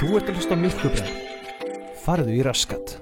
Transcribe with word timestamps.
Þú 0.00 0.14
ert 0.16 0.30
að 0.32 0.38
hlusta 0.38 0.56
á 0.56 0.62
Milkubröð. 0.62 1.08
Farðu 2.00 2.32
í 2.32 2.40
raskat. 2.46 2.94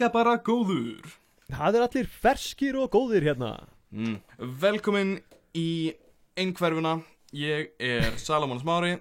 Líka 0.00 0.12
bara 0.12 0.36
góður 0.40 1.04
Það 1.50 1.76
er 1.76 1.82
allir 1.84 2.06
ferskir 2.08 2.76
og 2.78 2.90
góðir 2.94 3.24
hérna. 3.26 3.66
mm. 3.92 4.16
Velkomin 4.60 5.16
í 5.58 5.92
einhverfuna 6.38 7.00
Ég 7.36 7.72
er 7.78 8.16
Salomon 8.18 8.60
Smári 8.62 8.94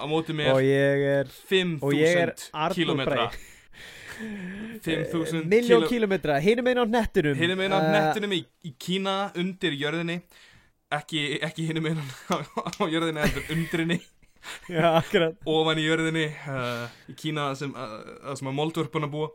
Á 0.00 0.04
móti 0.08 0.34
mér 0.34 0.54
Og 0.56 0.62
ég 0.64 1.04
er... 1.20 1.30
Og 1.82 1.94
ég 1.94 2.16
er 2.24 2.32
5.000 2.34 2.50
Arnór 2.52 2.74
kilometra 2.74 3.14
Bragi. 3.14 3.48
5.000 4.82 5.46
Miljón 5.48 5.82
kíló 5.84 5.88
kilometra, 5.88 6.36
hinum 6.42 6.66
einn 6.68 6.78
á 6.78 6.84
nettinum. 6.86 7.34
Hinum 7.38 7.60
einn 7.64 7.72
á 7.74 7.78
Eh, 7.80 7.92
nettunum 7.94 8.34
í, 8.36 8.42
í 8.66 8.72
Kína 8.78 9.14
undir 9.38 9.72
jörðinni 9.78 10.18
Ekki, 10.92 11.22
ekki 11.42 11.68
hinum 11.70 11.86
einn 11.90 12.02
á, 12.28 12.36
á 12.36 12.84
jörðinni 12.90 13.22
heldur 13.24 13.46
undrinni 13.54 14.00
Já, 14.68 14.96
akkurat. 14.98 15.36
Ofan 15.46 15.78
í 15.80 15.86
jörðinni 15.86 16.26
uh, 16.50 16.86
Í 17.08 17.14
Kína 17.18 17.52
sem, 17.58 17.72
uh, 17.72 18.32
sem 18.36 18.48
að 18.50 18.56
moldvörpuna 18.58 19.08
búa 19.10 19.30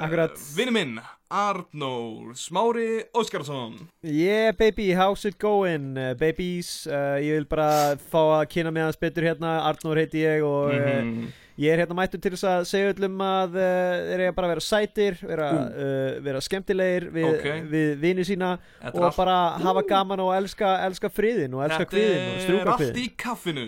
Akkurat. 0.00 0.34
Vinni 0.56 0.72
minn, 0.74 0.98
Arnór 1.30 2.34
Smári 2.38 3.02
Óskarsson 3.14 3.88
Yeah 4.02 4.52
baby, 4.56 4.92
how's 4.94 5.24
it 5.24 5.38
going 5.38 5.96
uh, 5.98 6.14
babies? 6.14 6.86
Uh, 6.86 7.18
Ég 7.22 7.40
vil 7.40 7.46
bara 7.50 7.96
fá 7.98 8.20
að 8.40 8.44
kynna 8.52 8.70
mig 8.74 8.84
aðeins 8.84 9.00
betur 9.02 9.26
hérna. 9.26 9.56
Arnór 9.70 9.98
heiti 10.02 10.22
ég 10.26 10.44
og 10.46 10.70
mm 10.74 10.86
Mhm. 11.06 11.32
ég 11.58 11.72
er 11.72 11.80
hérna 11.86 11.96
mættur 11.96 12.20
til 12.20 12.30
þess 12.34 12.44
að 12.44 12.66
segja 12.68 12.92
öllum 12.92 13.16
að 13.24 13.54
uh, 13.56 14.04
þeir 14.10 14.20
eiga 14.26 14.34
bara 14.36 14.46
að 14.46 14.52
vera 14.54 14.64
sætir 14.66 15.14
vera, 15.24 15.48
uh, 15.66 16.20
vera 16.26 16.40
skemmtilegir 16.44 17.06
við, 17.14 17.28
Ok. 17.32 17.46
við 17.72 17.94
vini 18.02 18.24
sína 18.28 18.58
Þetta 18.82 18.94
er 18.98 19.06
og 19.08 19.16
bara 19.16 19.36
hafa 19.64 19.82
gaman 19.88 20.20
og 20.20 20.34
elska, 20.36 20.74
elska 20.86 21.08
friðin 21.10 21.54
og 21.56 21.64
elska 21.64 21.86
kviðin 21.90 22.28
og 22.28 22.40
Þetta 22.44 22.60
er 22.60 22.72
allt 22.76 23.00
í 23.02 23.08
kaffinu. 23.16 23.66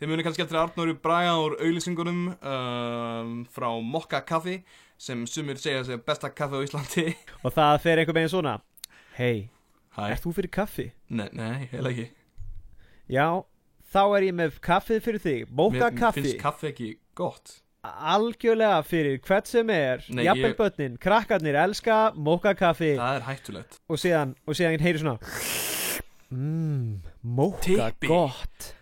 Þið 0.00 0.08
muni 0.10 0.22
kannski 0.26 0.42
eftir 0.44 0.58
Arnóri 0.60 0.92
Braga 1.00 1.36
úr 1.40 1.54
auðlýsingunum 1.60 2.18
um, 2.44 3.46
frá 3.48 3.68
Mokka 3.80 4.20
kaffi 4.28 4.58
sem 4.98 5.26
sumir 5.28 5.58
segja 5.60 5.82
að 5.82 5.90
segja 5.90 6.02
besta 6.06 6.30
kaffi 6.32 6.56
á 6.56 6.64
Íslandi. 6.66 7.04
Og 7.44 7.52
það 7.54 7.76
fer 7.84 8.00
einhver 8.02 8.16
meginn 8.16 8.32
svona. 8.32 8.54
Hei, 9.18 9.48
ert 9.96 10.24
þú 10.24 10.32
fyrir 10.38 10.52
kaffi? 10.52 10.88
nei, 11.08 11.28
nei, 11.36 11.68
heila 11.72 11.92
ekki. 11.92 12.08
Já, 13.12 13.26
þá 13.92 14.00
er 14.18 14.26
ég 14.30 14.34
með 14.40 14.58
kaffið 14.64 15.04
fyrir 15.04 15.22
þig. 15.24 15.44
Móka 15.52 15.78
Mér 15.90 15.98
kaffi. 16.00 16.22
finnst 16.24 16.40
kaffi 16.42 16.70
ekki 16.72 16.88
gott. 17.16 17.58
Algjörlega 17.86 18.80
fyrir 18.82 19.20
hvert 19.22 19.46
sem 19.46 19.68
er. 19.70 20.02
Jafnvel 20.10 20.56
ég- 20.56 20.96
krakkarnir 20.98 21.54
elska 21.60 21.98
móka 22.18 22.54
kaffi. 22.58 22.96
Það 22.98 23.20
er 23.20 23.26
hættulegt. 23.28 23.78
Og 23.88 24.00
síðan, 24.02 24.34
og 24.46 24.58
síðan 24.58 24.82
heyri 24.82 24.98
svona 24.98 25.18
mmm, 26.30 27.02
móka 27.22 27.92
gott. 28.02 28.72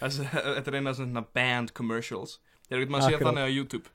Þetta 0.00 0.70
er 0.70 0.78
eina 0.78 0.94
svona 0.96 1.22
band 1.34 1.74
commercials. 1.76 2.38
Þegar 2.68 2.82
getur 2.82 2.94
maður 2.96 3.06
að 3.06 3.12
sé 3.14 3.24
þannig 3.26 3.46
á 3.46 3.50
YouTube 3.52 3.92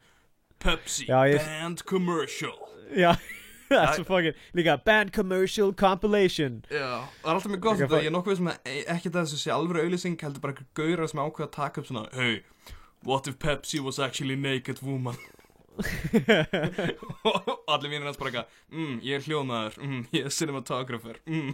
Pepsi 0.62 1.08
Já, 1.10 1.20
ég- 1.32 1.42
band 1.48 1.84
commercial. 1.90 2.56
Já, 2.96 3.12
það 3.72 3.82
er 3.88 3.94
svo 3.98 4.06
fucking 4.10 4.40
líka 4.58 4.78
band 4.86 5.14
commercial 5.16 5.74
compilation. 5.74 6.62
Já, 6.70 7.04
það 7.22 7.30
er 7.30 7.36
alltaf 7.36 7.52
mjög 7.54 7.64
gott 7.68 7.80
þetta 7.84 8.02
Ég 8.04 8.10
er 8.12 8.16
nokkuð 8.18 8.40
sem 8.42 8.50
að 8.52 8.72
ekki 8.96 9.12
það 9.14 9.22
þessu 9.28 9.42
sé 9.46 9.54
alvöru 9.56 9.84
auðlýsing 9.86 10.18
heldur 10.26 10.44
bara 10.44 10.56
eitthvað 10.56 10.74
gaurar 10.82 11.12
sem 11.14 11.22
ákveða 11.24 11.48
að 11.50 11.54
taka 11.60 11.82
upp 11.84 11.88
svona 11.92 12.08
Hey, 12.18 12.42
what 13.08 13.28
if 13.32 13.40
Pepsi 13.40 13.80
was 13.82 14.00
actually 14.00 14.36
naked 14.36 14.82
woman? 14.84 15.16
Og 17.24 17.62
allir 17.72 17.90
mínir 17.94 18.04
hans 18.10 18.18
bara 18.20 18.28
eitthvað 18.32 18.50
mm, 18.76 18.98
Ég 19.08 19.16
er 19.16 19.24
hljóðmaður, 19.26 19.78
mm, 19.86 20.02
ég 20.18 20.28
er 20.28 20.34
cinematographer 20.36 21.20
mm, 21.24 21.54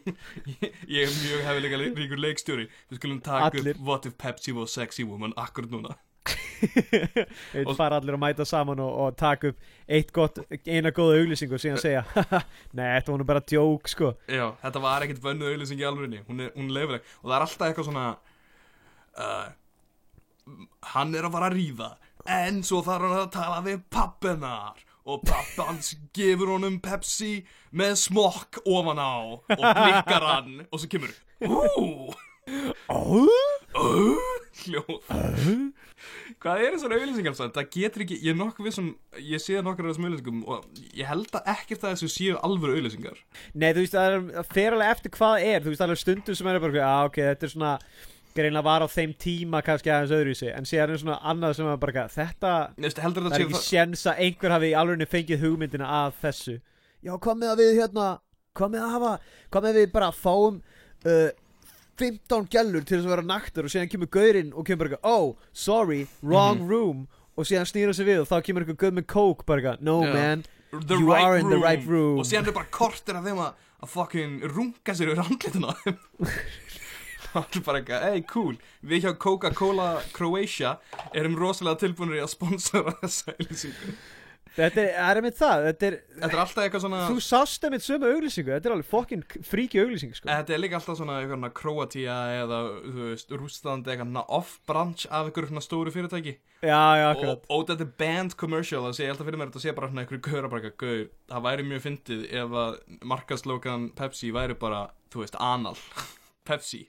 ég, 0.49 0.73
ég 0.97 1.03
er 1.05 1.13
mjög 1.21 1.43
hefilega 1.45 1.79
ríkur 1.85 2.21
leikstjóri. 2.23 2.65
Við 2.89 2.99
skulum 3.01 3.21
taka 3.23 3.51
Allir. 3.53 3.75
upp 3.77 3.85
What 3.91 4.09
if 4.09 4.17
Pepsi 4.17 4.55
was 4.57 4.73
sexy 4.73 5.05
woman 5.07 5.35
akkurat 5.37 5.69
núna 5.73 5.93
Þeir 7.53 7.71
fara 7.77 7.99
allir 7.99 8.15
að 8.17 8.21
mæta 8.23 8.45
saman 8.47 8.79
og, 8.83 8.91
og 9.03 9.17
taka 9.19 9.51
upp 9.51 9.67
eitt 9.97 10.09
gott, 10.15 10.39
eina 10.65 10.91
góða 10.95 11.19
auglýsing 11.21 11.53
og 11.53 11.61
síðan 11.63 11.81
segja 11.81 12.01
Nei, 12.77 12.88
þetta 12.97 13.13
var 13.13 13.21
nú 13.21 13.27
bara 13.29 13.43
djók 13.47 13.88
sko. 13.91 14.09
Já, 14.31 14.47
þetta 14.63 14.81
var 14.83 15.05
ekkert 15.05 15.21
vönnuð 15.23 15.53
auðlýsing 15.53 15.83
í 15.83 15.88
alvörinni 15.88 16.23
Hún 16.27 16.43
er, 16.45 16.51
er 16.55 16.73
leifileg 16.79 17.07
Og 17.21 17.29
það 17.29 17.38
er 17.38 17.45
alltaf 17.47 17.67
eitthvað 17.69 17.89
svona 17.91 18.07
uh, 19.21 19.47
Hann 20.95 21.15
er 21.17 21.27
að 21.29 21.38
fara 21.38 21.51
að 21.51 21.57
ríða 21.59 21.89
En 22.38 22.61
svo 22.67 22.81
þarf 22.83 23.07
hann 23.07 23.21
að 23.21 23.31
tala 23.38 23.63
við 23.65 23.81
pappinar 23.94 24.83
Og 25.07 25.21
pappans 25.23 25.94
gefur 26.15 26.55
honum 26.57 26.81
Pepsi 26.83 27.38
Með 27.77 27.95
smokk 28.01 28.59
ofan 28.67 28.99
á 28.99 29.15
Og 29.31 29.61
blikkar 29.61 30.25
hann 30.33 30.65
Og 30.67 30.81
svo 30.81 30.89
kemur 30.91 31.13
Ú, 31.47 32.13
Ó, 32.89 32.97
ú, 33.77 34.01
hljóð 34.63 34.94
Hvað 36.43 36.63
er 36.63 36.75
þessar 36.75 36.95
auðlýsingar 36.97 37.37
samt? 37.37 37.55
Það 37.55 37.69
getur 37.73 38.03
ekki, 38.05 38.17
ég 38.21 38.33
er 38.33 38.37
nokkuð 38.37 38.67
vissum 38.69 38.89
Ég 39.17 39.41
sé 39.41 39.61
nokkur 39.65 39.87
af 39.87 39.93
þessum 39.93 40.09
auðlýsingum 40.09 40.43
Og 40.45 40.83
ég 40.97 41.09
held 41.09 41.31
að 41.39 41.49
ekkert 41.55 41.87
að 41.87 41.95
þessu 41.95 42.11
séu 42.13 42.35
alvöru 42.45 42.77
auðlýsingar 42.77 43.17
Nei, 43.53 43.71
þú 43.71 43.81
veist, 43.81 43.95
það 43.95 44.11
er 44.11 44.27
það 44.35 44.51
fer 44.53 44.77
alveg 44.77 44.93
eftir 44.93 45.15
hvað 45.17 45.33
það 45.33 45.47
er. 45.47 45.63
Þú 45.63 45.73
veist, 45.73 45.81
það 45.81 45.95
er 45.95 46.01
stundum 46.03 46.37
sem 46.37 46.51
er 46.51 46.61
bara 46.67 46.85
ah, 46.85 47.01
ok, 47.07 47.19
þetta 47.31 47.47
er 47.47 47.53
svona 47.55 47.73
greinlega 48.37 48.67
var 48.67 48.85
á 48.85 48.87
þeim 48.93 49.15
tíma 49.17 49.63
kannski 49.65 49.89
aðeins 49.89 50.13
öðruvísi. 50.13 50.51
En 50.53 50.67
síðan 50.69 50.93
er 50.93 51.01
svona 51.01 51.17
annað 51.25 51.57
sem 51.57 51.71
er 51.71 51.81
bara 51.81 52.05
þetta 52.13 52.53
heldur 52.77 53.25
það 53.25 53.39
er 53.39 53.45
ekki 53.47 53.63
sjens 53.65 54.05
að 54.05 54.21
einhver 54.27 54.53
hafi 54.53 54.69
í 54.69 54.77
alveg 54.77 55.09
fengið 55.09 55.41
hugmyndina 55.41 55.89
að 56.03 56.19
þessu. 56.21 56.55
Já, 57.01 57.13
hvað 57.17 57.41
með 57.41 57.53
að 57.53 57.61
við 57.63 57.73
hérna 57.79 58.07
hvað 58.57 58.73
með 58.73 58.85
að 58.85 58.95
hafa, 58.95 59.11
hvað 59.53 59.67
með 59.67 59.81
15 61.97 62.47
gælur 62.53 62.85
til 62.85 62.97
þess 62.99 63.07
að 63.07 63.13
vera 63.15 63.25
naktur 63.25 63.65
og 63.67 63.73
síðan 63.73 63.89
kemur 63.91 64.09
gaurinn 64.13 64.53
og 64.53 64.65
kemur 64.67 64.89
bara, 64.89 64.99
oh, 65.03 65.35
sorry, 65.53 66.07
wrong 66.21 66.59
Mhm. 66.61 66.69
room 66.69 67.07
og 67.37 67.45
síðan 67.45 67.65
snýra 67.69 67.93
sig 67.95 68.05
við 68.07 68.21
og 68.21 68.27
þá 68.29 68.41
kemur 68.45 68.63
eitthvað 68.65 68.77
gaur 68.83 68.91
með 68.99 69.07
coke 69.07 69.45
bara, 69.45 69.77
no 69.81 70.01
Já. 70.03 70.13
man 70.13 70.45
the 70.87 70.95
You 70.99 71.11
right 71.13 71.23
are 71.23 71.37
in 71.37 71.45
room. 71.47 71.51
the 71.59 71.63
right 71.65 71.85
room. 71.87 72.19
og 72.19 72.25
síðan 72.25 72.47
er 72.47 72.51
bara 72.51 72.65
kortir 72.71 73.15
af 73.15 73.23
þeim 73.23 73.37
að, 73.39 73.53
fucking 73.87 74.41
runga 74.53 74.93
sér 74.93 75.11
yfir 75.13 75.23
andlituna 75.23 75.71
á 75.71 75.75
þeim 75.83 75.97
það 77.27 77.55
er 77.57 77.61
bara 77.65 77.79
eitthvað, 77.81 78.03
hey 78.11 78.21
cool 78.21 78.55
við 78.83 79.03
hjá 79.05 79.13
Coca-Cola 79.17 80.01
Croatia 80.13 80.77
erum 81.13 81.35
rosalega 81.37 81.79
tilbúinir 81.83 82.17
í 82.19 82.23
að 82.25 82.31
sponsora 82.33 82.93
þessa 83.01 83.35
Þetta 84.57 84.81
er, 84.81 84.88
er 85.06 85.19
einmitt 85.19 85.38
það, 85.38 85.63
þetta 85.68 85.88
er 85.88 85.95
þetta 86.18 86.28
er 86.34 86.41
alltaf 86.41 86.63
eitthvað 86.63 86.84
svona 86.84 87.01
Þú 87.06 87.18
sást 87.22 87.68
einmitt 87.68 87.85
sömu 87.85 88.09
auglýsingu, 88.09 88.51
þetta 88.56 88.69
er 88.69 88.73
alveg 88.73 88.90
fokkin 88.90 89.23
fríki 89.45 89.81
auglýsing 89.84 90.16
sko. 90.18 90.29
þetta 90.31 90.56
er 90.56 90.62
líka 90.63 90.79
alltaf 90.79 90.97
svona 90.97 91.19
eitthvað 91.22 91.53
Kroatia 91.59 92.18
eða 92.40 92.62
þú 92.81 93.09
veist 93.12 93.35
Rúsland 93.38 93.91
eitthvað 93.91 94.34
off-branch 94.40 95.06
af 95.12 95.29
einhverju 95.29 95.51
svona 95.51 95.66
stóru 95.66 95.94
fyrirtæki. 95.94 96.34
Já, 96.66 96.81
já, 96.97 97.06
og, 97.06 97.12
akkurat. 97.12 97.45
Og 97.53 97.66
þetta 97.69 97.85
er 97.85 97.94
band 98.01 98.38
commercial 98.41 98.81
það 98.88 98.97
sé 98.97 99.06
ég 99.06 99.13
alltaf 99.13 99.29
fyrir 99.29 99.41
mér 99.41 99.51
að 99.51 99.53
þetta 99.53 99.66
sé 99.68 99.75
bara 99.78 99.91
svona 99.91 100.06
eitthvað 100.07 100.78
gauð 100.81 101.03
það 101.29 101.45
væri 101.45 101.68
mjög 101.69 101.84
fyndið 101.85 102.24
ef 102.41 102.57
að 102.63 102.79
markaslókan 103.13 103.89
Pepsi 103.97 104.34
væri 104.34 104.57
bara 104.57 104.88
þú 105.13 105.22
veist 105.22 105.38
anal. 105.38 105.78
Pepsi. 106.50 106.88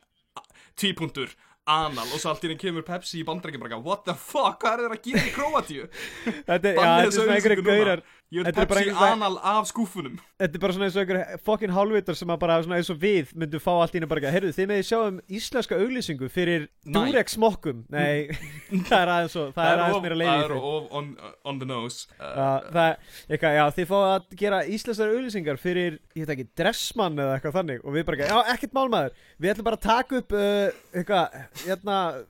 Típuntur 0.78 1.34
anal 1.68 2.06
og 2.08 2.18
svo 2.22 2.32
allt 2.32 2.44
í 2.44 2.48
henni 2.50 2.60
kemur 2.60 2.86
Pepsi 2.86 3.20
í 3.22 3.26
bandrækja 3.28 3.60
bara 3.62 3.80
what 3.84 4.04
the 4.08 4.14
fuck 4.16 4.62
hvað 4.62 4.78
er 4.78 4.86
þeir 4.86 4.96
að 4.96 5.02
gera 5.08 5.26
í 5.28 5.34
Kroatíu 5.36 5.88
Þetta 5.88 6.54
er, 6.54 6.78
já, 6.78 6.86
þetta 6.86 7.02
er 7.08 7.12
svona 7.18 7.36
einhverju 7.38 7.66
gaurar. 7.68 8.02
Ég 8.28 8.44
er 8.44 8.52
Pepsi 8.52 8.82
einhver- 8.90 9.12
anal 9.14 9.38
af 9.40 9.68
skúfunum 9.70 10.18
Þetta 10.38 10.58
er 10.58 10.60
bara 10.62 10.74
svona 10.76 10.88
eins 10.88 10.96
og 10.98 11.02
einhverju 11.04 11.38
fokkin 11.48 11.72
hálfvitar 11.72 12.16
sem 12.18 12.28
að 12.34 12.40
bara 12.42 12.58
svona 12.64 12.76
eins 12.80 12.90
og 12.92 12.98
við 13.00 13.30
myndum 13.40 13.62
fá 13.64 13.70
allt 13.80 13.94
í 13.94 13.98
henni 13.98 14.08
bara 14.10 14.32
Heyrðu, 14.34 14.50
þið 14.56 14.68
meði 14.68 14.84
sjáum 14.88 15.20
íslenska 15.38 15.78
auglýsingu 15.80 16.28
fyrir 16.32 16.66
Næ. 16.84 16.92
Durex 16.98 17.36
smokkum 17.38 17.84
Nei, 17.88 18.28
það 18.90 18.98
er 19.00 19.12
aðeins 19.14 19.36
og 19.40 19.54
það 19.56 19.70
er 19.72 19.82
aðeins 19.86 20.02
meira 20.04 20.18
það 20.18 20.22
leiði 20.24 20.44
er 20.44 20.54
of 20.58 20.92
on, 21.00 21.08
on 21.48 21.58
the 21.62 21.68
nose. 21.68 22.04
Uh, 22.20 22.60
það, 22.74 22.90
eitthvað, 23.32 23.56
já, 23.56 23.64
þið 23.78 23.88
fáið 23.94 24.08
að 24.12 24.36
gera 24.42 24.60
íslenskar 24.76 25.14
auglýsingar 25.14 25.60
fyrir, 25.62 25.96
ég 26.18 26.26
veit 26.26 26.34
ekki, 26.36 26.46
dressmann 26.60 27.16
eða 27.18 27.38
eitthvað 27.38 27.56
þannig. 27.58 27.80
Og 27.88 27.96
við 27.96 28.06
bara, 28.10 28.28
já, 28.28 28.38
ekkert 28.52 28.76
málmaður 28.76 29.16
við 29.40 29.52
ætlum 29.54 29.68
bara 29.70 29.80
að 29.80 29.86
taka 29.88 30.20
upp 30.20 30.36
uh, 30.36 30.78
eitthvað, 31.00 31.38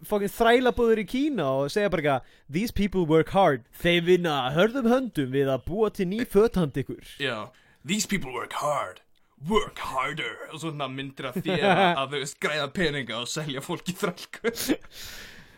fokkin 0.08 0.32
þrælabúður 0.34 1.02
í 1.02 1.06
Kína 1.08 1.48
og 1.62 1.72
segja 1.72 1.90
bara 1.92 2.02
eitthvað 2.02 2.54
these 2.58 2.75
people 2.75 3.04
work 3.08 3.34
hard, 3.36 3.66
þeir 3.82 4.06
vinna 4.06 4.38
hörðum 4.56 4.88
höndum 4.90 5.34
við 5.34 5.52
að 5.52 5.64
búa 5.69 5.90
til 5.94 6.08
ný 6.10 6.22
föthand 6.26 6.78
ykkur. 6.80 7.04
Já. 7.22 7.50
These 7.86 8.08
people 8.10 8.32
work 8.34 8.58
hard. 8.60 9.00
Work 9.48 9.78
harder. 9.78 10.34
Og 10.52 10.64
svona 10.64 10.88
myndir 10.90 11.30
af 11.30 11.38
þér 11.38 11.64
að 12.00 12.04
þau 12.14 12.19
veist 12.19 12.40
græða 12.42 12.69
peninga 12.75 13.22
og 13.22 13.30
selja 13.30 13.62
fólki 13.64 13.94
þrælku 13.96 14.52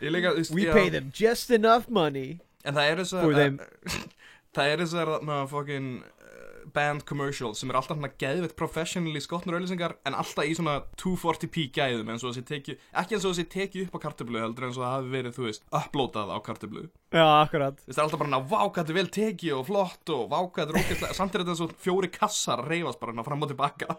We 0.00 0.64
já, 0.64 0.72
pay 0.72 0.88
them 0.88 1.12
just 1.12 1.50
enough 1.50 1.90
money 1.90 2.40
En 2.64 2.76
það 2.76 2.90
er 2.90 3.02
þess 3.02 3.16
að. 3.16 3.60
Það 4.56 4.66
er 4.66 4.80
þess 4.82 4.94
að 4.98 5.10
uh, 5.14 6.19
band 6.74 7.04
commercial 7.08 7.54
sem 7.58 7.70
er 7.72 7.78
alltaf 7.80 7.98
svona 7.98 8.12
geðveitt 8.20 8.56
professionally 8.58 9.22
skotnur 9.24 9.58
auðlýsingar 9.58 9.96
en 10.08 10.16
alltaf 10.18 10.46
í 10.48 10.54
svona 10.58 10.78
240p 11.00 11.68
gæðum 11.76 12.12
eins 12.14 12.24
og 12.24 12.34
þessi 12.34 12.46
teki, 12.50 12.76
ekki 13.02 13.16
eins 13.18 13.26
og 13.26 13.34
þessi 13.34 13.46
teki 13.54 13.84
upp 13.86 13.98
á 13.98 14.04
kartöflu 14.06 14.42
heldur 14.42 14.68
eins 14.68 14.78
og 14.78 14.86
það 14.86 14.96
hafi 14.96 15.14
verið, 15.16 15.36
þú 15.38 15.46
veist, 15.48 15.66
uploadað 15.80 16.34
á 16.34 16.38
kartöflu. 16.46 16.86
Já, 17.10 17.26
akkurat. 17.40 17.80
Það 17.88 17.96
er 17.96 18.04
alltaf 18.04 18.20
bara 18.22 18.30
ná, 18.30 18.38
vá, 18.46 18.60
hvað 18.60 18.76
þetta 18.84 18.92
er 18.94 18.98
vel 19.00 19.08
tekið 19.16 19.54
og 19.56 19.64
flott 19.66 20.12
og 20.14 20.28
vá, 20.30 20.38
hvað 20.46 20.60
þetta 20.60 20.76
er 20.76 20.84
ógeðslega 20.84 21.16
Samt 21.18 21.34
er 21.34 21.42
þetta 21.42 21.54
eins 21.56 21.62
og 21.64 21.72
fjóri 21.82 22.10
kassar 22.14 22.62
að 22.62 22.70
reyfast 22.70 23.00
bara 23.02 23.16
ná 23.16 23.24
fram 23.26 23.42
og 23.42 23.50
tilbaka. 23.50 23.96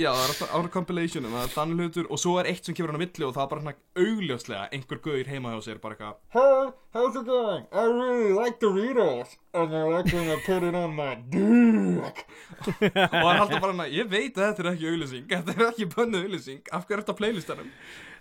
Já, 0.00 0.10
það 0.10 0.22
er 0.22 0.32
alltaf 0.32 0.54
ára 0.56 0.70
compilation 0.72 1.26
það 1.28 1.44
er 1.44 1.52
þann 1.52 1.74
hlutur 1.78 2.08
og 2.12 2.20
svo 2.20 2.34
er 2.40 2.48
eitt 2.50 2.66
sem 2.66 2.76
kemur 2.76 2.92
hann 2.92 3.00
á 3.00 3.04
milli 3.04 3.26
og 3.26 3.34
það 3.36 3.44
er 3.44 3.50
bara 3.52 3.62
svona 3.62 3.74
augljóslega 4.02 4.64
einhver 4.76 5.00
gauðir 5.04 5.30
heima 5.32 5.52
hjá 5.54 5.60
sér 5.68 5.80
bara 5.82 5.96
eitthvað 5.96 6.16
Hey, 6.34 6.72
how's 6.96 7.16
it 7.20 7.26
going? 7.28 7.64
I 7.72 7.84
really 7.86 8.32
like 8.36 8.58
Doritos, 8.60 9.36
and 9.54 9.74
I 9.76 9.82
like 9.84 10.12
when 10.12 10.28
I 10.28 10.38
put 10.46 10.62
it 10.66 10.74
on 10.74 10.94
my 10.96 11.01
dick. 11.32 12.22
og 12.62 13.26
hann 13.26 13.34
er 13.34 13.42
alltaf 13.42 13.58
bara 13.62 13.74
hann 13.74 13.92
ég 13.92 14.08
veit 14.10 14.36
að 14.38 14.48
þetta 14.48 14.64
er 14.64 14.70
ekki 14.72 14.88
auglýsing 14.92 15.26
þetta 15.32 15.54
er 15.56 15.66
ekki 15.70 15.88
bönnu 15.96 16.22
auglýsing 16.22 16.72
af 16.72 16.86
hverju 16.86 16.98
er 16.98 17.04
þetta 17.04 17.16
á 17.16 17.20
playlistanum 17.20 17.70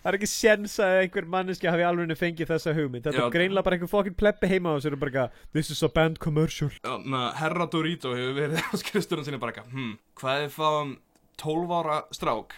Það 0.01 0.10
er 0.10 0.16
ekki 0.18 0.28
séns 0.31 0.75
að 0.81 0.95
einhver 1.04 1.25
manneski 1.30 1.68
hafi 1.69 1.83
alveg 1.86 2.18
fengið 2.18 2.50
þessa 2.50 2.72
hugmynd 2.74 3.06
Þetta 3.06 3.19
Já. 3.19 3.25
er 3.28 3.36
greinlega 3.36 3.66
bara 3.68 3.78
einhver 3.78 3.92
fokkin 3.92 4.16
pleppi 4.18 4.50
heima 4.50 4.72
á 4.74 4.81
sér 4.81 4.95
og 4.95 5.01
bara 5.04 5.12
eitthvað, 5.12 5.44
This 5.54 5.69
is 5.69 5.83
a 5.86 5.92
band 5.94 6.18
commercial 6.24 6.72
Þannig 6.81 7.19
að 7.19 7.36
Herra 7.38 7.68
Dorito 7.69 8.16
hefur 8.18 8.33
verið 8.39 8.63
á 8.66 8.74
skrifstunum 8.81 9.28
sinni 9.28 9.38
bara 9.44 9.54
eitthvað 9.54 9.75
hm, 9.75 9.92
hvað 10.18 10.48
er 10.48 10.56
fáum 10.56 10.95
12 11.44 11.75
ára 11.78 12.00
strák 12.18 12.57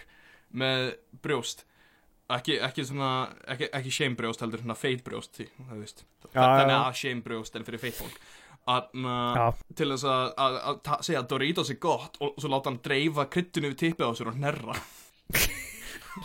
með 0.56 0.94
brjóst 1.24 1.66
ekki, 2.32 2.56
ekki 2.64 2.84
svona 2.88 3.10
ekki, 3.50 3.68
ekki 3.76 3.92
shame 3.92 4.16
brjóst 4.18 4.44
heldur 4.44 4.62
svona 4.62 4.76
feit 4.78 5.04
brjóst 5.04 5.36
því, 5.36 5.48
það 5.68 5.82
veist 5.82 6.04
Já, 6.32 6.40
þannig 6.40 6.72
já. 6.72 6.80
að 6.80 6.98
shame 7.00 7.24
brjóst 7.26 7.58
en 7.58 7.66
fyrir 7.68 7.82
feit 7.82 7.98
fólk 7.98 8.16
Þannig 8.64 9.08
Já. 9.36 9.44
að 9.48 9.62
til 9.76 9.88
þess 9.92 10.06
að, 10.08 10.30
að, 10.46 10.58
að 10.64 11.02
segja 11.04 11.20
að 11.22 11.28
Doritos 11.34 11.70
er 11.74 11.78
gott 11.82 12.16
og 12.24 12.38
svo 12.40 12.50
láta 12.52 12.70
hann 12.70 12.80
dreifa 12.84 13.26
kryttinu 13.30 13.70
við 13.72 13.78
tippið 13.82 14.08
á 14.08 14.12
sér 14.16 14.30
og 14.32 14.38
hnerra. 14.40 14.78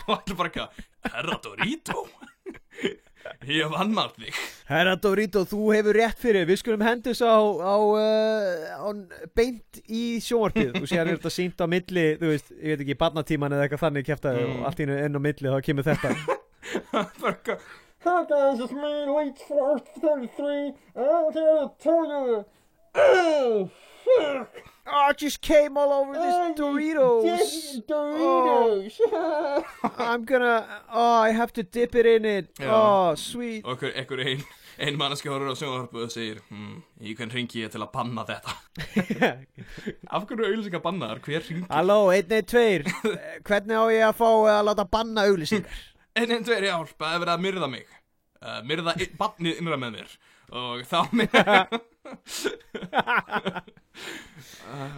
Og 0.06 0.10
allir 0.14 0.36
bara 0.38 0.50
eitthvað 0.52 1.14
Herra 1.16 1.36
Dorito? 1.42 2.04
Ég 3.50 3.68
vann 3.72 3.92
þig. 4.16 4.36
Herra 4.68 4.94
Dorito, 4.96 5.42
þú 5.48 5.66
hefur 5.74 5.96
rétt 5.98 6.20
fyrir. 6.22 6.46
Við 6.48 6.60
skulum 6.62 6.84
hendis 6.86 7.20
á, 7.20 7.36
á, 7.36 7.74
uh, 7.76 8.86
á 8.86 8.88
beint 9.36 9.80
í 9.90 10.20
sjónvarpið. 10.24 10.78
Og 10.80 10.86
sér 10.88 11.04
er 11.04 11.16
þetta 11.18 11.32
sínt 11.34 11.60
á 11.60 11.66
milli 11.70 12.06
þú 12.20 12.30
veist, 12.32 12.52
ég 12.56 12.74
veit 12.76 12.84
ekki, 12.86 12.96
barnatíman 13.02 13.56
eða 13.56 13.66
eitthvað 13.66 13.84
þannig 13.86 14.08
kæftaði 14.08 14.46
Mm. 14.46 14.54
og 14.60 14.66
allt 14.70 14.80
í 14.80 14.86
einu 14.88 14.98
inn 15.04 15.18
á 15.18 15.26
milli 15.26 15.52
þá 15.52 15.60
kemur 15.66 15.88
þetta 15.90 16.14
guys, 18.04 18.60
it's 18.60 18.72
me, 18.72 19.04
Late 19.06 19.38
Force 19.38 19.82
33, 20.00 20.72
and 20.94 21.04
I'm 21.04 21.32
here 21.32 21.42
to 21.42 21.70
tell 21.78 22.04
you. 22.06 22.44
Oh, 22.94 23.70
fuck! 24.04 24.50
Oh, 24.92 25.10
it 25.10 25.18
just 25.18 25.40
came 25.40 25.76
all 25.76 25.92
over 25.92 26.14
Oh, 26.16 26.50
this 26.50 26.58
Doritos. 26.58 27.38
Just 27.38 27.86
Doritos! 27.86 29.64
I'm 29.98 30.24
gonna, 30.24 30.66
oh, 30.92 31.14
I 31.20 31.30
have 31.30 31.52
to 31.54 31.62
dip 31.62 31.94
it 31.94 32.06
in 32.06 32.24
it. 32.24 32.54
Já. 32.56 32.70
Oh, 32.70 33.14
sweet. 33.14 33.64
Og 33.64 33.82
einhver 33.82 34.18
ein, 34.24 34.42
ein 34.80 34.96
manneski 34.98 35.28
horfður 35.30 35.52
á 35.52 35.56
sjónvarpu 35.60 36.02
og 36.06 36.10
segir 36.10 36.40
hm, 36.48 36.80
í 37.04 37.14
hvern 37.14 37.30
ringi 37.36 37.62
ég 37.62 37.70
til 37.70 37.84
að 37.84 37.92
banna 37.94 38.24
þetta. 38.26 38.56
Af 40.14 40.26
hverju 40.26 40.40
er 40.40 40.50
auðlýsingar 40.50 40.82
bannaðar, 40.82 41.22
hver 41.22 41.46
ringi 41.46 41.68
Halló, 41.70 42.00
112 42.10 42.90
Hvernig 43.46 43.76
á 43.76 43.84
ég 43.94 44.08
að 44.08 44.18
fá 44.18 44.28
að 44.56 44.64
láta 44.70 44.88
banna 44.90 45.28
auglýsingar? 46.20 46.26
einn, 46.26 46.34
einn, 46.36 46.44
tveir, 46.46 46.64
hjálp, 46.68 46.92
það 47.00 47.14
er 47.16 47.22
verið 47.24 47.34
að 47.34 47.44
myrða 47.46 47.68
mig. 47.72 47.88
Uh, 48.40 48.60
myrða 48.64 48.94
ein- 48.96 49.16
barnið 49.20 49.58
innra 49.60 49.76
með 49.80 49.90
mér. 49.98 50.10
Og 50.50 50.80
þá 50.88 51.00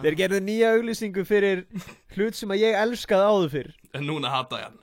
Þeir 0.03 0.15
gerðu 0.19 0.39
nýja 0.43 0.73
auglýsingu 0.77 1.23
fyrir 1.27 1.63
hlut 2.15 2.37
sem 2.37 2.51
að 2.53 2.61
ég 2.63 2.77
elskaði 2.79 3.25
áður 3.29 3.51
fyrir 3.53 3.73
en 3.93 4.07
núna 4.07 4.31
hata 4.33 4.59
ég 4.61 4.67
hann. 4.69 4.79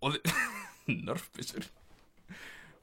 Þi- 0.00 0.22
nörfbissur 1.08 1.64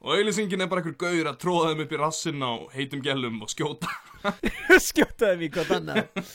og 0.02 0.16
auðlýsingin 0.16 0.64
er 0.64 0.70
bara 0.70 0.82
einhver 0.82 0.96
gaur 0.98 1.28
að 1.30 1.36
tróða 1.42 1.68
þeim 1.70 1.82
upp 1.84 1.92
í 1.94 1.98
rassinn 2.00 2.42
á 2.42 2.52
heitum 2.74 3.02
gælum 3.04 3.36
og 3.44 3.50
skjóta. 3.52 3.90
Skjótaði 4.88 5.38
mig 5.38 5.52
hvað 5.54 5.70
annað. 5.78 6.30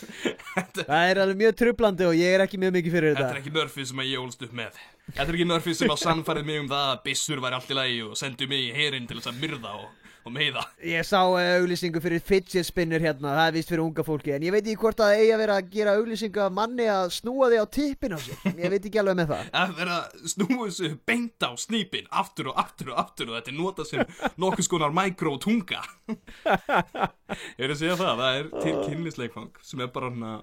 Það 0.78 1.04
er 1.12 1.22
alveg 1.24 1.42
mjög 1.42 1.58
trublandi 1.62 2.08
og 2.08 2.16
ég 2.16 2.36
er 2.36 2.44
ekki 2.46 2.60
mjög 2.62 2.78
mikið 2.78 2.96
fyrir 2.96 3.14
Þetta 3.14 3.26
er 3.26 3.34
þetta 3.34 3.44
ekki 3.44 3.56
nörfið 3.58 3.90
sem 3.92 4.04
ég 4.08 4.24
ólst 4.24 4.46
upp 4.48 4.56
með. 4.60 4.80
Þetta 5.12 5.28
er 5.28 5.38
ekki 5.38 5.50
nörfið 5.52 5.78
sem 5.82 5.94
að 5.94 6.02
sannfærið 6.04 6.48
mig 6.48 6.62
um 6.64 6.70
það 6.72 6.92
að 6.94 7.04
byssur 7.08 7.44
væri 7.44 7.60
allt 7.60 7.72
í 7.72 7.78
lagi 7.78 8.02
og 8.08 8.20
sendu 8.20 8.50
mig 8.52 8.64
í 8.66 8.74
herinn 8.76 9.08
til 9.10 9.20
þess 9.20 9.32
að 9.34 9.42
myrða 9.44 9.76
og, 9.82 10.07
og 10.28 10.34
meiða. 10.36 10.64
Ég 10.86 11.08
sá 11.08 11.22
uh, 11.24 11.38
auglýsingu 11.62 12.02
fyrir 12.04 12.22
fidget 12.28 12.68
spinner 12.68 13.02
hérna. 13.04 13.34
Það 13.40 13.50
er 13.50 13.56
vist 13.58 13.72
fyrir 13.72 13.84
unga 13.86 14.04
fólki 14.08 14.34
En 14.36 14.44
ég 14.46 14.54
veit 14.54 14.64
ekki 14.68 14.78
hvort 14.84 15.00
að 15.02 15.12
það 15.14 15.22
eigi 15.24 15.34
að 15.38 15.42
vera 15.44 15.58
að 15.62 15.70
gera 15.74 15.96
auglýsingu 15.98 16.44
af 16.46 16.56
manni 16.60 16.88
að 16.92 17.08
snúa 17.18 17.50
þig 17.54 17.64
á 17.64 17.68
tippin 17.78 18.16
á 18.16 18.20
sér. 18.22 18.44
Ég 18.60 18.74
veit 18.76 18.88
ekki 18.92 19.02
alveg 19.02 19.18
með 19.22 19.32
það. 19.34 19.50
Að 19.64 19.74
vera 19.82 19.98
að 20.04 20.28
snúa 20.36 20.68
þessu 20.68 20.92
beint 21.08 21.48
á 21.48 21.52
snýpin 21.58 22.08
aftur 22.24 22.52
og 22.52 22.60
aftur 22.62 22.92
og 22.94 23.00
aftur 23.02 23.32
og 23.32 23.38
þetta 23.40 23.54
er 23.54 23.58
notað 23.58 23.90
sem 23.94 24.16
nokkuð 24.44 24.68
skonar 24.68 24.94
mikrotunga 24.98 25.82
Ég 26.08 27.64
er 27.66 27.74
að 27.74 27.80
segja 27.82 27.96
það, 28.00 28.22
það 28.22 28.38
er 28.40 28.48
til 28.64 28.74
kynlisleikfang 28.86 29.58
sem 29.66 29.82
er 29.84 29.90
bara 29.96 30.12
hana 30.12 30.34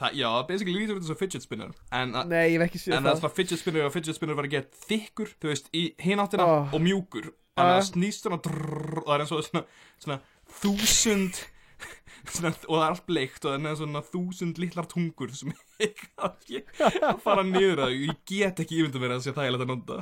það, 0.00 0.14
Já, 0.20 0.28
basically 0.48 0.76
lítur 0.78 1.00
eins 1.00 1.10
og 1.12 1.18
fidget 1.20 1.44
spinner 1.44 1.72
en, 1.92 2.14
að, 2.16 2.30
Nei, 2.32 2.42
ég 2.54 2.56
hef 2.60 2.66
ekki 2.68 2.80
en 2.80 2.86
það 2.86 2.98
er 3.00 3.08
það. 3.10 3.20
svona 3.22 3.34
fidget 3.40 3.62
spinner 3.62 3.88
og 3.88 3.94
fidget 3.94 4.16
spinner 4.18 4.38
var 4.38 4.48
að 4.48 4.54
geta 4.56 4.82
þykkur, 4.88 5.34
þú 5.42 5.52
veist, 5.52 5.70
í 5.76 5.84
hináttina 6.04 6.46
Oh. 6.50 6.72
og 6.74 6.80
mjúkur 6.82 7.28
Þannig 7.60 7.78
að 7.78 7.88
snýst 7.90 8.26
svona 8.26 8.40
drrrr, 8.44 9.00
og 9.00 9.08
það 9.08 9.16
er 9.16 9.24
eins 9.24 9.34
og 9.36 9.48
svona 10.00 10.20
þúsund 10.60 11.42
svona, 12.26 12.52
og 12.66 12.74
það 12.74 12.84
er 12.84 12.90
allt 12.90 13.06
bleikt 13.08 13.46
og 13.46 13.54
það 13.54 13.70
er 13.70 13.78
svona 13.80 14.04
þúsund 14.10 14.60
litlar 14.62 14.88
tungur 14.90 15.32
sem 15.36 15.54
ég 15.80 16.04
að 16.20 17.22
fara 17.24 17.46
niður 17.46 17.86
að 17.86 17.96
ég 17.96 18.20
get 18.28 18.60
ekki 18.60 18.82
ímynda 18.82 19.00
mér 19.02 19.14
að 19.14 19.20
það 19.20 19.26
sé 19.28 19.36
þægilegt 19.38 19.64
að 19.64 19.72
nota. 19.72 20.00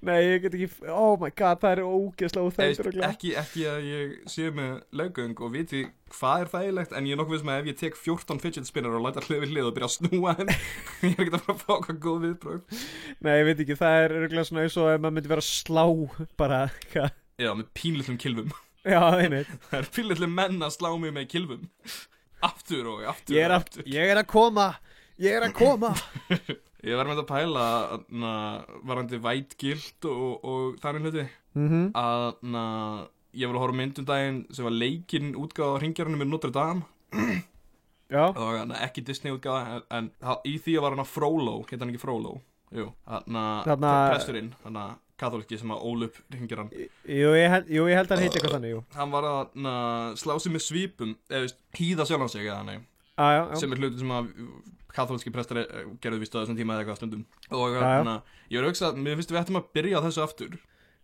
Nei, 0.00 0.18
ég 0.24 0.44
get 0.46 0.56
ekki 0.56 0.90
Oh 0.90 1.16
my 1.20 1.28
god, 1.36 1.60
það 1.60 1.72
er 1.74 1.82
Eða, 1.84 2.24
veist, 2.24 2.38
óþægt 2.40 3.02
ekki, 3.10 3.32
ekki 3.40 3.66
að 3.68 3.88
ég 3.90 4.14
sé 4.32 4.48
með 4.54 4.78
löggöng 4.96 5.42
og 5.44 5.52
viti 5.52 5.82
hvað 6.14 6.44
er 6.44 6.50
þægilegt 6.54 6.94
en 6.96 7.08
ég 7.08 7.14
er 7.14 7.20
nokkuð 7.20 7.36
við 7.36 7.42
sem 7.42 7.52
að 7.52 7.60
ef 7.60 7.68
ég 7.70 7.78
tek 7.80 7.98
14 8.00 8.40
fidget 8.42 8.70
spinner 8.70 8.96
og 8.96 9.04
læta 9.04 9.24
hlið 9.26 9.44
við 9.44 9.52
hlið 9.54 9.68
og 9.68 9.76
byrja 9.76 9.90
að 9.90 9.94
snúa 9.98 10.34
þeim 10.40 10.52
ég 11.04 11.12
er 11.12 11.24
ekki 11.26 11.36
að 11.36 11.44
fara 11.44 11.56
að 11.56 11.62
fá 11.66 11.74
hvað 11.86 12.00
góð 12.06 12.24
viðbröð 12.26 12.80
Nei, 13.26 13.34
ég 13.36 13.46
veit 13.50 13.62
ekki, 13.66 13.78
það 13.82 13.98
er 14.06 14.48
svona 14.48 14.64
eins 14.64 14.80
og 14.80 14.90
ef 14.90 15.04
maður 15.04 15.16
myndi 15.18 15.34
vera 15.34 15.44
að 15.44 15.50
slá 15.50 15.84
bara 16.40 16.62
hvað? 16.94 17.14
Já, 17.40 17.52
með 17.56 17.70
pínlillum 17.76 18.20
kilvum 18.20 18.50
Já, 18.88 19.00
einmitt. 19.20 19.50
Það 19.68 19.78
er 19.82 19.88
pínlillum 19.92 20.32
menn 20.32 20.62
að 20.64 20.72
slá 20.78 20.88
mig 21.00 21.12
með 21.12 21.26
kilvum 21.34 21.66
Aftur 22.40 22.86
og 22.94 23.02
aftur 23.10 23.36
Ég 23.36 23.44
er, 23.44 23.52
og 23.52 23.58
að, 23.58 23.64
aftur. 23.66 23.88
ég 23.92 24.10
er 24.14 24.20
að 24.22 24.28
koma. 24.32 24.66
Ég 25.20 25.36
er 25.36 25.44
að 25.44 25.56
koma. 25.58 25.90
Ég 26.88 26.96
var 26.96 27.10
með 27.10 27.18
að 27.20 27.26
pæla 27.28 27.64
na, 28.16 28.30
varandi 28.88 29.18
vætgild 29.20 30.06
og, 30.08 30.46
og 30.48 30.78
þannig 30.80 31.04
hluti. 31.10 31.24
Mm 31.58 31.90
að 31.98 32.38
na, 32.46 32.62
ég 33.36 33.50
var 33.50 33.58
að 33.58 33.62
horfa 33.66 33.76
á 33.76 33.80
myndum 33.82 34.06
daginn 34.08 34.38
sem 34.54 34.64
var 34.64 34.72
leikinn 34.78 35.34
útgáða 35.36 35.76
á 35.76 35.80
ringjarinu 35.82 36.20
með 36.22 36.30
Notre 36.30 36.52
Dame. 36.54 36.86
Já, 38.10 38.24
og 38.32 38.56
na, 38.70 38.78
ekki 38.86 39.04
Disney 39.04 39.34
útgáða 39.36 39.82
en, 39.92 40.08
en 40.24 40.40
í 40.48 40.54
því 40.62 40.78
var 40.80 40.96
hann 40.96 41.04
að 41.04 41.12
Frollo. 41.12 41.58
Heit 41.68 41.76
hann 41.82 41.92
ekki 41.92 42.00
Frollo? 42.00 42.38
Jú, 42.72 42.88
hann 43.10 43.36
að 43.42 43.84
presturinn 43.84 44.52
hann 44.64 44.80
að 44.80 44.96
katholiki 45.20 45.58
sem 45.60 45.72
að 45.74 45.84
ól 45.90 46.06
upp 46.08 46.16
ringjaran 46.32 46.70
jú 46.72 47.32
ég, 47.36 47.46
held, 47.52 47.70
jú, 47.70 47.86
ég 47.90 47.98
held 48.00 48.10
að 48.10 48.16
hann 48.16 48.24
heiti 48.24 48.40
eitthvað 48.40 48.56
þannig, 48.56 48.74
jú. 48.74 48.82
Hann 48.96 49.12
var 49.14 49.28
að 49.28 49.56
na, 49.66 49.74
slá 50.20 50.34
sig 50.40 50.54
með 50.54 50.64
svipum 50.66 51.14
eða 51.28 51.50
hýða 51.78 52.06
sjálfan 52.08 52.32
sig 52.32 52.46
eða 52.46 52.60
þannig. 52.62 52.86
Ah, 53.20 53.32
já, 53.36 53.40
já. 53.50 53.56
sem 53.60 53.74
er 53.74 53.82
hluti 53.82 54.00
sem 54.00 54.14
að 54.16 54.30
katholíski 54.94 55.32
prestar 55.34 55.60
eh, 55.62 55.84
gerðu 56.02 56.22
víst 56.22 56.34
á 56.34 56.40
þessum 56.40 56.56
tíma 56.58 56.74
eða 56.76 56.84
eitthvað 56.84 57.00
stundum. 57.02 57.26
Og 57.52 57.76
já. 57.76 57.82
hérna, 57.84 58.16
ég 58.48 58.58
var 58.58 58.66
að 58.66 58.72
hugsa 58.72 58.92
mér 58.96 59.20
finnst 59.20 59.34
við 59.34 59.40
ættum 59.42 59.60
að 59.60 59.68
byrja 59.76 60.00
á 60.00 60.04
þessu 60.06 60.24
aftur. 60.24 60.56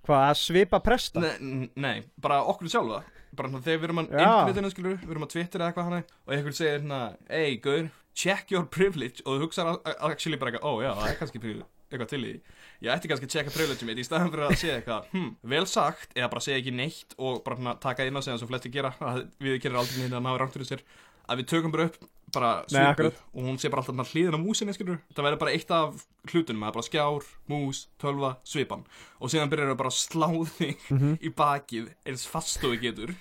Hvað, 0.07 0.25
að 0.31 0.41
svipa 0.41 0.81
presta? 0.87 1.23
nei, 1.23 1.69
nei, 1.75 1.95
bara 2.23 2.41
okkur 2.49 2.71
sjálfa. 2.73 3.03
Bara 3.37 3.51
hérna, 3.51 3.63
þegar 3.67 3.81
við 3.83 3.89
erum 3.91 4.01
að 4.03 4.11
internetinu 4.17 4.73
skilur 4.73 4.99
við 5.03 5.15
erum 5.15 5.27
að 5.27 5.33
Twitter 5.35 5.63
eða 5.63 5.71
eitthvað 5.73 5.89
hana 5.91 6.03
og 6.07 6.35
einhver 6.37 6.57
segir 6.57 6.77
hérna, 6.79 7.01
hey, 7.29 7.57
gaur, 7.63 7.89
check 8.17 8.53
your 8.55 8.69
privilege. 8.71 9.25
Og 9.27 9.37
þú 9.37 9.49
hugsaður 9.49 9.81
actually 9.99 10.41
bara 10.41 10.57
ó 10.63 10.73
já, 10.81 10.93
það 10.95 11.11
er 11.11 11.19
kannski 11.21 11.43
pri- 11.43 11.59
eitthvað 11.91 12.09
til 12.13 12.23
í. 12.27 12.35
Ég 12.83 12.93
ætti 12.93 13.09
kannski 13.09 13.27
að 13.29 13.35
checka 13.37 13.55
privilege 13.55 13.87
mitt 13.89 13.99
í 13.99 14.05
staðan 14.07 14.31
fyrir 14.33 14.47
að 14.51 14.57
segja 14.61 14.77
eitthvað, 14.81 15.09
hm, 15.13 15.31
vel 15.55 15.67
sagt 15.71 16.15
eða 16.17 16.31
bara 16.33 16.41
segja 16.45 16.59
ekki 16.61 16.75
neitt 16.77 17.15
og 17.19 17.43
bara 17.47 17.75
taka 17.81 18.05
inn 18.07 18.17
á 18.17 18.21
sig 18.23 18.33
eins 18.35 18.43
og 18.43 18.51
flesti 18.51 18.71
gera, 18.75 18.93
við 19.41 19.61
gerir 19.63 19.79
aldrei 19.81 20.03
hérna 20.05 20.19
að 20.21 20.27
ná 20.27 20.37
rangt 20.39 20.53
fyrir 20.57 20.67
sér. 20.73 20.83
Að 21.27 21.41
við 21.41 21.47
tökum 21.51 21.73
bara 21.75 21.89
upp 21.91 21.97
bara 22.35 22.51
svipu 22.71 23.07
og 23.35 23.43
hún 23.47 23.57
sé 23.59 23.71
bara 23.71 23.83
alltaf 23.83 24.11
hlýðin 24.13 24.35
á 24.35 24.41
músinni 24.43 24.75
skilur 24.75 24.99
það 25.15 25.25
verður 25.27 25.39
bara 25.41 25.55
eitt 25.57 25.71
af 25.75 26.05
hlutunum 26.31 26.61
bara 26.67 26.83
skjár, 26.87 27.25
mús, 27.51 27.81
tölva, 28.03 28.37
svipan. 28.47 28.85
Og 29.23 29.31
síðan 29.33 29.51
byrjar 29.51 29.73
það 29.73 29.79
bara 29.81 29.91
að 29.91 29.99
slá 29.99 30.29
þig 30.59 30.77
Mhm. 30.91 31.17
í 31.23 31.33
bakið 31.35 31.89
eins 32.07 32.27
fast 32.31 32.63
og 32.65 32.75
við 32.77 32.81
getur. 32.91 33.15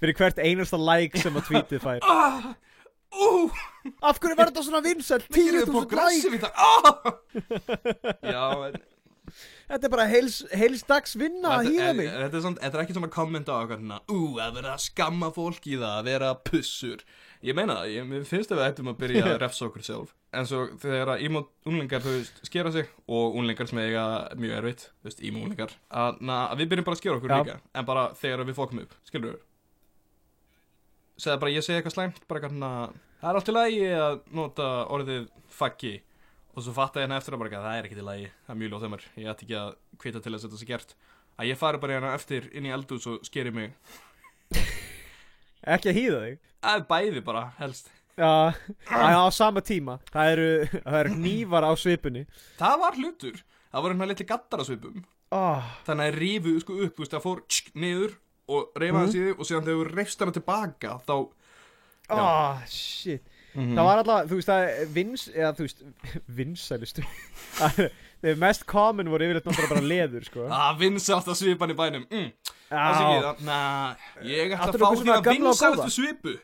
Fyrir 0.00 0.14
hvert 0.18 0.38
einasta 0.42 0.78
like 0.78 1.18
sem 1.18 1.34
að 1.34 1.46
tweetið 1.48 1.80
fær. 1.82 2.00
Ah, 2.06 2.54
ú, 3.16 3.30
Af 4.02 4.18
hverju 4.20 4.36
var 4.38 4.50
þetta 4.50 4.66
svona 4.66 4.82
þið 4.84 5.02
10.000 5.30 6.32
like. 6.34 6.52
ah! 6.52 7.16
Já, 8.34 8.44
en 8.68 8.82
Þetta 9.66 9.88
er 9.88 9.90
bara 9.90 10.04
heils, 10.06 10.36
heils 10.54 10.84
dags 10.86 11.16
vinna 11.18 11.56
að 11.56 11.72
hýða 11.72 11.94
mig. 11.98 12.08
Þetta 12.12 12.38
er, 12.38 12.42
samt, 12.44 12.60
þetta 12.62 12.78
er 12.78 12.82
ekki 12.84 12.94
svona 12.94 13.08
komment 13.10 13.48
á 13.50 13.56
svona, 13.66 13.96
Ú, 14.14 14.18
að 14.42 14.60
vera 14.60 14.74
að 14.76 14.84
skamma 14.84 15.32
fólk 15.34 15.66
í 15.66 15.74
það 15.80 15.94
Að 15.96 16.10
vera 16.12 16.28
pussur. 16.46 17.02
Ég 17.44 17.56
meina 17.58 17.80
það, 17.80 17.90
ég, 17.96 18.12
finnst 18.30 18.54
að 18.54 18.60
við 18.60 18.68
ættum 18.68 18.92
að 18.92 19.00
byrja 19.00 19.24
að 19.26 19.40
refsa 19.44 19.66
okkur 19.66 19.86
sjálf. 19.88 20.12
En 20.36 20.46
svo 20.48 20.62
þegar 20.82 21.22
ímót 21.24 21.50
unlingar, 21.66 22.04
þú 22.04 22.14
veist, 22.18 22.38
skera 22.46 22.72
sig 22.74 22.88
Og 23.08 23.36
unlingar 23.40 23.68
sem 23.70 23.78
eiga 23.80 24.04
mjög 24.36 24.56
erfitt 24.60 24.86
Þú 24.90 25.08
veist, 25.08 25.22
ímót 25.24 25.46
unlingar 25.46 25.74
að, 25.88 26.18
na, 26.28 26.38
að 26.52 26.62
við 26.62 26.70
byrjum 26.72 26.88
bara 26.88 26.98
að 26.98 27.02
skera 27.02 27.18
okkur 27.20 27.32
Já. 27.32 27.38
líka 27.40 27.56
En 27.72 27.88
bara 27.88 28.06
þegar 28.20 28.44
við 28.48 28.58
fókum 28.58 28.82
upp, 28.82 28.96
skilur 29.08 29.32
við 29.32 29.42
Segða 31.24 31.38
bara, 31.40 31.54
ég 31.54 31.64
segi 31.64 31.78
eitthvað 31.80 31.96
slæmt 31.96 32.20
Bara 32.28 32.42
eitthvað 32.42 32.58
það 33.20 33.30
er 33.30 33.38
allt 33.40 33.48
í 33.48 33.54
lagi 33.56 33.80
að 33.96 34.18
nota 34.32 34.68
orðið 34.96 35.28
faggi 35.50 35.94
Og 36.56 36.64
svo 36.64 36.72
fatta 36.72 37.02
ég 37.02 37.04
hérna 37.04 37.18
eftir 37.20 37.34
að 37.36 37.40
bara, 37.42 37.58
það 37.60 37.74
er 37.78 37.84
ekki 37.84 37.96
til 37.98 38.04
lagi 38.06 38.28
Það 38.46 38.52
er 38.54 38.58
mjög 38.62 38.70
ljóð 38.72 38.84
þeimur, 38.86 39.02
ég 39.20 39.26
ætti 39.28 39.44
ekki 39.44 39.56
að 39.60 39.72
kvita 40.00 40.20
til 40.24 40.32
þess 40.32 40.44
að 40.46 40.48
þetta 40.50 40.60
sé 40.62 40.68
gert. 40.70 40.94
Að 41.36 41.48
ég 41.50 41.58
fari 41.60 41.80
bara 41.82 41.92
hérna 41.98 42.12
eftir 42.16 42.46
inn 42.56 42.64
í 42.64 42.72
eldús 42.72 43.06
og 43.12 43.26
skeri 43.28 43.50
mig. 43.52 43.74
Ekki 45.66 45.90
að 45.90 45.98
hýða 45.98 46.20
þig? 46.24 46.38
Að 46.72 46.84
bæði 46.88 47.22
bara 47.26 47.42
helst. 47.58 47.90
Já, 48.16 48.30
á, 48.88 48.96
á 49.20 49.28
sama 49.36 49.60
tíma. 49.60 49.98
Það 50.08 50.30
eru, 50.32 50.48
það 50.86 50.98
eru 51.02 51.14
hnífar 51.18 51.66
á 51.68 51.72
svipunni 51.76 52.22
það 52.56 52.78
var 52.86 52.96
hlutur, 53.02 53.42
það 53.68 53.84
voru 53.84 53.92
hérna 53.98 54.08
litli 54.14 54.26
gattar 54.30 54.62
að 54.62 54.70
svipum. 54.70 55.02
Oh, 55.36 55.66
þannig 55.84 56.08
að 56.08 56.16
rifu 56.22 56.54
sko 56.62 56.76
upp, 56.86 56.94
þú 56.96 57.02
veist, 57.04 57.12
það 57.18 57.24
fór 57.26 57.42
tsk, 57.50 57.68
niður 57.76 58.14
og 58.48 58.78
reyfa 58.80 58.96
Mhm. 58.96 59.02
það 59.04 59.12
síðu 59.18 59.34
og 59.36 59.44
síðan 59.50 59.66
þegar 59.68 59.82
þú 59.82 59.96
reyfst 59.98 60.24
hana 60.24 60.32
tilbaka 60.38 60.94
þá. 61.04 61.16
Oh, 62.10 62.62
shit. 62.70 63.24
Mhm. 63.56 63.72
Það 63.72 63.86
var 63.88 64.00
alltaf, 64.02 64.26
þú 64.28 64.38
veist, 64.38 64.50
það 64.50 64.64
er 64.68 64.90
vins 64.92 65.22
Eða 65.32 65.52
þú 65.56 65.66
veist, 65.66 65.86
vinsælustu. 66.38 67.04
Þegar 68.22 68.40
mest 68.40 68.66
common 68.68 69.08
voru 69.12 69.26
yfirleitt 69.26 69.46
náttúrulega 69.46 69.72
bara 69.74 69.88
leður, 69.92 70.26
sko. 70.26 70.44
Að 70.56 70.82
vinsalt 70.82 71.30
að 71.30 71.38
svipan 71.40 71.72
í 71.72 71.76
bænum. 71.76 72.04
Mm, 72.10 72.28
það 72.70 72.96
sé 72.96 73.06
ekki 73.06 73.24
það, 73.26 73.40
na, 73.46 73.58
ég 74.24 74.54
ætla 74.56 74.66
að 74.66 74.76
fá 74.76 74.84
nokkuð 74.84 75.00
svona 75.02 75.16
hérna 75.20 75.34
vinsælustu 75.36 75.94
svipu. 75.94 76.36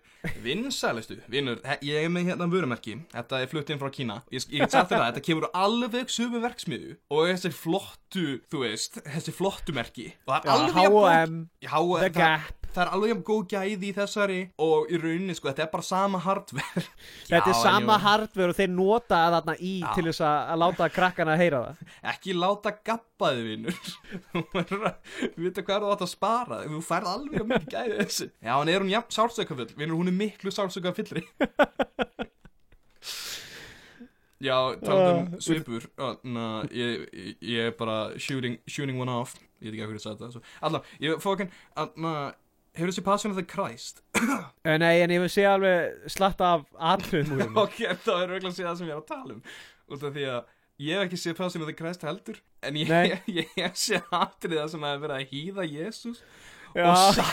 Vinsælustu, 0.45 1.17
vinnur, 1.33 1.59
ég 1.83 2.05
er 2.05 2.13
með 2.13 2.29
hérna 2.31 2.47
vörumerki, 2.53 2.95
þetta 3.11 3.41
er 3.43 3.49
flutt 3.51 3.73
inn 3.75 3.81
frá 3.81 3.91
Kína. 3.91 4.21
Ég, 4.31 4.45
ég 4.55 4.63
get 4.63 4.77
sagt 4.77 4.93
þér 4.93 5.01
það, 5.01 5.07
þetta 5.09 5.25
kemur 5.27 5.49
úr 5.49 5.57
alveg 5.65 6.13
sömu 6.15 6.43
verksmiðu 6.45 6.95
og 7.11 7.33
þessi 7.33 7.51
flottu 7.57 8.27
þú 8.53 8.63
veist, 8.63 9.01
þessi 9.09 9.35
flottu 9.35 9.75
merki. 9.75 10.13
Og 10.29 10.37
það 10.37 10.47
er 10.47 10.53
alveg 10.55 10.79
H&M, 10.79 11.39
Já, 11.67 11.75
The 12.05 12.13
Gap 12.15 12.62
það 12.75 12.83
er 12.85 12.91
alveg 12.97 13.13
jafn 13.13 13.25
góð 13.29 13.43
gæði 13.53 13.89
í 13.89 13.93
þessari 13.97 14.39
og 14.67 14.91
í 14.93 15.01
rauninni 15.03 15.37
sko, 15.37 15.49
þetta 15.51 15.65
er 15.67 15.71
bara 15.73 15.87
sama 15.87 16.21
hardware. 16.25 16.85
Þetta 17.33 17.53
er 17.53 17.59
sama 17.61 17.97
jú. 17.97 18.03
hardware 18.07 18.53
og 18.55 18.59
þeir 18.59 18.73
nota 18.75 19.21
þarna 19.37 19.55
í 19.61 19.73
Já. 19.83 19.89
til 19.97 20.05
þess 20.09 20.25
að, 20.29 20.53
láta 20.63 20.89
krakkana 20.93 21.37
að 21.37 21.43
heyra 21.45 21.63
það. 21.67 21.93
Ekki 22.13 22.37
láta 22.37 22.75
gappa 22.91 23.33
þið 23.37 23.49
vinnur 23.51 23.81
þú 24.33 24.45
verður 24.57 24.89
að 24.91 25.63
hvað 25.63 25.87
þú 25.87 25.93
átt 25.95 26.05
að 26.07 26.13
spara 26.13 26.61
þú 26.67 26.83
færð 26.87 27.13
alveg 27.13 27.39
jafn 27.41 27.53
mikið 27.55 27.73
gæði 27.77 27.99
þessi 28.03 28.29
já, 28.33 28.55
en 28.59 28.73
er 28.73 28.85
hún 28.85 28.93
jafn 28.93 29.17
sársökafull 29.19 29.71
vinnur, 29.79 29.99
hún 30.01 30.11
er 30.13 30.17
miklu 30.19 30.53
sársökafullri 30.55 31.25
já, 34.43 34.57
talandum 34.83 35.35
Ah. 35.35 35.39
svipur. 35.41 35.85
Na, 36.25 36.63
ég, 36.71 37.09
ég, 37.13 37.37
ég 37.41 37.67
er 37.69 37.75
bara 37.79 38.19
shooting, 38.19 38.59
shooting 38.67 38.99
one 39.01 39.11
off. 39.11 39.37
Ég 39.63 39.71
veit 39.71 39.79
ekki 39.79 39.87
hvað 39.87 39.99
ég 39.99 40.03
sagði 40.03 40.27
þetta 40.27 40.41
alltaf, 40.67 40.89
ég 41.01 41.21
fókin 41.23 41.51
að 41.79 42.33
hefur 42.77 42.91
þessi 42.93 43.05
Passion 43.07 43.33
of 43.35 43.39
the 43.41 43.45
Christ? 43.49 44.03
Eh, 44.63 44.77
Nei, 44.79 45.01
en 45.03 45.11
ég 45.11 45.19
vil 45.25 45.31
segja 45.33 45.57
alveg 45.57 46.09
slatta 46.15 46.53
af 46.57 46.67
atriðum 46.95 47.33
úr 47.35 47.41
henni. 47.45 47.57
Ok, 47.59 47.79
þá 48.05 48.13
er 48.15 48.31
auðvitað 48.31 48.51
að 48.53 48.57
sé 48.59 48.67
það 48.69 48.77
sem 48.79 48.87
ég 48.91 48.95
er 48.95 49.01
að 49.01 49.09
tala 49.11 49.35
um. 49.35 49.41
Út 49.93 50.05
af 50.07 50.13
því 50.15 50.27
að 50.31 50.53
ég 50.87 50.95
hef 50.99 51.07
ekki 51.09 51.19
séð 51.23 51.35
Passion 51.41 51.65
of 51.65 51.69
the 51.71 51.75
Christ 51.79 52.05
heldur 52.07 52.39
en 52.63 52.79
ég, 52.79 52.93
ég, 53.11 53.27
ég 53.43 53.51
hef 53.59 53.75
séð 53.83 54.15
atriða 54.21 54.69
sem 54.71 54.87
hefur 54.87 55.03
verið 55.07 55.17
að 55.19 55.35
hýða 55.35 55.67
Jésús 55.73 56.23
og, 56.73 57.17
sa 57.19 57.27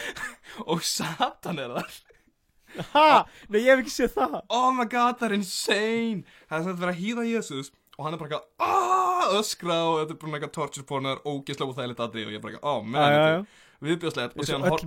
og 0.70 0.84
Satan 0.86 1.58
er 1.64 1.72
þar. 1.78 1.96
Ha, 2.92 3.08
nei 3.48 3.62
ég 3.64 3.70
hef 3.72 3.82
ekki 3.86 3.94
séð 3.96 4.14
það. 4.18 4.36
Oh 4.52 4.68
my 4.76 4.84
god, 4.92 5.16
það 5.20 5.30
er 5.30 5.36
insane. 5.40 6.24
Það 6.50 6.58
er 6.58 6.64
sem 6.66 6.70
þetta 6.74 6.84
verið 6.84 6.94
að 6.94 7.02
hýða 7.02 7.26
Jésús 7.32 7.72
og 7.96 8.04
hann 8.04 8.12
er 8.12 8.20
bara 8.20 8.28
eitthvað 8.28 8.66
"Ah", 8.68 9.30
öskra 9.40 9.76
og 9.88 9.94
þetta 10.02 10.12
er 10.12 10.18
bara 10.20 10.36
eitthvað 10.36 10.52
torture 10.58 10.84
porn 10.90 11.06
og 11.08 11.14
það 11.14 11.16
er 11.16 11.30
ógeðslega 11.32 11.70
og 11.72 11.78
þægilegt 11.80 12.02
atrið 12.04 12.26
og 12.28 12.34
ég 12.34 12.36
er 12.36 12.42
bara 12.44 12.52
eitthvað, 12.52 12.74
oh 12.74 12.82
man, 12.84 13.06
þetta 13.06 13.30
er 13.32 13.46
viðbjöðslegt 13.84 14.36
og 14.36 14.46
síðan 14.48 14.64
hor- 14.70 14.80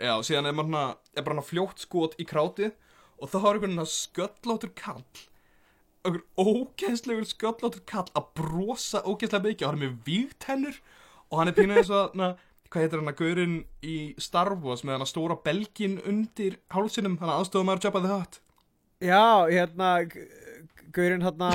Já, 0.00 0.14
síðan 0.24 0.46
er 0.50 0.54
maður 0.56 0.70
svona, 0.70 0.84
er 1.16 1.22
bara 1.26 1.36
hann 1.40 1.48
fljótt 1.50 1.82
skot 1.84 2.14
í 2.20 2.26
krátið 2.30 2.72
og 3.20 3.28
þá 3.32 3.36
har 3.44 3.58
einhvern 3.58 3.76
veginn 3.76 3.92
sköllóttur 3.94 4.72
kall 4.80 5.02
einhver 6.00 6.22
ógeðslegur 6.40 7.28
sköllóttur 7.28 7.82
kall 7.90 8.08
að 8.16 8.30
brosa 8.40 9.02
ógeðslega 9.04 9.44
mikið 9.50 9.66
og 9.66 9.72
hann 9.74 9.80
er 9.82 9.84
með 9.90 9.98
vígtennur 10.08 10.78
og 11.30 11.38
hann 11.42 11.50
er 11.52 11.58
pínuð 11.58 11.80
eins 11.82 11.92
og 11.92 12.16
na, 12.16 12.30
hvað 12.70 12.86
heitir 12.86 13.02
hann 13.02 13.12
að 13.12 13.18
gaurinn 13.20 13.56
í 13.84 13.96
Star 14.22 14.54
Wars 14.62 14.84
með 14.86 14.96
hann 14.96 15.04
að 15.04 15.12
stóra 15.12 15.36
belgin 15.44 15.98
undir 16.08 16.56
hálsinum, 16.72 17.18
hann 17.20 17.34
aðstofum 17.36 17.68
maður 17.68 17.84
Jabba 17.90 18.00
the 18.06 18.14
Hutt. 18.14 18.40
Já, 19.00 19.22
hérna 19.52 19.92
Gaurinn 20.92 21.22
hérna 21.26 21.50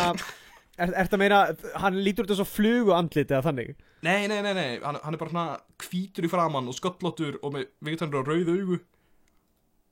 Er, 0.76 0.90
er 0.92 1.08
það 1.08 1.22
meina, 1.22 1.38
hann 1.80 1.96
lítur 2.04 2.28
eins 2.28 2.42
og 2.44 2.50
flugu 2.52 2.92
andlit 2.92 3.30
eða 3.32 3.46
þannig 3.46 3.70
Nei, 4.06 4.26
nei, 4.30 4.42
nei, 4.46 4.54
nei, 4.54 4.72
hann, 4.84 5.00
hann 5.02 5.16
er 5.16 5.22
bara 5.22 5.32
svona 5.32 5.46
hvítur 5.82 6.28
í 6.28 6.32
framann 6.32 6.68
og 6.70 6.78
sköllóttur 6.78 7.40
og 7.42 7.56
með 7.56 7.70
vígtennur 7.88 8.22
og 8.22 8.30
rauð 8.30 8.52
augu. 8.54 8.82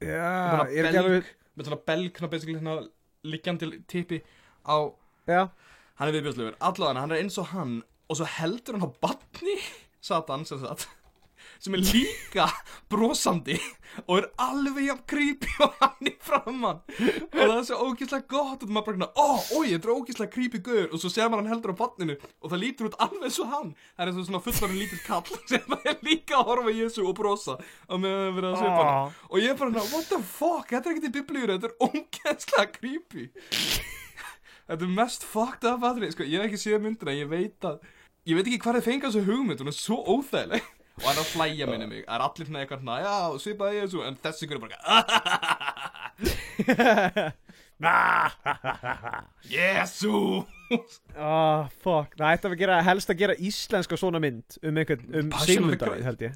Já, 0.03 0.67
ég 0.69 0.81
er 0.81 0.89
ekki 0.89 1.01
alveg 1.01 1.31
með 1.53 1.69
svona 1.69 1.81
belgna 1.87 2.29
basically 2.31 2.57
hérna 2.57 2.75
liggjandi 3.23 3.69
tippi 3.89 4.19
á 4.67 4.77
Já, 5.29 5.47
hann 5.99 6.09
er 6.09 6.17
viðbjörslegur, 6.17 6.57
allavega 6.59 7.03
hann 7.05 7.15
er 7.15 7.23
eins 7.23 7.39
og 7.39 7.53
hann 7.53 7.77
og 8.11 8.19
svo 8.19 8.27
heldur 8.37 8.75
hann 8.75 8.89
á 8.89 8.97
batni 9.05 9.55
Satan 10.03 10.43
sem 10.49 10.59
sagt 10.59 10.89
sem 11.63 11.77
er 11.77 11.83
líka 11.87 12.45
brosandi 12.91 13.55
og 14.03 14.17
er 14.17 14.25
alveg 14.41 14.87
jafn 14.89 15.03
creepy 15.07 15.51
og 15.63 15.75
hann 15.79 16.09
í 16.09 16.13
framann 16.23 16.81
og 16.83 17.37
það 17.37 17.53
er 17.55 17.65
svo 17.67 17.77
ógeðslega 17.87 18.27
gott 18.33 18.65
og 18.65 18.73
maður 18.73 18.87
bara 18.87 18.95
hérna, 18.95 19.09
ó, 19.15 19.27
ói, 19.55 19.69
þetta 19.69 19.87
er 19.87 19.93
ógeðslega 19.93 20.33
creepy 20.33 20.61
gaur. 20.65 20.89
Og 20.89 21.01
svo 21.01 21.11
sér 21.13 21.29
maður 21.29 21.43
hann 21.43 21.53
heldur 21.53 21.75
á 21.75 21.81
batninu 21.83 22.17
og 22.19 22.51
það 22.51 22.63
lítur 22.63 22.89
út 22.89 22.99
alveg 23.05 23.39
og 23.43 23.51
hann. 23.53 23.71
Það 23.93 24.03
er 24.03 24.11
eins 24.11 24.19
og 24.19 24.27
svona 24.29 24.43
fullorinn 24.47 24.81
lítill 24.81 25.01
kall 25.05 25.39
sem 25.53 25.77
er 25.79 26.03
líka 26.05 26.39
að 26.39 26.51
horfa 26.51 26.73
á 26.73 26.79
Jésu 26.81 27.01
og 27.05 27.15
brosa 27.19 27.57
á 27.57 27.93
meðan 27.95 28.23
það 28.27 28.37
verið 28.39 28.49
að 28.49 28.61
svipa 28.61 28.83
hann. 28.83 28.93
Ah. 28.93 29.25
og 29.29 29.43
ég 29.43 29.53
er 29.53 29.59
bara 29.61 29.71
hérna, 29.71 29.87
what 29.93 30.11
the 30.11 30.21
fuck, 30.33 30.69
þetta 30.73 30.89
er 30.89 30.95
ekkert 30.95 31.09
í 31.09 31.15
biblíur 31.17 31.55
þetta 31.55 31.71
er 31.71 31.89
ógeðslega 31.89 32.69
creepy. 32.77 33.27
Þetta 34.63 34.85
er 34.85 34.91
mest 34.95 35.25
fucked 35.27 35.65
up 35.67 35.81
aðrið, 35.83 36.13
sko, 36.13 36.23
ég 36.23 36.39
hef 36.39 36.47
ekki 36.47 36.59
séð 36.61 36.85
myndina, 36.85 37.11
ég 37.11 37.27
veit 37.27 37.65
að, 37.67 37.81
ég 38.23 38.37
veit 38.37 38.47
ekki 38.47 38.61
hvað 38.63 38.77
þið 38.77 38.85
fengið 38.85 39.09
þessu 39.09 39.23
hugmynd, 39.27 39.59
hún 39.59 39.71
er 39.73 39.75
svo 39.75 39.97
óþægileg. 40.07 40.69
Og 40.93 41.05
hann 41.07 41.17
er 41.17 41.23
að 41.23 41.31
flæja 41.31 41.65
minni 41.69 41.87
mig, 41.89 42.01
það 42.05 42.15
er 42.15 42.23
allir 42.27 42.45
svona 42.47 42.59
eitthvað 42.61 42.81
svona, 42.83 42.97
já, 43.01 43.15
svipaði 43.41 43.77
ég 43.79 43.83
þessu, 43.87 44.01
en 44.05 44.17
þessi 44.21 44.41
ykkur 44.45 44.57
er 44.59 44.63
bara, 44.63 44.77
Jésu! 49.49 50.45
oh, 51.17 51.61
fuck. 51.83 52.13
Það 52.17 52.29
ætti 52.29 52.49
að 52.49 52.57
gera, 52.61 52.77
helst 52.85 53.09
að 53.11 53.21
gera 53.23 53.35
íslenska 53.49 53.97
svona 53.99 54.21
mynd 54.23 54.57
um 54.61 54.79
einhvern, 54.79 55.05
um 55.19 55.27
Sigmundarið 55.43 56.05
held 56.07 56.21
ég. 56.27 56.33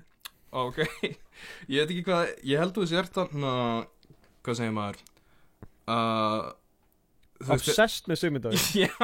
Ok, 0.58 0.80
ég 1.74 1.78
veit 1.84 1.92
ekki 1.92 2.06
hvað, 2.08 2.24
ég 2.50 2.64
held 2.64 2.74
þú 2.76 2.84
sért 2.90 3.14
þarna, 3.20 3.52
hvað 4.48 4.60
segir 4.62 4.76
maður, 4.80 5.04
uh, 5.86 6.42
Obsessed 7.46 8.10
með 8.10 8.24
Sigmundarið 8.24 8.72
Já. 8.82 8.98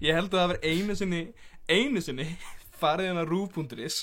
Ég 0.00 0.16
held 0.16 0.32
að 0.32 0.38
það 0.40 0.50
verið 0.54 0.64
einu 0.72 0.94
sinni 0.98 1.20
einu 1.70 2.00
sinni 2.02 2.26
farið 2.80 3.10
hérna 3.10 3.24
rúf.is 3.28 4.02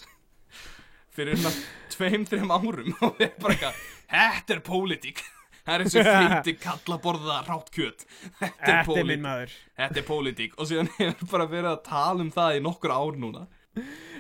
fyrir 1.18 1.34
hérna 1.36 1.52
tveim, 1.94 2.26
þreim 2.30 2.54
árum 2.54 2.94
og 3.02 3.18
við 3.20 3.34
bara 3.42 3.56
eitthvað 3.58 3.86
Þetta 4.08 4.54
er 4.56 4.62
pólitík. 4.64 5.22
Það 5.68 5.74
er 5.74 5.84
eins 5.84 5.96
og 6.00 6.06
feiti 6.16 6.54
kalla 6.64 6.98
borða 7.04 7.42
rátt 7.44 7.72
kjöt. 7.76 8.06
Þetta 8.40 8.70
er 8.72 8.86
pólitík. 8.88 9.56
Þetta 9.82 10.00
er 10.00 10.06
pólitík. 10.08 10.54
Og 10.56 10.70
síðan 10.70 10.92
hefur 10.96 11.32
bara 11.34 11.48
verið 11.52 11.72
að 11.74 11.82
tala 11.90 12.24
um 12.24 12.30
það 12.32 12.60
í 12.60 12.62
nokkur 12.64 12.94
ár 12.96 13.20
núna 13.20 13.44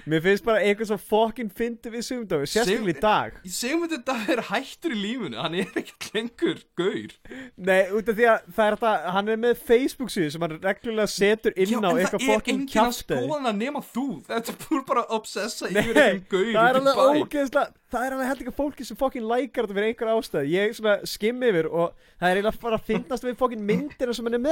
Mér 0.07 0.21
finnst 0.23 0.45
bara 0.47 0.61
eitthvað 0.63 0.87
svo 0.91 0.97
fucking 1.03 1.49
fyndi 1.51 1.91
við 1.91 2.03
Sigmundarið 2.07 2.47
Sérstaklega 2.51 2.93
í 2.93 3.01
dag. 3.03 3.31
Þetta 3.43 4.13
að 4.13 4.21
vera 4.29 4.43
hættur 4.47 4.93
í 4.95 4.97
lífunu 5.01 5.37
Hann 5.41 5.55
er 5.59 5.67
ekkert 5.81 6.07
lengur 6.15 6.59
gaur. 6.79 7.11
Nei, 7.57 7.81
út 7.91 8.07
af 8.07 8.15
því 8.15 8.25
að 8.31 8.39
það 8.55 8.63
er 8.67 8.73
þetta 8.77 8.91
Hann 9.17 9.31
er 9.33 9.39
með 9.41 9.55
Facebook 9.67 10.13
síðu 10.13 10.29
sem 10.31 10.45
hann 10.45 10.55
reglulega 10.63 11.11
setur 11.11 11.51
inn 11.57 11.73
Já, 11.73 11.79
á 11.83 11.89
en 11.89 11.99
eitthvað 11.99 12.23
það 12.23 12.31
er 12.37 12.41
enginn 12.53 12.83
að 12.85 12.95
skoða 13.01 13.41
það 13.47 13.55
nema 13.59 13.81
þú. 13.89 14.05
Þetta 14.29 14.49
er 14.53 14.57
bara 14.63 14.83
bara 14.87 15.01
að 15.03 15.11
obsessa 15.17 15.65
yfir 15.67 15.83
einhverjum 15.83 16.23
gaur 16.31 16.51
það 16.55 16.67
er 16.69 16.75
alveg 16.81 16.95
ógeðslega 17.03 17.67
Það 17.87 18.03
er 18.03 18.11
alveg 18.13 18.27
held 18.27 18.41
ekki 18.43 18.55
fólki 18.57 18.83
sem 18.87 18.97
fucking 18.99 19.25
lækar 19.27 19.63
þetta 19.63 19.75
fyrir 19.77 19.89
einhver 19.91 20.11
ástæð 20.11 20.49
Ég 20.51 20.73
svona 20.75 20.95
skim 21.07 21.39
yfir 21.47 21.67
og 21.71 21.87
það 22.19 22.27
er 22.27 22.35
eiginlega 22.41 22.63
bara 22.63 22.79
að 22.79 22.87
finnast 22.89 23.23
við 23.23 23.39
fucking 23.39 23.63
myndina 23.63 24.11
sem 24.15 24.27
hann 24.27 24.35
er 24.35 24.43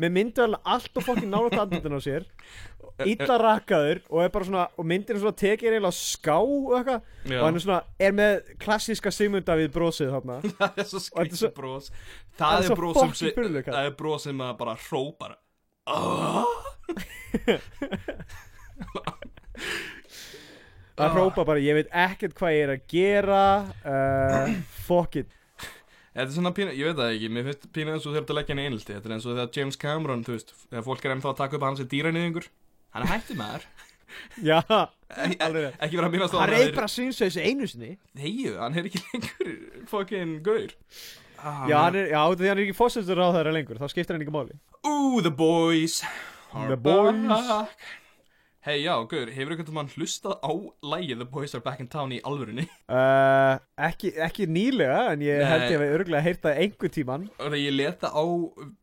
með 0.00 0.12
myndavelna 0.16 0.58
allt 0.64 0.98
og 1.00 1.04
fokkin 1.06 1.30
nála 1.32 1.62
andlutin 1.62 1.96
á 1.96 2.00
sér. 2.04 2.26
Illa 3.04 3.36
rakkaður 3.40 3.98
og 4.08 4.22
er 4.24 4.30
bara 4.32 4.46
svona 4.48 4.66
og 4.72 4.86
myndin 4.88 5.16
er 5.16 5.20
svona 5.20 5.36
tekið 5.36 5.68
eiginlega 5.68 5.92
á 5.92 5.94
ská 5.96 6.36
og 6.40 6.76
eitthvað. 6.78 7.00
Og 7.36 7.44
hann 7.44 7.58
er 7.58 7.64
svona 7.64 7.80
er 8.08 8.12
með 8.16 8.52
klassíska 8.62 9.12
Sigmunda 9.12 9.56
við 9.60 9.72
brosið 9.74 10.12
þarna. 10.14 10.36
Það 10.60 10.80
er 10.80 10.88
svo 10.90 11.00
er 11.00 11.06
skrítið 11.08 11.54
bros. 11.58 11.90
Það 12.36 12.46
það 12.46 12.56
er 12.56 12.70
er 12.70 12.80
bros 12.80 12.96
sem 13.18 13.30
það 13.66 13.82
er 13.82 13.94
bros 14.00 14.28
sem 14.28 14.44
að 14.46 14.54
bara 14.62 14.74
hrópar. 14.86 15.36
"Ah!" 15.86 16.44
að 20.96 21.12
hrópa 21.12 21.44
bara 21.44 21.60
ég 21.60 21.76
veit 21.76 21.90
ekkert 21.92 22.36
hvað 22.38 22.54
ég 22.56 22.62
er 22.64 22.72
að 22.76 22.86
gera. 22.90 23.42
Uh, 23.84 24.54
fuck 24.86 25.20
it 25.20 25.28
Þetta 26.16 26.26
er 26.30 26.36
svona 26.38 26.52
pínu, 26.56 26.72
ég 26.72 26.86
veit 26.88 26.96
það 26.96 27.10
ekki, 27.14 27.28
mér 27.36 27.44
finnst 27.50 27.66
pínu 27.76 27.92
eins 27.92 28.06
og 28.06 28.12
þú 28.14 28.16
þurft 28.16 28.30
að 28.32 28.38
leggja 28.38 28.54
henni 28.54 28.62
einhaldi 28.70 28.94
Þetta 28.94 29.08
er 29.10 29.14
eins 29.18 29.26
og 29.28 29.34
þegar 29.36 29.50
James 29.58 29.76
Cameron, 29.82 30.22
þú 30.24 30.32
veist, 30.36 30.54
þegar 30.70 30.86
fólk 30.86 31.04
er 31.04 31.12
ennþá 31.16 31.28
að 31.32 31.40
taka 31.42 31.58
upp 31.58 31.62
að 31.66 31.68
hann 31.68 31.76
sem 31.82 31.90
dýranýðingur 31.92 32.46
Hann 32.96 33.04
er 33.04 33.10
hættið 33.12 33.36
maður. 33.42 33.66
Já, 34.40 34.56
alveg 35.44 35.74
ekki 35.82 35.98
vera 35.98 36.06
að 36.08 36.14
minnast 36.14 36.32
á 36.32 36.38
hann 36.40 36.48
að 36.48 36.54
reyð 36.62 36.70
bara 36.78 36.88
svinsauðs 36.88 37.36
einu 37.42 37.66
sinni. 37.68 37.90
Heiðu, 38.16 38.54
hann 38.62 38.78
er 38.80 38.88
ekki 38.88 39.02
lengur 39.10 39.50
fucking 39.90 40.32
gaur. 40.46 40.72
Ah, 41.36 41.66
já, 41.68 41.76
hann 41.82 41.98
er, 42.00 42.08
já, 42.14 42.20
því 42.32 42.48
hann 42.48 42.56
er 42.56 42.64
ekki 42.64 42.78
fósistur 42.78 43.20
á 43.20 43.28
þeirra 43.36 43.52
lengur 43.52 43.82
þá 43.82 43.86
skiptir 43.92 44.16
hann 44.16 44.24
ekki 44.24 44.32
máli. 44.38 44.56
Ooh, 44.88 45.20
the 45.20 45.34
boys 45.34 45.98
are 46.56 46.70
The 46.72 46.80
boys. 46.80 47.20
back 47.28 47.76
Hei, 48.66 48.80
já, 48.82 48.96
gaur, 49.06 49.28
hefur 49.30 49.52
einhvern 49.54 49.68
veginn 49.76 49.92
hlustað 49.94 50.40
á 50.42 50.50
lægið 50.90 51.20
The 51.20 51.26
boys 51.30 51.52
are 51.54 51.62
back 51.62 51.78
in 51.78 51.86
town 51.86 52.10
í 52.10 52.16
alvörunni? 52.26 52.64
Uh, 52.96 53.60
ekki, 53.86 54.10
ekki 54.18 54.48
nýlega 54.50 55.12
en 55.12 55.22
ég 55.22 55.38
Nei. 55.38 55.46
held 55.52 55.66
ég 55.70 55.76
að 55.84 55.92
örgulega 55.94 56.22
heyrt 56.24 56.42
það 56.42 56.58
einhver 56.64 56.92
tíman 56.96 57.28
Og 57.36 57.44
þegar 57.44 57.60
ég 57.60 57.76
leta 57.76 58.10
á 58.10 58.24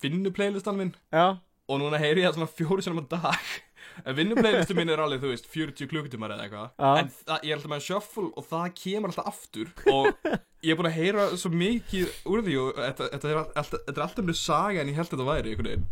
vinnuplaylistan 0.06 0.80
minn. 0.80 0.94
Já, 1.12 1.36
Og 1.68 1.82
núna 1.84 2.00
heyri 2.00 2.24
ég 2.24 2.30
það 2.30 2.40
svona 2.40 2.56
fjóri 2.62 2.86
sinum 2.88 3.04
á 3.04 3.12
dag. 3.12 3.52
En 4.08 4.16
vinnuplaylistu 4.16 4.80
minn 4.80 4.94
er 4.96 5.04
alveg, 5.04 5.20
þú 5.20 5.34
veist, 5.34 5.52
40 5.52 5.92
klukkutímar 5.92 6.32
eða 6.38 6.48
eitthvað. 6.48 6.72
En 7.04 7.12
það, 7.20 7.44
ég 7.44 7.52
er 7.52 7.60
alltaf 7.60 7.74
með 7.75 7.86
shuffle 7.90 8.25
og 8.40 8.48
það 8.50 8.72
kemur 8.80 9.12
alltaf 9.12 9.30
aftur. 9.36 9.75
Og 9.92 10.08
ég 10.66 10.72
er 10.72 10.80
búin 10.80 10.90
að 10.94 10.98
heyra 11.02 11.28
svo 11.36 11.52
mikið 11.52 12.18
úr 12.32 12.48
því 12.48 12.58
Og 12.63 12.80
þetta, 12.80 13.12
er, 13.20 13.44
alltaf, 13.68 14.24
mjög 14.24 14.40
saga 14.40 14.80
en 14.82 14.96
ég 14.96 14.98
held 14.98 15.12
þetta 15.12 15.28
væri 15.28 15.54
einhvern 15.54 15.74
veginn. 15.74 15.88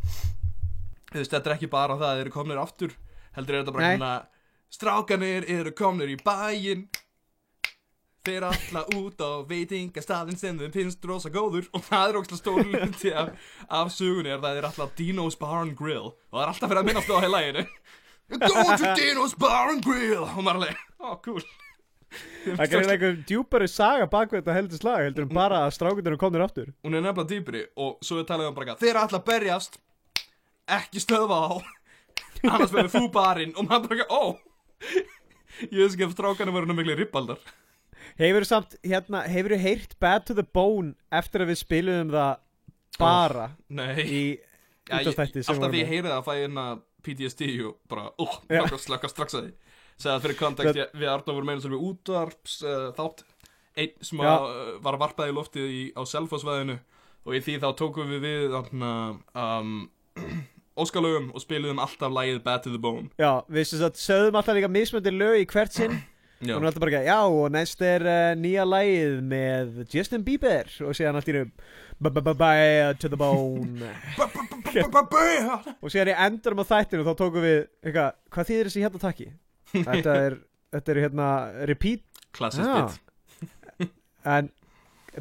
Þú 1.12 1.20
veist, 1.20 1.36
þetta 1.36 1.52
er 1.52 1.58
ekki 1.60 1.74
bara 1.76 2.00
það 2.00 2.08
að 2.10 2.20
þeir 2.22 2.30
eru 2.30 2.38
komnir 2.40 2.64
aftur 2.64 3.00
Heldur 3.38 3.58
er 3.58 3.64
þetta 3.64 3.76
bara 3.76 3.94
svona 3.96 4.14
Strákanir 4.72 5.46
eru 5.52 5.74
komnir 5.76 6.12
í 6.14 6.18
bæinn. 6.24 6.86
Þeir 8.22 8.46
alla 8.52 8.84
út 8.96 9.20
á 9.20 9.42
veitingastafinn 9.50 10.38
sem 10.38 10.60
þeim 10.60 10.72
finnst 10.72 11.08
rosa 11.10 11.32
góður. 11.34 11.66
Og 11.76 11.84
það 11.88 12.12
er 12.12 12.20
ógslag 12.20 12.40
stór 12.40 12.62
luti 12.70 13.12
af, 13.18 13.34
af 13.68 13.90
sugunni 13.92 14.32
er 14.32 14.40
það 14.44 14.60
er 14.60 14.68
alltaf 14.70 14.94
Dino's 15.00 15.36
Bar 15.40 15.66
and 15.66 15.76
Grill. 15.76 16.14
Og 16.30 16.38
það 16.38 16.46
er 16.46 16.54
alltaf 16.54 16.72
fyrir 16.72 16.84
að 16.84 16.88
minnast 16.92 17.12
á 17.12 17.16
það 17.18 17.28
í 17.28 17.34
læginu 17.36 17.66
Go 18.32 18.64
to 18.78 18.94
Dino's 18.96 19.36
Bar 19.36 19.74
and 19.74 19.84
Grill. 19.84 20.24
Og 20.24 20.40
maður 20.40 20.54
er 20.54 20.62
alveg, 20.62 20.86
oh, 21.02 21.18
cool. 21.26 21.44
Það 22.46 22.72
gerir 22.72 22.94
einhver 22.94 23.20
djúpari 23.28 23.68
saga 23.72 24.08
bak 24.12 24.32
við 24.32 24.42
þetta 24.42 24.56
heldur 24.56 24.80
slag 24.80 25.04
heldur 25.06 25.28
en 25.28 25.36
bara 25.36 25.62
að 25.66 25.76
strákundunum 25.76 26.20
komnir 26.20 26.44
aftur. 26.44 26.72
Hún 26.84 26.96
er 26.96 27.04
nefnilega 27.04 27.30
dýpri 27.32 27.62
og 27.80 28.00
svo 28.04 28.20
er 28.22 28.28
talað 28.28 28.52
um 28.52 28.58
bara 28.58 28.76
Þeir 28.80 29.00
að 29.04 29.22
berjast 29.28 29.80
ekki 30.80 31.04
stöðva 31.04 31.40
á 31.48 31.50
annars 32.50 32.74
verður 32.74 32.94
þú 32.96 33.08
barinn 33.14 33.56
og 33.56 33.68
maður 33.68 33.88
bara 33.88 33.98
eitthvað, 34.02 34.18
ó. 34.18 34.24
Ég 35.68 35.78
veist 35.78 35.98
ekki 35.98 36.08
ef 36.08 36.14
strákanum 36.16 36.56
verður 36.58 36.72
nú 36.72 36.78
miklu 36.80 36.96
ribbaldar. 36.98 37.42
Hefur 38.20 38.46
samt, 38.48 38.78
hérna, 38.86 39.24
hefur 39.30 39.56
heyrt 39.62 39.98
Bad 40.02 40.26
to 40.28 40.36
the 40.38 40.46
Bone 40.46 40.96
eftir 41.14 41.44
að 41.44 41.54
við 41.54 41.60
spiluðum 41.62 42.14
það 42.16 42.32
bara 43.02 43.52
Nei. 43.72 44.00
í 44.04 44.24
Já, 44.90 44.98
ég, 45.06 45.12
alltaf 45.14 45.70
því 45.72 45.82
ég 45.84 45.92
heyri 45.92 46.10
það 46.10 46.18
að 46.18 46.26
fæ 46.26 46.46
inn 46.46 46.58
að 46.60 46.80
PTSD 47.06 47.50
og 47.70 47.76
bara, 47.90 48.08
uh, 48.22 48.40
Já. 48.50 48.64
slaka, 48.82 49.10
strax 49.12 49.38
að 49.38 49.46
því. 49.46 49.52
Segða 50.02 50.24
fyrir 50.24 50.40
kontekst, 50.40 50.80
ég, 50.80 50.96
við 50.98 51.12
Arnó 51.12 51.36
vorum 51.38 51.52
meina 51.52 51.64
sem 51.64 51.74
við 51.74 51.86
útvarps 51.92 52.58
uh, 52.66 52.90
þátt. 52.98 53.24
Einn 53.80 53.94
sem 54.04 54.24
að, 54.26 54.48
uh, 54.50 54.72
var 54.84 54.98
að 54.98 55.04
varpaði 55.06 55.32
í 55.32 55.36
loftið 55.38 55.76
á 55.96 56.02
Selfossvæðinu 56.12 56.78
og 57.22 57.38
í 57.38 57.44
því 57.46 57.58
þá 57.62 57.68
tókum 57.80 58.12
við 58.12 58.26
við 58.26 58.56
þarna, 58.56 58.92
um, 59.38 59.76
óskalögum 60.80 61.30
og 61.36 61.44
spiluðum 61.44 61.82
alltaf 61.84 62.14
lagið 62.14 62.42
Bad 62.46 62.64
to 62.66 62.72
the 62.74 62.82
Bone 62.82 63.10
já, 63.20 63.44
við 63.52 63.74
sögðum 64.00 64.40
alltaf 64.40 64.58
líka 64.58 64.72
mismöndi 64.72 65.14
lög 65.14 65.42
í 65.42 65.48
hvert 65.52 65.76
sinn 65.76 65.98
og 66.42 66.48
hún 66.48 66.64
er 66.64 66.70
alltaf 66.72 66.82
bara 66.82 66.94
ekki, 66.98 67.10
já, 67.12 67.20
og 67.28 67.52
næst 67.54 67.84
er 67.86 68.06
uh, 68.08 68.32
nýja 68.40 68.66
lagið 68.66 69.18
með 69.32 69.82
Justin 69.94 70.24
Bieber 70.26 70.72
og 70.88 70.96
síðan 70.98 71.20
allt 71.20 71.30
í 71.30 71.36
raun 71.38 71.52
Bad 72.02 73.02
to 73.02 73.12
the 73.12 73.20
Bone 73.20 73.92
og 75.82 75.92
síðan 75.92 76.14
í 76.14 76.18
endurum 76.26 76.64
á 76.64 76.72
þættinu 76.72 77.06
þá 77.06 77.14
tókum 77.20 77.46
við 77.46 77.60
eitthvað, 77.84 78.16
hvað 78.34 78.50
þýðir 78.50 78.72
þessi 78.72 78.86
hérna 78.86 79.04
takki? 79.04 79.30
Þetta 79.76 80.16
er, 80.26 80.40
þetta 80.74 80.94
er 80.96 81.02
hérna 81.06 81.28
repeat 81.70 82.26
klassist 82.36 82.68
Já. 82.68 82.88
bit 82.88 83.12
en 84.32 84.50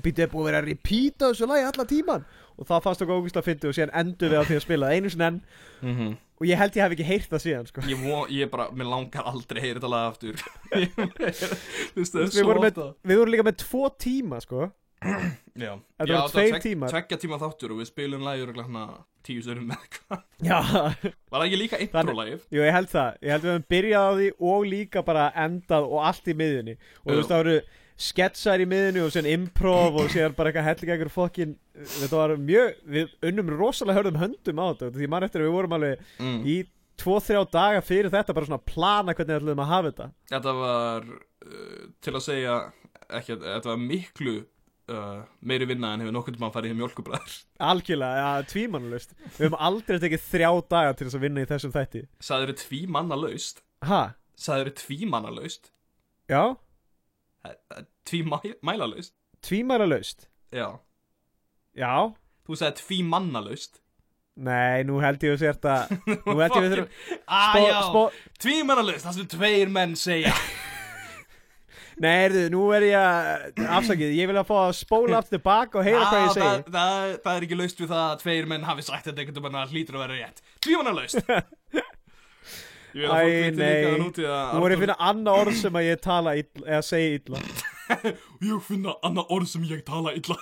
býtið 0.01 0.25
er 0.25 0.31
búið 0.31 0.43
að 0.43 0.49
vera 0.51 0.61
að 0.63 0.69
repeata 0.71 1.31
þessu 1.31 1.49
lagi 1.51 1.67
alla 1.69 1.87
tíman 1.91 2.27
og 2.61 2.69
það 2.69 2.83
fannst 2.87 3.03
okkur 3.07 3.19
ógust 3.23 3.39
að 3.41 3.47
fyndi 3.49 3.71
og 3.71 3.77
síðan 3.79 3.95
endur 4.03 4.31
við 4.35 4.41
á 4.41 4.45
því 4.47 4.59
að 4.61 4.67
spila 4.67 4.91
einu 4.95 5.13
sinni 5.15 5.31
enn. 5.33 5.41
Mm 5.83 6.19
og 6.41 6.47
ég 6.49 6.57
held 6.57 6.73
ég 6.73 6.81
hef 6.87 6.93
ekki 6.95 7.05
heyrt 7.05 7.29
það 7.29 7.43
síðan 7.45 7.67
sko. 7.69 7.83
Ég, 7.85 7.99
vo, 8.01 8.21
ég 8.33 8.49
bara, 8.49 8.71
mér 8.73 8.89
langar 8.89 9.27
aldrei 9.29 9.59
að 9.61 9.65
heyra 9.67 9.77
þetta 9.83 9.91
lag 9.93 10.07
aftur. 10.09 10.39
Er 11.21 12.31
Við 12.33 12.47
vorum 12.49 12.65
með- 12.65 12.79
við 13.05 13.19
vorum 13.21 13.33
líka 13.35 13.45
með 13.45 13.59
tvo 13.61 13.91
tíma 14.01 14.39
sko. 14.41 14.71
Já, 15.61 15.75
það 16.01 16.33
tveir 16.33 16.55
tvek- 16.55 16.63
tímar. 16.65 16.91
Tveggja 16.93 17.19
tíma 17.21 17.39
þáttur 17.41 17.73
og 17.75 17.79
við 17.81 17.89
spilum 17.91 18.25
örugglega 18.31 18.67
svona 18.69 18.87
tíu 19.25 19.43
störum 19.45 19.69
með 19.69 19.85
eitthvað. 19.85 21.13
Var 21.31 21.45
ekki 21.47 21.61
líka 21.61 21.81
intro-lagið? 21.85 22.41
jú 22.53 22.65
ég 22.65 22.73
held 22.73 22.89
það. 22.89 23.11
Ég 23.21 23.31
held 23.35 23.45
við 23.45 23.53
höfum 23.53 23.69
byrjað 23.75 24.09
á 24.09 24.13
því 24.17 24.29
og 24.53 24.65
líka 24.73 25.03
bara 25.05 25.27
endað 25.45 25.89
og 25.93 26.01
allt 26.09 26.25
í 26.29 26.35
miðjunni. 26.41 26.77
Og 27.05 27.13
þú 27.13 27.17
veist 27.21 27.33
það 27.33 27.43
voru 27.45 27.57
sketsar 28.01 28.63
í 28.63 28.67
miðjunni 28.71 29.03
og 29.05 29.11
síðan 29.15 29.29
improv 29.35 29.99
og 30.01 30.11
síðan 30.13 30.35
bara 30.39 30.51
eitthvað 30.51 30.69
hellinga 30.71 30.95
einhver 30.97 31.13
fokkin 31.13 31.57
þetta 32.01 32.17
var 32.21 32.33
mjög, 32.41 32.71
við 32.97 33.15
unnum 33.31 33.51
rosalega 33.61 33.99
hörðum 34.01 34.21
höndum 34.23 34.63
á 34.63 34.67
þetta 34.73 34.93
því 34.97 35.09
mann 35.13 35.27
eftir 35.27 35.43
að 35.45 35.51
við 35.51 35.57
vorum 35.59 35.75
alveg 35.79 36.07
Mm. 36.21 36.39
í 36.49 36.55
tvo, 37.01 37.17
þrjá 37.25 37.43
daga 37.53 37.81
fyrir 37.85 38.11
þetta 38.13 38.35
bara 38.37 38.47
svona 38.49 38.59
að 38.61 38.71
plana 38.75 39.15
hvernig 39.17 39.33
við 39.33 39.41
ætlum 39.41 39.61
að 39.65 39.71
hafa 39.73 39.91
þetta. 39.91 40.07
Þetta 40.35 40.53
var, 40.59 41.07
uh, 41.47 41.85
til 42.05 42.13
að 42.19 42.25
segja, 42.27 42.57
ekki, 43.21 43.37
þetta 43.41 43.71
var 43.71 43.79
miklu 43.81 44.35
uh, 44.93 45.23
meiri 45.41 45.69
vinna 45.71 45.95
en 45.95 46.03
hefur 46.05 46.13
nokkuð 46.19 46.37
tíma 46.37 46.49
að 46.51 46.57
fara 46.59 46.69
í 46.73 46.77
mjölkubræður 46.77 47.37
algjörlega, 47.71 48.21
ja, 48.21 48.45
tvímannalust 48.53 49.15
við 49.17 49.45
höfum 49.47 49.59
aldrei 49.69 49.99
tekið 50.03 50.27
þrjá 50.29 50.51
daga 50.77 50.93
til 50.97 51.07
þess 51.09 51.19
að 51.21 51.25
vinna 51.25 51.45
í 51.45 51.49
þessum 51.53 51.73
þætti. 51.77 52.03
Sæður 52.29 52.53
tví 52.65 52.81
manna 52.97 53.17
laust 53.21 53.63
ha, 53.89 54.03
Sæður 54.41 54.73
tví 54.81 55.01
manna 55.09 55.33
laust 55.37 55.73
já, 56.31 56.43
Tví 58.11 58.23
mæ, 58.27 58.39
mæla 58.67 58.87
laust 58.91 59.15
tvímannalust 59.47 60.27
Já, 60.53 60.67
já, 61.79 61.93
þú 62.45 62.57
sagði 62.61 62.83
tví 62.83 62.99
manna 63.07 63.41
laust 63.45 63.79
nei, 64.41 64.83
nú 64.89 64.99
held 65.03 65.23
ég 65.25 65.35
að 65.37 65.43
sér 65.45 65.57
þetta 65.57 65.77
nú 66.27 66.37
held 66.41 66.57
ég 66.57 66.59
að 66.59 66.65
við 66.67 66.75
þurfum 66.75 67.23
Ah, 67.27 67.53
spó, 67.53 67.63
já, 67.65 67.79
spó, 67.89 68.03
tví 68.45 68.57
manna 68.69 68.85
laust, 68.85 69.07
það 69.07 69.17
sem 69.21 69.31
tveir 69.37 69.73
menn 69.73 69.97
segja. 70.01 70.35
Nei, 72.01 72.15
erðu, 72.27 72.43
nú 72.55 72.61
er 72.73 72.85
ég 72.89 72.97
að 72.97 73.65
afsakið, 73.77 74.13
ég 74.17 74.29
vil 74.31 74.39
að 74.41 74.47
fá 74.49 74.55
að 74.63 74.71
spóla 74.79 75.19
aftur 75.21 75.37
tilbaka 75.37 75.81
og 75.81 75.85
heyra 75.85 76.07
hvað 76.09 76.23
ég 76.23 76.29
Ah, 76.31 76.33
segi. 76.33 76.45
það, 76.47 76.63
það, 76.77 77.17
það 77.27 77.35
er 77.41 77.47
ekki 77.49 77.59
laust 77.61 77.83
við 77.83 77.91
það 77.93 78.05
að 78.07 78.23
tveir 78.23 78.49
menn 78.53 78.65
hafi 78.69 78.85
sagt 78.87 79.09
þetta 79.11 79.21
einhvern 79.25 79.45
veginn 79.45 79.61
að 79.61 79.75
hlýtur 79.75 79.99
að 79.99 80.05
vera 80.07 80.17
rétt. 80.21 80.41
Tví 80.65 80.77
manna 80.81 80.95
laust 80.97 81.21
Ég 81.21 81.27
vil 81.29 81.37
að 81.37 81.91
Æ, 82.95 83.51
nei. 83.55 83.85
að 83.87 83.99
núti 84.03 84.27
að 84.27 84.79
finna 84.81 84.97
annað 84.99 85.43
orð 85.45 85.59
sem 85.61 85.77
að 85.79 85.87
ég 85.87 86.01
tala 86.05 86.37
illa, 86.41 86.65
eða 86.67 86.83
segja 86.87 87.19
illa 87.21 87.43
Ég 88.51 88.65
finna 88.67 88.97
annað 89.07 89.35
orð 89.37 89.53
sem 89.53 89.67
ég 89.71 89.85
tala 89.87 90.15
illa 90.19 90.39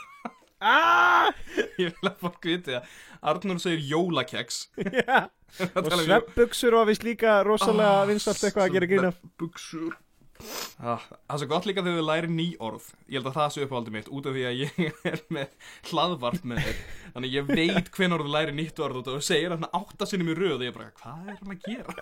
ah! 0.61 1.29
Ég 1.81 1.95
vil 1.95 2.11
að 2.11 2.19
fólk 2.23 2.49
viti 2.49 2.77
að 2.79 2.89
Arnur 3.29 3.59
segir 3.63 3.83
jólakeks. 3.91 4.69
Og 5.79 5.89
sveppbuxur 6.05 6.77
var 6.77 6.87
vist 6.87 7.07
líka 7.07 7.41
rosalega 7.47 8.05
vinsalt 8.07 8.43
eitthvað 8.45 8.69
að 8.69 8.77
gera 8.77 8.89
grína 8.91 9.11
Buxur 9.41 9.97
ah, 10.81 11.03
Það 11.03 11.35
er 11.35 11.41
svo 11.43 11.49
gott 11.51 11.67
líka 11.69 11.83
þegar 11.85 11.99
þið 11.99 12.09
læri 12.09 12.31
ný 12.33 12.47
orð. 12.65 12.87
Ég 13.09 13.19
held 13.19 13.29
að 13.31 13.39
það 13.39 13.53
sé 13.55 13.65
uppáhaldi 13.67 13.95
mitt 13.95 14.11
Út 14.15 14.29
af 14.29 14.37
því 14.37 14.45
að 14.49 14.59
ég 14.63 14.71
er 15.13 15.23
með 15.35 15.49
hlaðvart 15.91 16.45
með 16.49 16.59
þér. 16.67 16.83
Þannig 17.15 17.37
ég 17.37 17.51
veit 17.53 17.91
hvenær 17.97 18.25
þú 18.25 18.35
læri 18.35 18.55
nýtt 18.57 18.83
orð 18.85 19.01
Og 19.01 19.09
þú 19.09 19.21
segir 19.29 19.55
hann 19.55 19.69
áttasinnum 19.81 20.33
í 20.33 20.37
röð 20.39 20.57
Og 20.59 20.67
ég 20.69 20.77
bara, 20.77 20.91
hvað 21.03 21.19
er 21.33 21.39
hann 21.43 21.55
að 21.55 21.61
gera? 21.67 21.93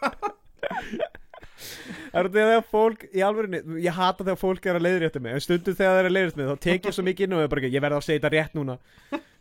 Það 2.12 2.20
er 2.22 2.30
þegar 2.36 2.64
fólk, 2.70 3.00
í 3.12 3.20
alvörinni, 3.24 3.62
ég 3.84 3.96
hata 3.96 4.24
þegar 4.24 4.40
fólk 4.40 4.62
er 4.66 4.78
að 4.80 4.86
leiðrétta 4.88 5.22
mig 5.24 5.36
En 5.36 5.44
stundum 5.44 5.76
þegar 5.78 5.92
það 5.94 6.00
er 6.02 6.10
að 6.10 6.16
leiðrétta 6.16 6.40
mig 6.40 6.50
Þá 6.50 6.56
tek 6.68 6.80
ég 6.90 6.96
svo 6.96 7.04
mikið 7.06 7.28
inn 7.28 7.36
og 7.36 7.44
ég 7.44 7.52
bara, 7.54 7.70
ég 7.72 7.84
verð 7.86 7.98
að 8.00 8.06
segja 8.08 8.20
þetta 8.20 8.34
rétt 8.34 8.58
núna. 8.58 8.74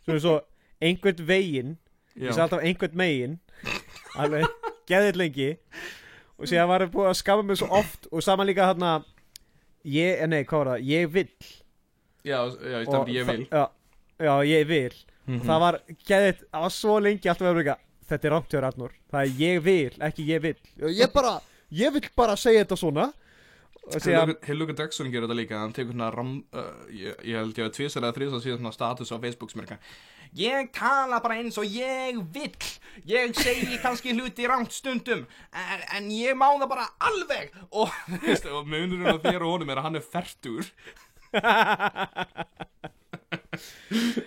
Svo, 0.06 0.16
svo 0.16 0.34
einhvern 0.80 1.26
veginn 1.28 1.76
Ég 2.16 2.32
Og 6.36 6.48
síðan 6.50 6.68
var 6.68 6.84
ég 6.84 6.92
búið 6.92 7.12
að 7.12 7.20
skama 7.20 7.46
mig 7.46 7.60
svo 7.60 7.70
oft 7.80 8.10
Og 8.12 8.24
saman 8.24 8.48
líka 8.48 8.68
þarna 8.72 8.98
Ég, 9.86 10.18
eh, 10.18 10.26
nei, 10.26 10.42
hvað 10.44 10.62
var 10.64 10.72
það? 10.74 10.90
Ég 10.90 11.10
vill 11.14 11.30
Já, 12.26 12.40
já, 12.58 12.78
ég 12.82 12.86
stafir 12.88 13.14
ég 13.14 13.26
vil. 13.26 13.42
Já, 13.50 13.68
já 14.18 14.32
ég 14.44 14.64
vil. 14.66 14.94
Mhm. 15.26 15.40
Og 15.40 15.46
það 15.46 15.60
var 15.62 15.76
geðið, 16.08 16.40
það 16.50 16.64
var 16.64 16.72
svo 16.74 16.96
lengi 16.98 17.30
alltaf 17.30 17.46
að 17.50 17.60
vera 17.60 17.76
þetta 18.06 18.26
er 18.26 18.34
rámt 18.34 18.50
hjá 18.50 18.58
Arnór. 18.66 18.96
Það 19.10 19.20
er 19.20 19.38
ég 19.42 19.62
vil, 19.62 19.92
ekki 20.08 20.26
ég 20.26 20.42
vil. 20.42 20.56
Ég 20.90 21.12
bara, 21.14 21.36
ég 21.70 21.94
vil 21.94 22.10
bara 22.18 22.36
segja 22.38 22.64
þetta 22.64 22.78
svona. 22.80 23.06
Hillugan 23.86 24.74
Jackson 24.74 25.12
gerir 25.12 25.28
þetta 25.28 25.38
líka 25.38 25.58
hann 25.60 25.72
tekur 25.72 25.94
svona 25.94 26.10
ram 26.10 26.32
uh, 26.58 26.70
ég, 26.90 27.14
ég 27.22 27.38
held 27.38 27.54
ég 27.54 27.68
að 27.68 27.74
tvisar 27.76 28.02
eða 28.02 28.16
þrjus 28.16 28.32
að 28.34 28.42
síðan 28.42 28.58
svona 28.58 28.72
status 28.74 29.12
á 29.14 29.16
Facebook 29.22 29.52
sem 29.52 29.60
er 29.62 29.68
eitthvað 29.68 29.92
Ég 30.36 30.68
tala 30.76 31.16
bara 31.24 31.38
eins 31.40 31.56
og 31.60 31.64
ég 31.64 32.18
vill. 32.34 32.66
Ég 33.08 33.32
segi 33.38 33.78
kannski 33.80 34.12
hluti 34.16 34.44
rangt 34.48 34.72
stundum 34.76 35.22
en, 35.56 35.80
en 35.96 36.10
ég 36.12 36.36
má 36.36 36.50
það 36.58 36.68
bara 36.74 36.86
alveg. 37.08 37.54
Og, 37.72 37.88
og 38.52 38.68
munurinn 38.68 39.08
á 39.08 39.16
þér 39.24 39.40
og 39.46 39.54
honum 39.54 39.72
er 39.72 39.80
að 39.80 39.86
hann 39.88 39.96
er 40.00 40.04
fertur 40.04 40.68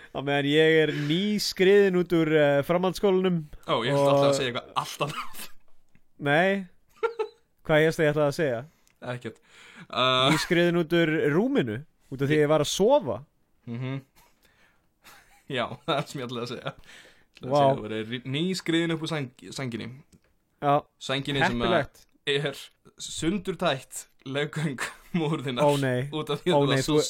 á 0.10 0.19
meðan 0.26 0.48
ég 0.50 0.76
er 0.84 0.91
nýskriðin 1.08 1.98
út 2.02 2.13
úr 2.17 2.32
uh, 2.34 2.60
framhaldsskólanum 2.67 3.39
Ó, 3.69 3.82
ég 3.86 3.93
ætla 3.93 4.02
Og- 4.02 4.10
alltaf 4.10 4.30
að 4.32 4.38
segja 4.39 4.50
eitthvað 4.52 4.69
allt 4.82 5.06
annað. 5.08 5.48
Nei. 6.30 6.52
Hvað 7.69 7.84
ég 7.86 8.02
ætla 8.10 8.28
að 8.28 8.36
segja? 8.39 8.60
Ekkert. 9.13 9.38
Uh, 9.88 10.28
Nýskriðin 10.34 10.80
út 10.82 10.95
úr 11.00 11.10
rúminu 11.34 11.78
Út 12.10 12.24
af 12.26 12.30
því 12.32 12.39
ég 12.41 12.50
var 12.50 12.63
að 12.65 12.72
sofa. 12.74 13.19
Mm 13.69 14.00
Já, 15.49 15.65
það 15.88 15.95
er 15.97 16.25
ætlaði 16.27 16.45
að 16.45 16.51
segja. 16.53 16.73
Að 17.39 17.53
Það 17.55 17.81
verið 17.85 18.13
nýskriðin 18.35 18.93
upp 18.95 19.03
úr 19.05 19.12
sæng, 19.13 19.29
sænginni. 19.55 19.89
Já, 20.59 20.73
Sænginni 20.99 21.39
sem 21.45 21.62
að 21.63 21.73
heppilegt. 21.73 22.01
er 22.35 22.57
sundurtætt 22.99 24.01
leggöng 24.27 24.81
múrðina 25.19 25.63
Ó 25.63 25.71
nei, 25.79 26.09
Ó, 26.12 26.23
að 26.27 26.73
nei, 26.73 26.81
þú- 26.83 27.01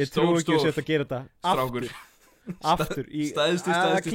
ég 0.00 0.10
trú 0.12 0.24
ekki 0.36 0.56
að 0.56 0.64
setja 0.66 0.82
að 0.82 0.88
gera 0.90 1.06
þetta. 1.06 1.20
strákur. 1.46 1.86
Aftur, 2.50 2.58
aftur 2.90 3.06
í, 3.14 3.24
stærsti, 3.30 3.70
að- 3.70 3.94
stærsti 3.94 4.14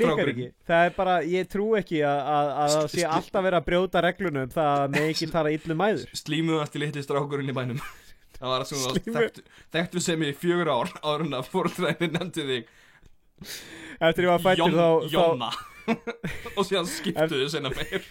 Það 0.67 0.86
er 0.89 0.93
bara, 0.99 1.15
ég 1.32 1.49
trú 1.56 1.67
ekki 1.80 2.01
að, 2.04 2.19
að, 2.36 2.51
að 2.65 2.75
það 2.75 2.88
sé 2.97 3.06
alltaf 3.17 3.45
verið 3.47 3.60
að 3.62 3.67
brjóta 3.69 4.04
reglunum 4.06 4.51
Það 4.56 4.71
að 4.75 4.95
með 4.97 5.10
ekki 5.13 5.30
tala 5.38 5.54
illum 5.56 5.80
mæður. 5.86 6.15
Slímuðasti 6.25 6.84
litli 6.84 7.06
strákurinn 7.06 7.54
í 7.54 7.56
bænum. 7.56 7.80
Það 8.36 8.51
var 8.51 8.65
svona 8.67 8.91
Slímu- 8.97 9.15
þekktu, 9.21 9.45
sem 10.04 10.25
í 10.28 10.34
fjögur 10.36 10.71
ár 10.75 10.91
áður 10.99 11.23
en 11.30 11.38
að 11.39 11.51
fóruðræðin 11.54 12.17
nefndi 12.19 12.47
þig 12.51 12.73
Eftir 14.00 14.28
ég 14.28 14.32
var 14.32 14.43
fættur 14.43 14.76
þá, 14.76 14.88
þá 15.08 15.15
Jóna. 15.15 15.50
Og 16.58 16.63
síðan 16.65 16.88
skiptuðu 16.89 17.50
sinna 17.52 17.71
meir. 17.74 18.06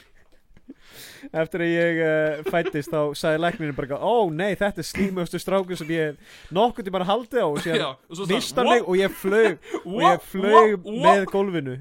Eftir 1.32 1.64
að 1.64 1.70
ég 1.72 2.00
uh, 2.04 2.42
fættist 2.52 2.92
þá 2.92 3.00
sagði 3.16 3.40
læknirinn 3.40 3.76
bara 3.76 3.96
Ó 3.96 4.28
nei, 4.32 4.52
þetta 4.60 4.82
er 4.82 4.88
slímustu 4.88 5.40
strákur 5.40 5.78
sem 5.80 5.90
ég 5.94 6.18
nokkuð 6.54 6.88
tíma 6.88 7.04
haldið 7.08 7.40
á. 7.40 7.48
Og 7.48 7.62
síðan 7.64 8.28
Vista 8.30 8.64
mig 8.66 8.84
og 8.84 8.98
ég 9.00 9.16
flög 9.16 9.56
og 9.88 10.00
ég 10.04 10.28
flög 10.28 10.84
með 10.84 11.24
gólfinu. 11.32 11.78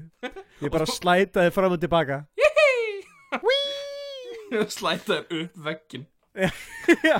Ég 0.64 0.72
bara 0.72 0.88
slætaði 0.88 1.52
fram 1.54 1.76
og 1.76 1.82
tilbaka. 1.82 2.24
Slætaður 4.70 5.24
upp 5.40 5.56
veggin 5.66 6.04
Já. 6.34 7.18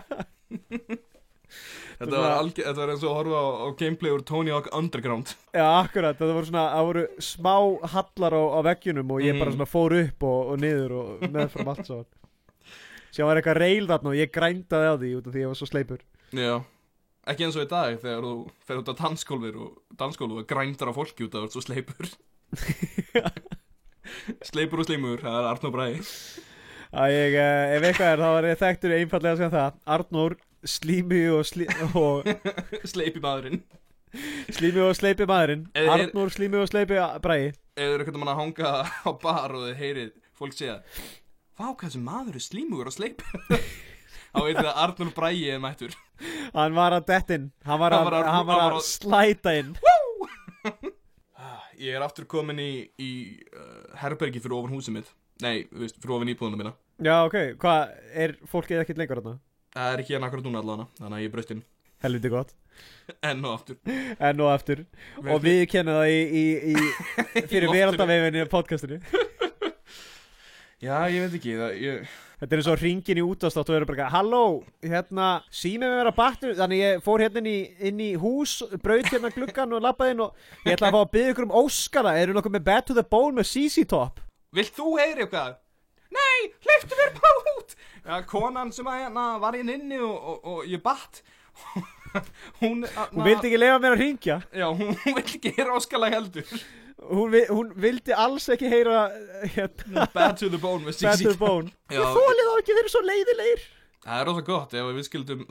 Þetta 2.05 2.21
var, 2.23 2.35
algjör, 2.39 2.67
þetta 2.69 2.81
var 2.83 2.93
eins 2.95 3.05
og 3.05 3.11
að 3.11 3.17
horfa 3.19 3.39
á, 3.41 3.47
á 3.65 3.67
gameplay 3.81 4.13
úr 4.15 4.25
Tony 4.29 4.51
Hawk 4.55 4.69
Underground. 4.77 5.33
Já, 5.55 5.67
akkurat, 5.85 6.19
það 6.19 6.33
voru 6.37 6.49
svona, 6.51 6.65
það 6.75 6.89
voru 6.91 7.05
smá 7.29 7.55
hallar 7.95 8.37
á, 8.37 8.43
á 8.55 8.59
veggjunum 8.69 9.11
og 9.17 9.21
ég 9.25 9.39
bara 9.39 9.51
Mhm. 9.51 9.57
svona 9.59 9.71
fór 9.71 9.97
upp 10.05 10.23
og, 10.23 10.41
og 10.53 10.61
niður 10.61 10.93
og 11.01 11.25
meðfram 11.31 11.69
allt 11.75 11.87
svo 11.89 12.05
Sér 13.15 13.25
var 13.29 13.39
eitthvað 13.39 13.61
reil 13.63 13.87
þarna 13.87 14.11
og 14.11 14.17
ég 14.19 14.31
grændaði 14.35 14.87
á 14.91 14.95
því 14.99 15.11
út 15.19 15.27
af 15.29 15.33
því 15.35 15.41
ég 15.45 15.47
var 15.47 15.55
svo 15.61 15.67
sleipur. 15.71 16.01
Já 16.35 16.55
Ekki 17.27 17.45
eins 17.47 17.57
og 17.57 17.63
í 17.65 17.69
dag 17.71 17.95
þegar 18.03 18.21
þú 18.27 18.33
fer 18.67 18.77
út 18.83 18.89
á 18.91 18.95
dansskólfur 19.01 19.55
og 19.57 19.71
dansskólu 19.97 20.41
og 20.43 20.47
grændar 20.51 20.91
á 20.91 20.95
fólki 20.99 21.25
út 21.25 21.33
af 21.35 21.41
þú 21.41 21.45
ert 21.47 21.55
svo 21.55 21.63
sleipur. 21.65 22.11
Sleipur 24.45 24.83
og 24.83 24.87
sleimur, 24.89 25.23
það 25.23 25.39
er 25.39 25.47
Arnó 25.55 25.71
Bræði 25.73 26.03
að 26.95 27.11
ég, 27.11 27.33
eh, 27.35 27.73
ef 27.79 27.83
eitthvað 27.89 28.11
er 28.13 28.21
þá 28.21 28.29
var 28.35 28.45
ég 28.47 28.59
þekktur 28.61 28.93
einfallega 28.95 29.39
segja 29.41 29.51
það. 29.51 29.79
Arnór, 29.97 30.37
slími 30.69 31.23
og, 31.35 31.43
slí, 31.49 31.67
og 31.95 32.29
Sleipi 32.93 33.21
maðurinn. 33.25 33.61
Slími 34.55 34.83
og 34.85 34.95
sleipi 34.99 35.27
maðurinn. 35.27 35.65
Er- 35.75 35.91
Arnór, 35.97 36.31
slími 36.35 36.61
og 36.63 36.69
sleipi 36.71 36.99
bræði 37.25 37.49
Ef 37.75 37.83
þið 37.83 37.95
eru 37.97 38.05
eitthvað 38.05 38.21
mann 38.23 38.31
að 38.31 38.41
hanga 38.43 38.73
á 38.87 39.11
bar 39.25 39.55
og 39.59 39.65
þið 39.67 39.79
heyrið 39.81 40.11
fólk 40.39 40.55
segja 40.55 40.77
Vá, 41.59 41.67
hvað 41.73 41.89
þessi 41.89 42.03
maður 42.07 42.37
er 42.39 42.45
slímugur 42.45 42.91
og 42.91 42.95
sleipur. 42.95 43.59
Þá 44.35 44.39
veit 44.43 44.57
þið 44.59 44.69
að 44.71 44.79
Arnór 44.85 45.11
Bræði 45.15 45.51
er 45.55 45.61
mættur. 45.63 45.93
Hann 46.55 46.75
var 46.79 46.95
að 46.97 47.05
dettin, 47.11 47.45
hann 47.67 47.79
var 47.83 47.95
Hann 47.95 48.07
að, 48.07 48.11
var 48.11 48.17
að- 48.19 48.31
hann 48.35 48.47
var 48.49 48.59
hann 48.59 48.65
að 48.65 48.73
var 48.73 48.79
að- 48.79 48.89
slæta 48.89 49.53
inn. 49.61 49.75
Ég 51.85 51.97
er 51.99 52.05
aftur 52.07 52.27
komin 52.31 52.61
í, 52.63 52.71
í 53.03 53.11
uh, 53.51 53.97
herbergi 53.99 54.41
fyrir 54.43 54.55
ofan 54.61 54.75
húsið 54.77 54.95
mitt. 55.01 55.09
Nei, 55.43 55.65
þú 55.67 55.81
veist, 55.83 55.97
fyrir 56.03 56.15
ofan 56.17 56.31
íbúðuna 56.31 56.59
mína. 56.61 56.73
Já, 57.03 57.17
ok, 57.27 57.37
hvað, 57.61 57.95
er 58.25 58.37
fólkið 58.51 58.83
ekkert 58.85 59.01
lengur 59.03 59.19
þarna? 59.21 59.35
Það 59.75 59.93
er 59.93 60.03
ekki 60.05 60.15
hérna 60.15 60.29
akkurat 60.31 60.45
núna 60.47 60.61
allavega 60.63 60.87
Þannig 61.01 61.17
að 61.17 61.25
ég 61.25 61.31
er 61.31 61.35
braustinn 61.35 61.65
Helviti 62.05 62.29
gott. 62.29 62.51
Enn 63.29 63.47
og 63.47 63.55
aftur. 63.55 63.79
Enn 64.19 64.43
og 64.45 64.51
aftur. 64.51 64.83
Og 65.23 65.39
við 65.41 65.63
kennum 65.73 65.97
það 65.97 66.11
í, 66.13 66.19
í, 66.21 66.75
í 66.75 67.45
fyrir 67.53 67.71
veraldavefinu 67.73 68.45
podcastinu. 68.53 68.99
Já, 70.85 71.07
ég 71.09 71.25
veit 71.25 71.39
ekki 71.39 71.55
það, 71.57 71.79
ég, 71.81 72.15
Þetta 72.43 72.57
er 72.57 72.61
eins 72.61 72.69
og 72.69 72.81
ringin 72.83 73.21
í 73.23 73.25
útastátt 73.25 73.71
og 73.73 73.79
eru 73.79 73.89
bara 73.89 74.11
Halló, 74.13 74.43
hérna, 74.85 75.29
símið 75.55 75.95
við 75.95 76.01
vera 76.03 76.15
battur 76.19 76.57
Þannig 76.59 76.83
ég 76.83 77.05
fór 77.07 77.25
hérna 77.25 77.41
inn 77.41 77.49
í, 77.49 77.59
inn 77.89 78.03
í 78.05 78.11
hús 78.21 78.59
Braut 78.83 79.09
hérna 79.09 79.31
gluggan 79.33 79.73
og 79.79 79.85
labbaði 79.87 80.17
inn 80.17 80.25
Og 80.27 80.67
ég 80.67 80.75
ætla 80.75 80.91
að 80.91 80.99
fá 80.99 81.01
að 81.01 81.13
byggja 81.15 81.33
ykkur 81.33 81.47
um 81.49 81.57
Óskara. 81.63 82.17
Eru 82.21 82.37
nokkuð 82.37 82.57
með 82.59 82.67
Bad 82.69 82.89
to 82.91 82.99
the 82.99 83.07
Bone 83.07 83.39
með 83.39 83.49
CC 83.55 83.87
Top? 83.89 84.21
Vilt 84.55 84.77
þú 84.77 84.99
heyri 85.01 85.25
eitthvað? 85.25 85.57
Nei, 86.15 86.53
hleyftu 86.67 86.99
mér 87.01 87.17
bara 87.17 87.55
út 87.55 87.79
Já, 88.05 88.19
konan 88.29 88.73
sem 88.75 88.89
að 88.91 89.01
hérna 89.05 89.27
var 89.41 89.57
inn 89.57 89.71
inni 89.73 89.99
og, 90.05 90.15
og, 90.15 90.49
og 90.53 90.65
ég 90.69 90.83
batt 90.85 91.23
Hún, 92.61 92.85
Hún 92.85 93.25
vildi 93.27 93.49
ekki 93.49 93.59
lefa 93.59 93.79
mér 93.83 93.95
að 93.97 94.03
ringja 94.03 94.41
Já, 94.55 94.67
hún 94.71 94.93
vill 95.05 95.21
ekki 95.23 95.55
heyra 95.57 95.79
óskala 95.79 96.11
heldur. 96.13 96.51
Hún, 97.05 97.35
hún 97.51 97.73
vildi 97.81 98.15
alls 98.17 98.47
ekki 98.55 98.69
heyra 98.71 99.09
hérna, 99.57 100.07
Bad 100.15 100.39
to 100.41 100.51
the 100.53 100.61
bone 100.61 100.85
með 100.87 101.01
Bad 101.03 101.19
to 101.19 101.25
CC 101.25 101.33
the 101.33 101.41
Bone. 101.41 101.73
Ég 101.93 102.15
þólið 102.19 102.51
þá 102.51 102.55
ekki 102.61 102.77
verið 102.79 102.95
svo 102.95 103.03
leiðilegir 103.09 103.65
Það 104.05 104.21
er 104.21 104.27
rosa 104.29 104.43
gott 104.45 104.75
ef 104.77 104.89
við 104.93 105.07
skildum 105.07 105.45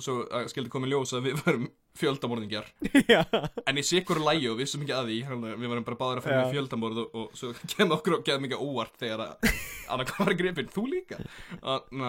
skildi 0.52 0.70
komið 0.70 0.92
ljós 0.94 1.14
að 1.18 1.24
við 1.26 1.40
varum 1.42 1.64
fjöldamorðingjar. 1.98 2.68
Já, 3.10 3.22
En 3.70 3.80
í 3.82 3.84
sikkur 3.86 4.22
lægi 4.22 4.50
og 4.52 4.60
vissum 4.60 4.84
ekki 4.86 4.94
að 4.94 5.10
því 5.10 5.18
Við 5.62 5.72
varum 5.72 5.88
bara 5.88 5.98
báðir 5.98 6.22
að 6.22 6.28
fara 6.28 6.42
með 6.44 6.54
fjöldamorð 6.54 7.02
og, 7.02 7.18
og 7.18 7.38
svo 7.38 7.52
kemur 7.74 7.98
okkur 7.98 8.18
og 8.20 8.26
geðum 8.28 8.46
ekki 8.50 8.60
óvart 8.62 9.00
þegar 9.02 9.24
að 9.26 10.04
hvað 10.12 10.22
var 10.28 10.38
gripinn, 10.42 10.70
þú 10.74 10.86
líka? 10.92 11.20
Þannig 11.64 12.06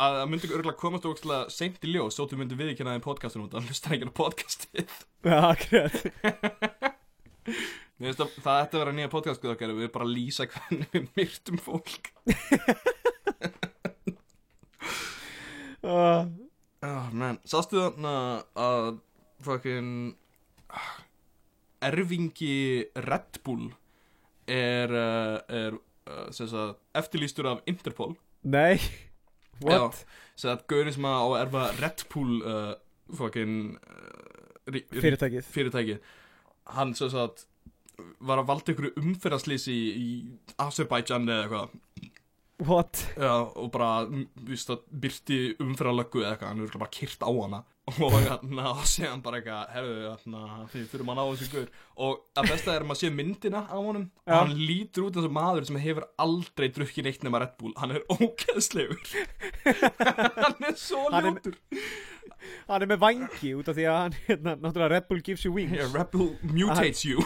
að 0.00 0.14
það 0.16 0.30
myndi 0.32 0.52
örgulega 0.54 0.80
komast 0.80 1.08
ógstlega 1.10 1.50
seint 1.52 1.82
í 1.84 1.90
ljós 1.92 2.16
Svo 2.16 2.28
þú 2.30 2.38
myndi 2.40 2.58
viðkynna 2.60 2.94
þeim 2.96 3.04
podcastinu 3.04 3.48
út 3.48 3.58
að 3.58 3.66
hlustar 3.68 3.96
ekki 3.98 4.08
á 4.08 4.18
podcastið. 4.22 4.94
Já, 5.26 5.38
akkurat. 5.50 5.98
Mér 8.00 8.14
finnst 8.14 8.22
að 8.24 8.38
það 8.46 8.62
ætti 8.62 8.78
að 8.78 8.84
vera 8.84 8.94
nýja 8.96 9.12
podcast 9.12 9.44
Við 9.44 9.92
bara 9.92 10.08
lýsa 10.08 10.46
hvernig 10.48 10.94
við 10.94 11.10
myrtum 11.18 11.60
fólk 11.60 12.14
uh, 15.84 16.24
Oh, 16.80 17.08
man, 17.12 17.36
sástu 17.44 17.76
þarna 17.76 18.12
að 18.56 18.86
fucking 19.44 20.14
ah, 20.72 20.94
erfingi 21.90 22.86
Red 23.04 23.42
Bull 23.44 23.66
er, 24.48 24.88
uh, 24.88 25.36
er 25.44 25.76
uh, 26.08 26.70
eftirlýstur 26.96 27.50
af 27.52 27.60
Interpol? 27.68 28.14
Nei. 28.48 28.80
What? 29.60 30.06
að 30.40 30.64
gaurinn 30.72 30.96
sem 30.96 31.04
að 31.04 31.20
á 31.20 31.26
að 31.26 31.36
erfa 31.42 31.66
Red 31.82 32.06
Bull 32.14 32.40
uh, 32.48 32.72
fucking 33.20 33.76
uh, 33.76 34.80
Fyrirtækið. 34.96 35.44
fyrirtækið. 35.52 36.00
Hann 36.78 36.96
sagt 36.96 37.44
var 38.24 38.40
að 38.40 38.48
valda 38.48 38.72
ykkur 38.72 38.94
umferðarslýsi 38.96 39.74
í, 39.76 39.88
í 40.00 40.54
Azerbaijan 40.64 41.28
eða 41.28 41.44
eitthvað 41.44 41.74
What? 42.60 43.02
Já, 43.16 43.32
og 43.56 43.70
bara, 43.72 44.04
víst 44.44 44.70
að 44.72 44.82
byrti 45.02 45.38
umferðarlöggu 45.62 46.20
eða 46.24 46.34
eitthvað, 46.34 46.50
hann 46.50 46.64
er 46.66 46.80
bara 46.82 46.94
kyrt 46.94 47.24
á 47.24 47.30
hana. 47.30 47.62
Og 47.90 48.12
hérna, 48.14 48.66
og 48.76 48.84
sé 48.86 49.06
hann 49.08 49.22
bara 49.24 49.40
eitthvað, 49.40 49.70
herðu, 49.74 49.94
hérna, 50.04 50.42
því 50.70 50.82
fyrir 50.92 51.06
maður 51.08 51.24
á 51.24 51.30
þessu 51.32 51.48
guður 51.54 51.70
og 52.04 52.20
að 52.38 52.50
besta 52.52 52.74
er 52.74 52.84
að 52.84 52.90
maður 52.90 53.00
sé 53.00 53.10
myndina 53.16 53.62
á 53.66 53.76
honum 53.80 54.04
og 54.06 54.36
hann 54.36 54.52
lítur 54.54 55.08
út 55.08 55.18
eins 55.18 55.26
og 55.26 55.34
maður 55.34 55.66
sem 55.66 55.80
hefur 55.82 56.06
aldrei 56.22 56.68
drukkið 56.76 57.08
neitt 57.08 57.26
nema 57.26 57.42
Red 57.42 57.56
Bull, 57.58 57.74
hann 57.80 57.96
er 57.96 58.06
ógeðslegur. 58.14 59.00
Hann 60.44 60.70
er 60.70 60.78
svo 60.78 61.08
ljótur. 61.10 61.58
Hann 62.70 62.84
er 62.84 62.88
með 62.92 63.02
vangi 63.02 63.54
út 63.58 63.68
af 63.72 63.76
því 63.76 63.90
að 63.90 63.98
hann, 64.04 64.18
hérna, 64.28 64.58
náttúrulega 64.60 64.92
Red 64.94 65.08
Bull 65.10 65.24
gives 65.26 65.44
you 65.44 65.56
wings. 65.56 65.74
Yeah, 65.74 65.90
Red 65.92 66.12
Bull 66.14 66.34
mutates 66.46 67.02
you 67.08 67.24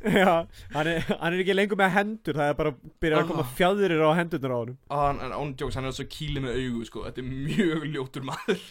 Já, 0.00 0.46
hann 0.72 0.86
er, 0.88 1.00
hann 1.20 1.34
er 1.34 1.42
ekki 1.42 1.54
lengur 1.54 1.76
með 1.76 1.90
hendur 1.92 2.38
Það 2.38 2.48
er 2.52 2.54
bara 2.56 2.70
að 2.72 2.78
byrja 3.04 3.18
að 3.20 3.28
koma 3.28 3.42
Ah. 3.44 3.50
fjæðurir 3.58 4.00
á 4.00 4.10
hendurnar 4.16 4.54
á 4.54 4.58
honum. 4.62 4.76
Og 4.88 5.02
hann, 5.04 5.20
en 5.26 5.34
án 5.36 5.54
jokes, 5.60 5.76
hann 5.76 5.84
er 5.90 5.92
svo 5.96 6.06
kýli 6.08 6.40
með 6.44 6.56
augu, 6.56 6.84
sko, 6.88 7.04
þetta 7.04 7.20
er 7.20 7.28
mjög 7.28 7.86
ljótur 7.94 8.24
maður. 8.30 8.62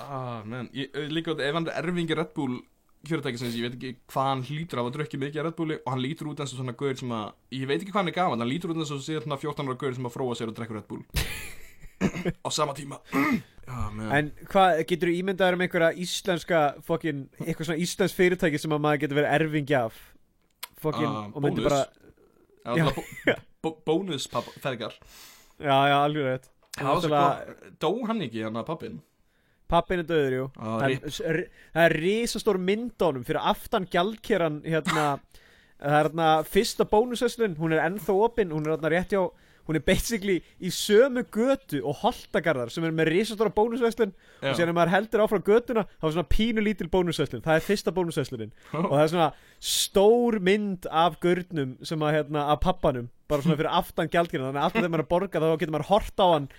Ah, 0.00 0.42
ég, 0.72 0.88
eh, 0.96 1.08
líka 1.12 1.34
ef 1.36 1.54
hann 1.54 1.68
er 1.68 1.82
erfingi 1.82 2.16
Red 2.16 2.32
Bull 2.34 2.60
fyrirtækisins, 3.08 3.54
ég 3.56 3.64
veit 3.64 3.76
ekki 3.78 3.90
hvað 4.12 4.26
hann 4.28 4.42
hlýtur 4.44 4.80
af 4.80 4.88
að 4.88 4.96
drukki 4.96 5.18
mikið 5.20 5.44
Red 5.44 5.56
Bulli 5.56 5.76
og 5.80 5.92
hann 5.92 6.02
lítur 6.04 6.28
út 6.28 6.40
eins 6.40 6.52
og 6.52 6.60
svona 6.60 6.74
gaur 6.76 6.96
sem 6.96 7.08
að, 7.16 7.30
ég 7.56 7.66
veit 7.68 7.80
ekki 7.80 7.92
hvað 7.92 8.00
hann 8.02 8.08
er 8.12 8.16
gaman, 8.16 8.40
hann 8.44 8.48
lítur 8.50 8.72
út 8.74 8.80
eins 8.80 8.92
og 8.92 9.00
sér 9.04 9.22
svona 9.24 9.38
14 9.40 9.68
ára 9.68 9.78
gaur 9.80 9.94
sem 9.96 10.04
að 10.08 10.12
fróa 10.16 10.36
sér 10.36 10.52
og 10.52 10.56
drekkur 10.58 10.76
Red 10.80 10.88
Bull. 10.88 11.04
Á 12.44 12.48
sama 12.52 12.72
tíma 12.76 12.96
Meðan 13.96 14.14
En 14.18 14.30
hvað, 14.50 14.80
getur 14.90 15.10
þú 15.10 15.16
ímyndaður 15.20 15.56
um 15.58 15.64
einhverja 15.66 15.90
íslenska 16.04 16.60
fokkin, 16.86 17.24
eitthvað 17.44 17.68
svona 17.70 17.82
íslensk 17.84 18.16
fyrirtæki 18.18 18.60
sem 18.62 18.74
að 18.76 18.82
maður 18.86 19.02
getur 19.04 19.20
verið 19.20 19.34
erfingi 19.38 19.76
af? 19.78 19.98
Fokkin, 20.80 21.06
Ah, 21.10 21.28
og 21.34 21.42
myndi 21.44 21.64
bara 21.66 21.84
Já, 22.64 22.74
Já. 22.76 23.04
já. 23.30 23.36
Alveg 26.00 26.26
rétt. 26.26 26.50
Dó 27.82 27.90
hann 28.08 28.22
ekki 28.24 28.42
hann 28.46 28.56
að 28.60 28.66
pappin? 28.70 28.98
Pappin 29.70 30.00
er 30.02 30.06
döður, 30.08 30.34
jú. 30.38 30.44
Ah, 30.58 30.80
Það 30.82 31.44
er, 31.84 31.94
risastór 32.00 32.58
mynd 32.58 32.96
á 32.98 33.04
honum 33.06 33.24
fyrir 33.26 33.44
aftan 33.52 33.86
gjaldkeran 33.86 34.62
hérna 34.66 35.04
Það 35.80 35.94
er 35.94 35.94
hérna 36.08 36.28
fyrsta 36.44 36.84
bónusöslun 36.90 37.54
Hún 37.60 37.72
er 37.76 37.84
ennþá 37.86 38.16
opinn, 38.26 38.50
hún 38.52 38.66
er 38.66 38.74
hérna 38.76 38.90
rétt 38.92 39.14
hjá 39.14 39.22
Hún 39.70 39.78
er 39.78 39.84
basically 39.86 40.40
í 40.58 40.70
sömu 40.74 41.22
götu 41.30 41.78
og 41.86 42.00
holtagarðar 42.00 42.72
sem 42.74 42.82
er 42.88 42.94
með 42.96 43.12
risastóra 43.12 43.52
bónusöslun 43.54 44.10
og 44.40 44.56
síðan 44.58 44.72
ef 44.72 44.74
maður 44.74 44.90
heldur 44.96 45.22
áfram 45.22 45.44
götuna 45.46 45.84
þá 45.92 46.06
er 46.08 46.14
svona 46.16 46.30
pínu 46.32 46.64
lítil 46.66 46.88
bónusöslun 46.90 47.44
það 47.44 47.60
er 47.60 47.62
fyrsta 47.68 47.92
bónusöslunin 47.94 48.50
og 48.74 48.88
það 48.90 49.04
er 49.04 49.12
svona 49.12 49.28
stór 49.62 50.40
mynd 50.42 50.88
af 50.90 51.20
gurnum 51.22 51.76
sem 51.86 52.02
að 52.02 52.16
hérna 52.16 52.48
af 52.50 52.58
pappanum 52.64 53.06
bara 53.30 53.46
svona 53.46 53.60
fyrir 53.60 53.78
aftan 53.78 54.10
gjaldkirna 54.10 54.48
þannig 54.48 54.58
að 54.58 54.66
alltaf 54.66 54.80
þegar 54.80 54.90
maður 54.96 55.04
er 55.04 55.06
að 55.06 55.12
borga 55.14 55.44
þá 55.44 55.48
getur 55.60 55.74
maður 55.76 55.90
hort 55.92 56.18
á 56.18 56.26
hann 56.26 56.50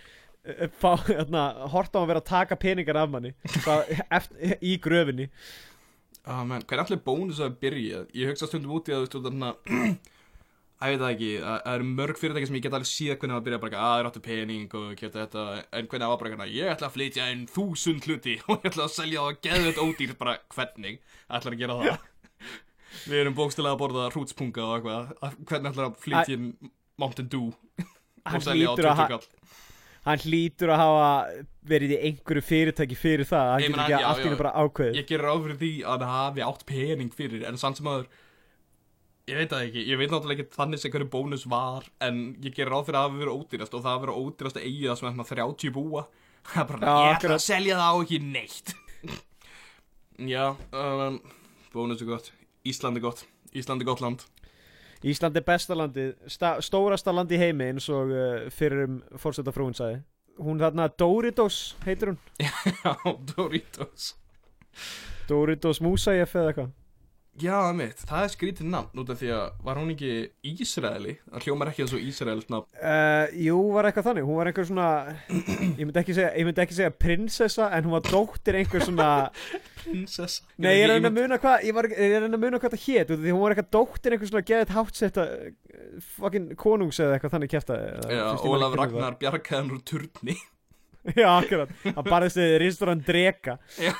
eh, 0.45 0.71
fá, 0.79 0.89
hérna, 1.09 1.43
hort 1.75 1.91
á 1.91 1.99
hann 1.99 2.09
vera 2.13 2.23
að 2.23 2.31
taka 2.31 2.59
peningar 2.63 3.01
af 3.01 3.11
manni 3.11 3.33
eftir, 4.07 4.55
í 4.63 4.77
gröfinni. 4.79 5.27
Ah, 6.21 6.45
man, 6.45 6.63
hvað 6.63 6.77
er 6.77 6.83
allir 6.85 7.03
bónus 7.03 7.43
að 7.43 7.59
byrja? 7.59 8.05
Ég 8.15 8.31
hugsa 8.31 8.47
stundum 8.47 8.77
út 8.77 8.87
í 8.87 8.95
að 8.95 9.09
þú 9.11 9.23
þarna 9.25 9.55
Ég 10.81 10.91
veit 10.95 11.01
það 11.01 11.11
ekki, 11.13 11.29
að- 11.45 11.59
það 11.65 11.75
eru 11.75 11.87
mörg 11.91 12.17
fyrirtæki 12.21 12.47
sem 12.49 12.55
ég 12.57 12.63
get 12.65 12.73
alveg 12.77 12.89
síða 12.89 13.17
hvernig 13.21 13.35
það 13.37 13.43
byrja 13.47 13.59
bara 13.61 13.77
að 13.77 13.91
það 13.91 13.99
er 14.01 14.07
áttu 14.09 14.21
pening 14.27 14.75
og 14.79 14.87
kjöta 15.01 15.19
þetta. 15.21 15.43
En 15.77 15.87
hvernig 15.91 16.05
það 16.05 16.11
var 16.13 16.21
bara 16.23 16.31
eitthvað, 16.31 16.53
ég 16.57 16.71
ætla 16.73 16.87
að 16.89 16.95
flytja 16.95 17.27
inn 17.35 17.43
þúsund 17.53 18.07
hluti 18.09 18.35
og 18.49 18.55
ég 18.65 18.71
ætla 18.71 18.87
að 18.87 18.95
selja 18.95 19.25
það 19.27 19.41
geðveit 19.45 19.81
ódýrt. 19.85 20.17
Bara 20.21 20.37
hvernig? 20.55 20.97
Ætlar 21.29 21.53
að 21.57 21.61
gera 21.61 21.77
það? 21.81 22.07
Við 23.11 23.19
erum 23.21 23.37
bókstilega 23.37 23.75
að 23.77 23.81
borða 23.83 24.07
hrútspunga 24.15 24.65
og 24.65 24.73
eitthvað. 24.79 25.13
Að- 25.21 25.37
hvernig 25.51 25.71
ætlar 25.75 25.89
að 25.91 25.99
flytja 26.07 26.37
inn 26.39 26.49
Mountain 27.01 27.29
Dew 27.31 27.51
Hann 28.25 28.41
og 28.41 28.43
selja 28.45 28.69
á 28.69 28.73
hlýtur 28.73 28.89
að 28.89 28.97
20 28.97 29.01
ha- 29.01 29.11
kall 29.13 29.29
hann 30.01 30.17
hlýtur 30.25 30.71
að 30.73 30.79
hafa 30.81 31.09
verið 31.69 31.91
í 31.93 31.97
einhverju 32.07 32.41
fyrirtæki 32.41 32.95
fyrir 32.97 33.27
það. 33.29 33.49
Hann 33.51 33.61
getur 33.67 33.81
ekki 33.83 33.93
já, 33.93 33.99
allt 34.09 34.23
í 34.23 34.29
einu 34.31 34.37
bara 34.39 34.53
ákveðið. 34.63 34.95
Ég 34.97 35.05
gerir 35.11 35.25
ráð 35.27 35.43
fyrir 35.45 35.59
því 35.61 35.69
að 35.85 35.99
það 36.01 36.13
hafi 36.15 36.43
átt 36.47 36.63
pening 36.71 37.11
fyrir 37.13 37.43
en 37.45 37.59
samt 37.61 37.77
sem 37.77 37.89
aður 37.91 38.07
ég 39.31 39.39
veit 39.39 39.51
það 39.51 39.65
ekki, 39.67 39.83
ég 39.87 39.99
veit 39.99 40.11
náttúrulega 40.11 40.43
ekki 40.43 40.57
þannig 40.57 40.81
sem 40.81 40.91
hverju 40.91 41.07
bónus 41.11 41.45
var 41.49 41.85
en 42.03 42.19
ég 42.43 42.55
gerir 42.55 42.71
ráð 42.73 42.89
fyrir 42.89 42.99
að 42.99 43.05
það 43.05 43.11
hafi 43.11 43.21
verið 43.21 43.37
ódýrast 43.37 43.77
og 43.77 43.83
það 43.83 43.93
hafi 43.93 44.05
verið 44.05 44.19
ódýrast 44.21 44.59
að 44.59 44.65
eigi 44.67 44.89
það 44.89 44.99
sem 44.99 45.21
er 45.23 45.29
30 45.31 45.73
búa. 45.77 46.03
Það 46.51 46.61
er 46.61 46.67
bara, 46.71 46.79
Já, 46.81 47.05
ég 47.05 47.15
ætla 47.19 47.35
að 47.35 47.43
selja 47.45 47.75
það 47.77 47.91
á 47.93 47.95
ekki 48.01 48.17
neitt. 48.25 48.71
Já, 50.33 50.45
um, 50.73 51.19
bónus 51.75 52.01
er 52.01 52.09
gott. 52.09 52.31
Ísland 52.65 52.97
er 52.97 53.03
gott, 53.05 53.21
Ísland 53.53 53.83
er 53.83 53.89
gott 53.91 54.01
land. 54.01 54.25
Ísland 55.05 55.37
er 55.37 55.45
besta 55.45 55.77
landið, 55.77 56.15
sta, 56.29 56.55
stórasta 56.65 57.13
land 57.13 57.29
í 57.33 57.37
heimi 57.41 57.69
eins 57.69 57.87
og 57.93 58.09
uh, 58.09 58.49
fyrir 58.53 58.87
um 58.87 58.97
fórseta 59.21 59.53
frúin 59.53 59.77
sagði. 59.77 60.01
Hún 60.41 60.57
þarna 60.61 60.89
Doritos 60.97 61.61
heitir 61.85 62.15
hún. 62.15 62.19
Já, 62.81 62.97
Doritos. 63.35 64.15
Doritos 65.29 65.81
Musayef 65.85 66.33
eða 66.33 66.55
eitthvað 66.55 66.73
Já, 67.39 67.71
mitt, 67.71 68.01
það 68.03 68.25
er 68.25 68.31
skrítið 68.33 68.67
nafn 68.67 68.99
út 68.99 69.09
af 69.13 69.19
því 69.21 69.29
að 69.31 69.43
var 69.63 69.77
hún 69.79 69.91
ekki 69.93 70.09
Ísraeli? 70.51 71.13
Það 71.31 71.45
hljómar 71.45 71.69
ekki 71.71 71.85
eins 71.85 71.93
og 71.95 72.03
Ísraels 72.03 72.49
nafn. 72.51 72.67
Uh, 72.75 73.31
jú, 73.39 73.55
var 73.71 73.87
eitthvað 73.87 74.07
þannig, 74.09 74.25
hún 74.27 74.39
var 74.41 74.49
einhver 74.51 74.67
svona 74.67 74.87
ég 75.79 75.85
myndi 75.85 76.01
ekki 76.03 76.15
segja, 76.17 76.33
myndi 76.49 76.63
ekki 76.65 76.77
segja 76.81 76.91
prinsessa 76.91 77.69
en 77.71 77.87
hún 77.87 77.95
var 77.95 78.03
dóttir 78.09 78.59
einhver 78.59 78.83
svona 78.83 79.07
Prinsessa? 79.81 80.43
Nei, 80.61 80.75
ég 80.75 80.83
er 80.83 80.91
að 80.91 80.99
reyna 80.99 81.09
að 81.09 81.17
muna 81.21 81.39
hvað 81.41 81.63
að 82.35 82.43
að 82.67 82.75
það 82.75 82.85
hét 82.89 83.07
út 83.07 83.15
af 83.15 83.23
því 83.23 83.33
hún 83.33 83.41
var 83.45 83.55
eitthvað 83.55 83.71
dóttir 83.77 84.15
einhver 84.17 84.31
svona 84.33 84.45
geðið 84.51 84.75
hátsetta 84.75 85.27
uh, 85.31 86.05
fucking 86.19 86.53
konungs 86.59 86.99
eða 87.01 87.15
eitthvað 87.15 87.37
þannig 87.37 87.55
kæfta 87.55 87.79
Já, 88.11 88.25
Ólaf 88.51 88.75
Ragnar 88.83 89.17
bjargaði 89.23 89.61
hann 89.61 89.71
úr 89.71 89.83
turni. 89.87 90.35
Já, 91.23 91.29
akkurat, 91.39 91.71
hann 91.87 92.11
barðist 92.11 92.43
Já 93.87 93.95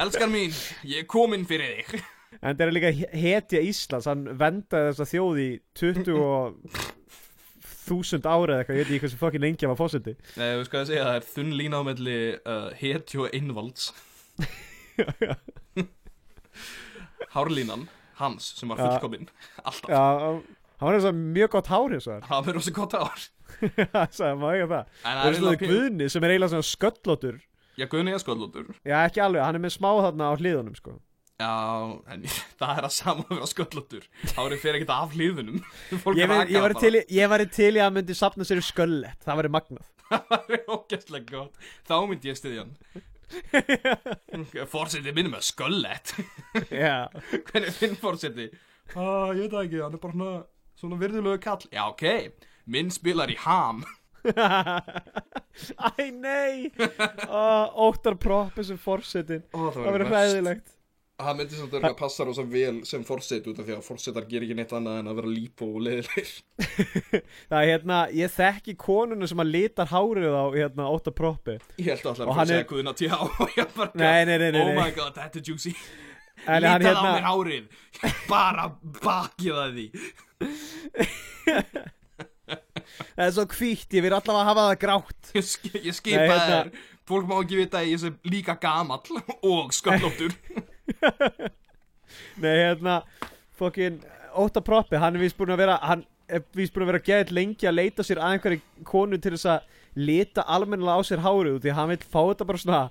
Elskar 0.00 0.30
mín, 0.32 0.52
ég 0.88 1.02
er 1.04 1.08
kominn 1.10 1.44
fyrir 1.48 1.74
þig. 1.82 2.00
En 2.40 2.54
það 2.56 2.62
er 2.66 2.72
líka 2.76 2.90
he- 2.94 3.10
hetja 3.20 3.60
Íslands 3.66 4.06
hann 4.08 4.22
vendaði 4.38 4.92
þessa 4.94 5.06
þjóð 5.10 5.40
í 5.42 5.48
20 5.76 6.14
og 6.24 6.54
þúsund 7.90 8.24
ára 8.30 8.54
eða 8.54 8.60
eitthvað, 8.62 8.76
ég 8.78 8.84
veit 8.86 8.92
ekki 8.94 9.02
hversu 9.04 9.18
fucking 9.20 9.42
lengi 9.42 9.66
hann 9.66 9.72
var 9.74 9.80
fósiti 9.80 10.12
Nei, 10.38 10.46
þú 10.54 10.62
sko 10.68 10.78
að 10.80 10.86
segja, 10.92 11.04
það 11.08 11.18
er 11.18 11.26
þunn 11.34 11.52
lína 11.58 11.80
á 11.80 11.82
melli 11.90 12.16
uh, 12.38 12.68
hetju 12.78 13.24
og 13.26 13.34
einvalds. 13.34 13.90
Hárlínan 17.34 17.84
hans 18.20 18.48
sem 18.58 18.68
var 18.70 18.78
Já. 18.78 18.86
fullkominn. 18.86 19.28
Alltaf, 19.64 19.90
Já, 19.90 20.00
hann 20.80 20.88
var 20.88 20.96
þess 20.96 21.10
að 21.10 21.20
mjög 21.36 21.52
gott 21.58 21.68
hár 21.74 21.94
eins 21.98 22.06
og 22.08 22.14
það 22.14 22.30
það 22.30 22.46
verður 22.48 22.64
svo 22.66 22.74
gott 22.78 22.94
ár 23.00 23.28
Það 23.60 24.14
sagði 24.20 24.40
maður 24.40 24.56
ekki 24.62 24.70
það? 24.72 24.84
En 25.04 25.10
Og 25.10 25.20
það 25.20 25.20
er 25.20 25.20
þessu 25.20 25.40
eiginlega 25.40 25.60
pín- 25.64 25.72
Guðni 25.74 26.08
sem 26.14 26.24
er 26.26 26.32
eiginlega 26.34 26.52
svona 26.54 26.70
sköllóttur 26.70 27.36
Já, 27.80 27.86
Guðni 27.88 28.12
er 28.12 28.20
sköllóttur 28.22 28.66
Já, 28.84 28.98
ekki 29.08 29.22
alveg, 29.24 29.42
hann 29.46 29.56
er 29.56 29.62
með 29.64 29.72
smá 29.78 29.88
þarna 30.04 30.28
á 30.28 30.34
hliðunum 30.36 30.76
sko. 30.76 30.98
Já, 31.40 31.52
en 32.12 32.24
það 32.60 32.72
er 32.82 32.84
að 32.90 32.92
sama 32.92 33.22
að 33.24 33.30
vera 33.38 33.46
sköllóttur 33.48 34.04
Hárið 34.36 34.58
fer 34.66 34.76
ekkert 34.76 34.92
af 34.92 35.14
hlýðunum 35.16 35.62
Fólk 36.04 36.18
Ég, 36.20 36.28
var, 36.28 36.50
ég, 36.52 36.60
var 36.66 36.74
til, 36.76 36.92
í- 37.00 37.06
ég 37.16 37.30
var 37.32 37.44
til 37.56 37.70
í 37.72 37.80
að 37.80 37.94
myndi 37.96 38.16
sapna 38.18 38.44
sér 38.44 38.60
sköllett. 38.66 39.16
Það 39.24 39.38
væri 39.40 39.52
magnað. 39.56 39.86
Það 40.30 40.52
er 40.58 40.66
ógæstlega 40.76 41.30
gott. 41.32 41.54
Þá 41.88 41.94
myndi 42.10 42.28
ég 42.32 42.36
stiðja 42.36 42.66
hann. 42.66 42.74
Fórsetið 44.70 45.14
minnum 45.16 45.32
með 45.36 45.44
sköllett. 45.48 46.12
Já, 46.74 47.06
Hvernig 47.50 47.76
finn 47.76 47.96
fórseti? 48.00 48.48
Ah, 48.98 49.30
ég 49.36 49.46
veit 49.46 49.54
ekki, 49.62 49.80
hann 49.84 49.94
er 49.96 50.02
bara 50.02 50.16
svona, 50.16 50.40
svona 50.80 50.98
virðulegu 51.00 51.38
kall. 51.44 51.62
Já, 51.70 51.84
ok, 51.92 52.04
minn 52.74 52.90
spilar 52.94 53.30
í 53.30 53.36
ham 53.44 53.84
Æ, 56.00 56.10
nei. 56.14 56.70
Ó, 57.28 57.40
Óttar 57.88 58.14
proppi 58.20 58.64
sem 58.64 58.78
forsetin 58.80 59.42
Ó, 59.54 59.70
Það 59.74 59.86
verður 59.90 60.10
hræðilegt. 60.12 60.76
Það 61.20 61.36
myndi 61.36 61.52
samt 61.58 61.74
að 61.76 61.94
passa 61.98 62.24
rosa 62.24 62.42
vel 62.48 62.78
sem 62.88 63.02
fórseti 63.04 63.50
út 63.52 63.58
af 63.60 63.66
því 63.68 63.74
að 63.76 63.82
fórsetar 63.84 64.24
ger 64.30 64.40
ekki 64.46 64.54
neitt 64.56 64.70
annað 64.72 65.00
en 65.02 65.10
að 65.10 65.18
vera 65.18 65.32
líp 65.34 65.64
og 65.66 65.74
leiðilegir. 65.84 66.30
Það 67.50 67.58
er 67.58 67.68
hérna, 67.68 67.98
ég 68.16 68.32
þekki 68.32 68.72
konuna 68.80 69.28
sem 69.28 69.42
að 69.44 69.50
litar 69.52 69.90
hárið 69.92 70.32
á 70.32 70.44
hérna 70.56 70.86
Óttar 70.88 71.12
proppi. 71.18 71.58
Ég 71.76 71.90
held 71.92 72.06
að 72.06 72.10
allar 72.14 72.24
að 72.24 72.32
hann 72.38 72.46
að 72.46 72.52
segja 72.54 72.68
guðna 72.72 72.96
tjá 72.96 73.12
og 73.44 73.52
ég 73.58 73.76
bara 73.76 73.92
Nei, 74.00 74.22
nei, 74.30 74.36
nei, 74.46 74.62
Oh 74.64 74.72
my 74.80 74.88
god, 74.96 75.12
þetta 75.20 75.42
er 75.42 75.44
juicy. 75.52 75.74
Lítað 76.40 76.70
hann 76.70 76.80
á 76.80 76.88
hérna- 76.88 77.12
mér 77.12 77.28
hárið. 77.28 77.64
Bara 78.30 78.64
bakið 79.04 79.54
að 79.60 79.70
því 79.76 79.86
Það 83.16 83.24
er 83.26 83.34
svo 83.36 83.44
hvítt, 83.54 83.88
ég 83.96 84.04
vil 84.06 84.12
allavega 84.16 84.46
hafa 84.50 84.64
það 84.68 84.78
grátt. 84.84 85.32
Ég, 85.36 85.46
sk 85.46 85.68
ég 85.74 85.84
Nei, 85.88 85.96
skipa 85.96 86.24
hérna- 86.26 86.48
þér. 86.50 86.86
Fólk 87.10 87.26
má 87.26 87.36
ekki 87.40 87.56
vita 87.58 87.80
að 87.80 87.88
ég 87.90 87.98
sem 88.04 88.16
líka 88.30 88.54
gamall 88.62 89.22
og 89.42 89.72
sköllóttur. 89.74 90.34
Nei, 92.42 92.54
hérna, 92.64 93.00
fokkin 93.58 94.00
Óttar 94.38 94.62
proppi, 94.62 94.94
hann 95.02 95.16
er 95.18 95.22
víst 95.24 95.34
búin 95.38 95.50
að 95.50 95.58
vera 95.64 95.76
Hann 95.82 96.04
er 96.30 96.44
víst 96.54 96.74
búin 96.74 96.84
að 96.86 96.92
vera 96.92 97.02
geðið 97.06 97.32
lengi 97.34 97.66
að 97.66 97.76
leita 97.80 98.04
sér 98.06 98.20
að 98.22 98.36
einhverju 98.36 98.84
konu 98.86 99.18
til 99.18 99.32
þess 99.34 99.48
að 99.56 99.78
lita 99.98 100.44
almennilega 100.46 101.02
á 101.02 101.08
sér 101.08 101.22
hárið 101.24 101.56
út 101.58 101.64
Því 101.66 101.74
hann 101.74 101.90
vil 101.90 101.98
fá 102.04 102.20
þetta 102.28 102.46
bara 102.46 102.62
svona 102.62 102.82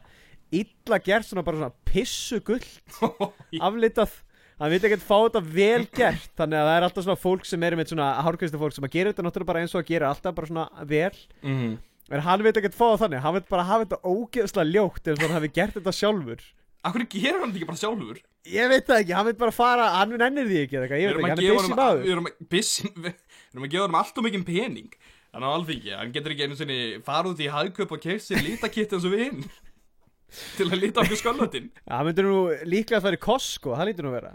illa 0.60 1.00
gert, 1.06 1.28
svona 1.30 1.46
bara 1.48 1.62
svona 1.62 1.72
pissu 1.88 2.40
gull 2.44 2.66
aflitað 3.70 4.18
hann 4.60 4.72
vil 4.74 4.80
ekkert 4.90 5.06
fá 5.08 5.16
þetta 5.26 5.42
vel 5.56 5.84
gert 5.96 6.32
þannig 6.40 6.60
að 6.60 6.68
það 6.70 6.78
er 6.78 6.86
alltaf 6.88 7.06
svona 7.06 7.20
fólk 7.24 7.46
sem 7.48 7.64
er 7.68 7.78
með 7.80 7.94
svona 7.94 8.08
hárkvæmstu 8.26 8.60
fólk 8.62 8.76
sem 8.76 8.88
að 8.88 8.96
gera 8.98 9.14
þetta 9.14 9.26
náttúrulega 9.28 9.52
bara 9.52 9.64
eins 9.64 9.76
og 9.76 9.82
að 9.84 9.92
gera 9.94 10.10
alltaf 10.14 10.36
bara 10.38 10.50
svona 10.52 10.66
vel. 10.90 11.20
Mm. 11.44 11.76
en 12.10 12.24
hann 12.26 12.44
vil 12.44 12.54
ekkert 12.54 12.76
fá 12.78 12.86
það 12.90 13.02
þannig, 13.06 13.22
hann 13.26 13.36
vil 13.38 13.44
bara 13.54 13.68
hafa 13.70 13.86
þetta 13.86 14.02
ógeðslega 14.14 14.72
ljótt 14.74 15.08
eins 15.12 15.20
og 15.20 15.28
hann 15.28 15.38
hafi 15.40 15.52
gert 15.60 15.78
þetta 15.78 15.94
sjálfur. 16.00 16.42
Akkur 16.90 17.04
gerir 17.12 17.42
hann 17.44 17.52
þetta 17.52 17.60
ekki 17.60 17.70
bara 17.70 17.84
sjálfur? 17.84 18.20
ég 18.50 18.70
veit 18.72 18.86
það 18.88 19.02
ekki, 19.04 19.14
hann 19.18 19.28
vil 19.30 19.38
bara 19.40 19.54
fara 19.54 19.88
hann 20.00 20.14
nennir 20.16 20.48
því 20.48 20.60
ekki 20.64 20.78
eða 20.80 20.88
eitthvað, 20.88 21.20
veit 21.20 21.32
ekki, 21.36 21.50
að 21.52 21.60
hann 21.60 21.60
er 21.60 21.60
busy 21.60 21.76
maður. 21.76 22.04
Við 22.04 22.14
erum 22.16 22.30
að 22.30 22.44
busy- 22.54 22.92
við 23.04 23.10
erum 23.54 23.66
að 23.68 23.74
gefa 23.74 23.88
hann 23.90 23.98
allt 24.00 24.20
og 24.22 24.26
mikinn 24.26 24.46
pening. 24.48 24.94
Þannig 25.30 25.46
að 25.46 25.56
alþingi, 25.60 25.92
hann 25.94 26.14
getur 26.16 26.34
ekki 26.34 26.46
einu 26.48 26.56
sinni 26.58 26.78
fara 27.06 27.30
út 27.30 27.42
í 27.44 27.50
hagköp 27.54 27.92
og 27.94 28.00
keift 28.02 28.26
sér 28.26 28.40
lítakitt 28.42 28.96
eins 28.96 29.06
og 29.06 29.12
við 29.14 29.26
hinn 29.28 29.44
Til 30.58 30.66
að 30.70 30.80
líta 30.82 31.04
okkur 31.04 31.20
sköllötinn 31.20 31.68
ja, 31.74 31.92
hann 32.00 32.08
myndir 32.08 32.26
nú 32.26 32.40
líklega 32.70 32.98
að 33.00 33.06
fara 33.08 33.20
í 33.20 33.22
Costco, 33.22 33.76
það 33.78 33.92
lítur 33.92 34.08
nú 34.08 34.12
að 34.12 34.18
vera 34.20 34.32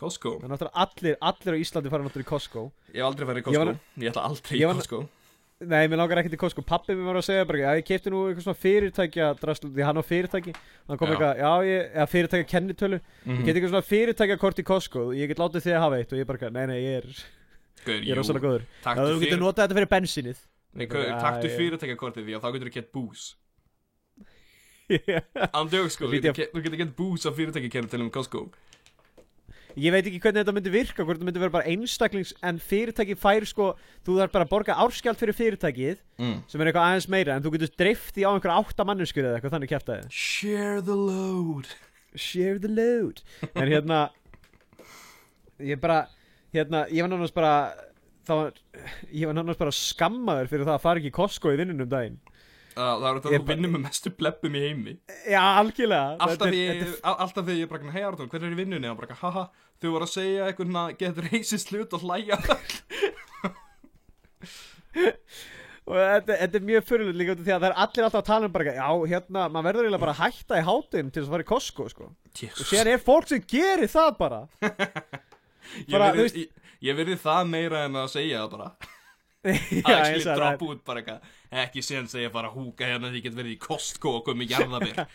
Costco. 0.00 0.34
Það 0.40 0.44
er 0.48 0.52
náttúrulega 0.54 0.84
allir, 0.84 1.16
allir 1.30 1.54
á 1.54 1.58
Íslandi 1.60 1.90
fara 1.92 2.04
náttúrulega 2.06 2.26
í 2.26 2.30
Costco. 2.32 2.66
Ég 2.94 3.00
hef 3.00 3.08
aldrei 3.10 3.26
farið 3.28 3.40
í 3.40 3.40
Ég 3.40 3.48
Costco. 3.50 3.64
var- 3.64 3.80
Ég 4.04 4.12
ætla 4.14 4.24
aldrei 4.30 4.56
í 4.56 4.60
Ég 4.60 4.66
var- 4.70 4.78
Costco. 4.80 5.00
Nei, 5.60 5.88
mér 5.92 5.98
langar 6.00 6.16
ekki 6.22 6.30
til 6.32 6.38
Costco. 6.40 6.62
Pappi 6.64 6.94
mér 6.96 7.04
var 7.04 7.16
að 7.20 7.26
segja 7.28 7.44
bara, 7.46 7.58
ég 7.76 7.84
kefti 7.84 8.08
nú 8.10 8.22
eitthvað 8.32 8.46
svona 8.46 8.60
fyrirtækja 8.64 9.26
drasl, 9.40 9.68
því 9.68 9.84
hann 9.84 9.98
á 10.00 10.04
fyrirtæki. 10.08 10.54
Hann 10.88 10.96
kom 10.96 11.08
eitthvað, 11.12 11.36
já, 11.36 11.50
ég, 11.68 11.90
eða 11.94 12.06
fyrirtækja 12.08 12.46
kennitölu. 12.48 13.00
Mhm. 13.26 13.36
ég 13.40 13.44
get 13.44 13.56
eitthvað 13.56 13.74
svona 13.74 13.88
fyrirtækja 13.90 14.38
kort 14.40 14.56
í 14.56 14.64
Costco. 14.64 15.12
Ég 15.12 15.28
get 15.28 15.36
látið 15.36 15.60
þig 15.68 15.74
að 15.76 15.80
hafa 15.84 15.96
eitt 16.00 16.12
og 16.12 16.18
ég 16.18 16.26
bara, 16.26 16.50
nei, 16.50 16.66
nei, 16.66 16.80
ég 16.80 16.96
er 17.04 17.06
Gaur, 17.84 18.00
ég 18.00 18.08
er 18.10 18.16
rosalega 18.16 18.40
góður. 18.48 18.64
Þú 18.84 19.20
getur 19.20 19.20
fyrir- 19.20 19.44
notað 19.44 19.68
þetta 19.68 19.76
fyrir 19.76 19.92
bensinnið 19.92 20.38
taktu 21.20 21.46
ég- 21.48 21.56
fyrirtækjakortið 21.60 22.24
því 22.24 22.32
að 22.36 22.40
þá 22.40 22.52
getur 22.56 22.68
þú 22.70 22.72
gett 22.72 22.92
bús. 22.92 23.34
Ég 24.90 25.22
Andjók 25.54 25.90
sko, 25.94 26.08
þú 26.08 26.20
getur- 26.20 26.76
gett 26.78 26.96
bús 26.96 27.22
á 27.26 27.30
fyrirtækjakerfi 27.30 27.90
til 27.90 28.00
um 28.02 28.10
Costco 28.10 28.48
veit 29.94 30.06
ekki 30.06 30.20
hvernig 30.22 30.42
þetta 30.42 30.54
myndi 30.56 30.72
virka 30.74 31.04
hvort 31.04 31.18
þetta 31.18 31.28
myndi 31.28 31.42
vera 31.42 31.54
bara 31.54 31.70
einstaklings 31.70 32.32
en 32.46 32.60
fyrirtæki 32.62 33.16
fær 33.18 33.46
sko, 33.48 33.72
þú 34.06 34.16
þarf 34.20 34.34
bara 34.34 34.46
að 34.48 34.52
borga 34.54 34.78
árskjald 34.84 35.20
fyrir 35.20 35.36
fyrirtækið 35.38 36.00
mm. 36.20 36.38
sem 36.50 36.62
er 36.62 36.70
eitthvað 36.70 36.88
aðeins 36.88 37.10
meira 37.12 37.36
en 37.36 37.44
þú 37.44 37.54
getur 37.56 37.74
dreift 37.82 38.20
í 38.20 38.26
á 38.26 38.30
einhverja 38.32 38.58
átta 38.62 38.86
manneskur 38.88 39.26
eða 39.26 39.38
eitthvað 39.38 39.56
þannig 39.56 39.74
kæftæði 39.74 40.08
Share 40.20 40.80
the 40.86 40.96
load. 40.96 41.70
Share 42.18 42.58
the 42.62 42.70
load. 42.70 43.22
En 43.54 43.68
hérna 43.70 44.00
ég 45.60 45.80
bara 45.80 46.04
hérna, 46.54 46.86
ég 46.90 47.04
var 47.04 47.12
nánast 47.12 47.36
bara 47.36 47.54
þá 48.26 48.34
ég 49.12 49.28
var 49.28 49.36
nánast 49.36 49.60
bara 49.60 49.74
skammaður 49.74 50.50
fyrir 50.50 50.66
það 50.68 50.76
að 50.76 50.84
fara 50.84 51.02
ekki 51.02 51.12
í 51.12 51.16
Costco 51.16 51.52
í 51.52 51.60
vinnunum 51.60 51.90
daginn 51.90 52.18
Það 52.80 53.06
er 53.10 53.18
þetta 53.20 53.30
Ég 53.34 53.40
að 53.40 53.44
bara- 53.46 53.54
vinna 53.54 53.68
með 53.74 53.82
mestu 53.86 54.10
blebbum 54.20 54.54
í 54.56 54.62
heimi. 54.64 54.94
Já, 55.28 55.42
algjörlega. 55.60 56.16
Alltaf 56.26 56.48
því 56.50 56.60
þetta 56.70 57.44
er- 57.52 57.60
ég 57.60 57.68
bara, 57.72 57.90
hei 57.96 58.02
Arnur, 58.08 58.28
hvernig 58.32 58.48
er 58.50 58.56
í 58.56 58.60
vinnunni? 58.64 58.90
Og 58.90 58.96
bara, 59.00 59.14
haha, 59.20 59.44
þau 59.82 59.90
voru 59.94 60.06
að 60.06 60.14
segja 60.14 60.46
eitthvað 60.50 60.96
getur 61.02 61.28
reysist 61.30 61.68
hlut 61.74 61.92
og 61.98 62.00
hlæja. 62.06 62.38
Og 65.90 65.96
þetta, 65.96 66.34
þetta 66.38 66.58
er 66.60 66.64
mjög 66.68 66.84
fyrirlut 66.86 67.16
líka 67.18 67.34
því 67.40 67.50
að 67.50 67.62
það 67.64 67.66
er 67.70 67.78
allir 67.82 68.04
alltaf 68.06 68.20
að 68.20 68.26
tala 68.28 68.46
um 68.46 68.52
bara 68.54 68.74
já, 68.76 68.88
hérna, 69.10 69.44
maður 69.50 69.66
verður 69.66 69.86
eiginlega 69.88 70.02
bara 70.04 70.12
að 70.14 70.20
hætta 70.20 70.58
í 70.60 70.64
hátinn 70.68 71.08
til 71.10 71.22
þess 71.22 71.30
að 71.30 71.34
fara 71.34 71.46
í 71.46 71.48
Costco, 71.50 71.86
sko. 71.90 72.06
Og 72.46 72.68
sér 72.70 72.90
er 72.92 73.00
fólk 73.02 73.26
sem 73.32 73.42
gerir 73.50 73.90
það 73.90 74.10
bara. 74.20 74.40
Ég 75.80 75.90
bara, 75.96 76.12
þú 76.14 76.26
ég- 76.28 76.52
Ég 76.80 76.96
verði 76.96 77.16
það 77.20 77.50
meira 77.50 77.82
en 77.88 77.98
að 78.00 78.06
segja 78.14 78.44
það 78.44 78.52
bara 78.54 78.68
Actually 79.40 79.96
eins 79.96 80.26
og 80.26 80.30
það 80.30 80.40
drop 80.42 80.64
út 80.66 80.82
bara 80.84 81.02
eitthvað. 81.02 81.34
Ekki 81.62 81.82
sen 81.84 82.08
segja 82.10 82.32
bara 82.34 82.50
húka 82.52 82.88
hérna 82.88 83.10
því 83.10 83.22
ég 83.22 83.28
get 83.28 83.36
verið 83.38 83.54
í 83.54 83.60
Costco 83.62 84.18
og 84.18 84.26
komið 84.28 84.56
jarðabir. 84.56 85.00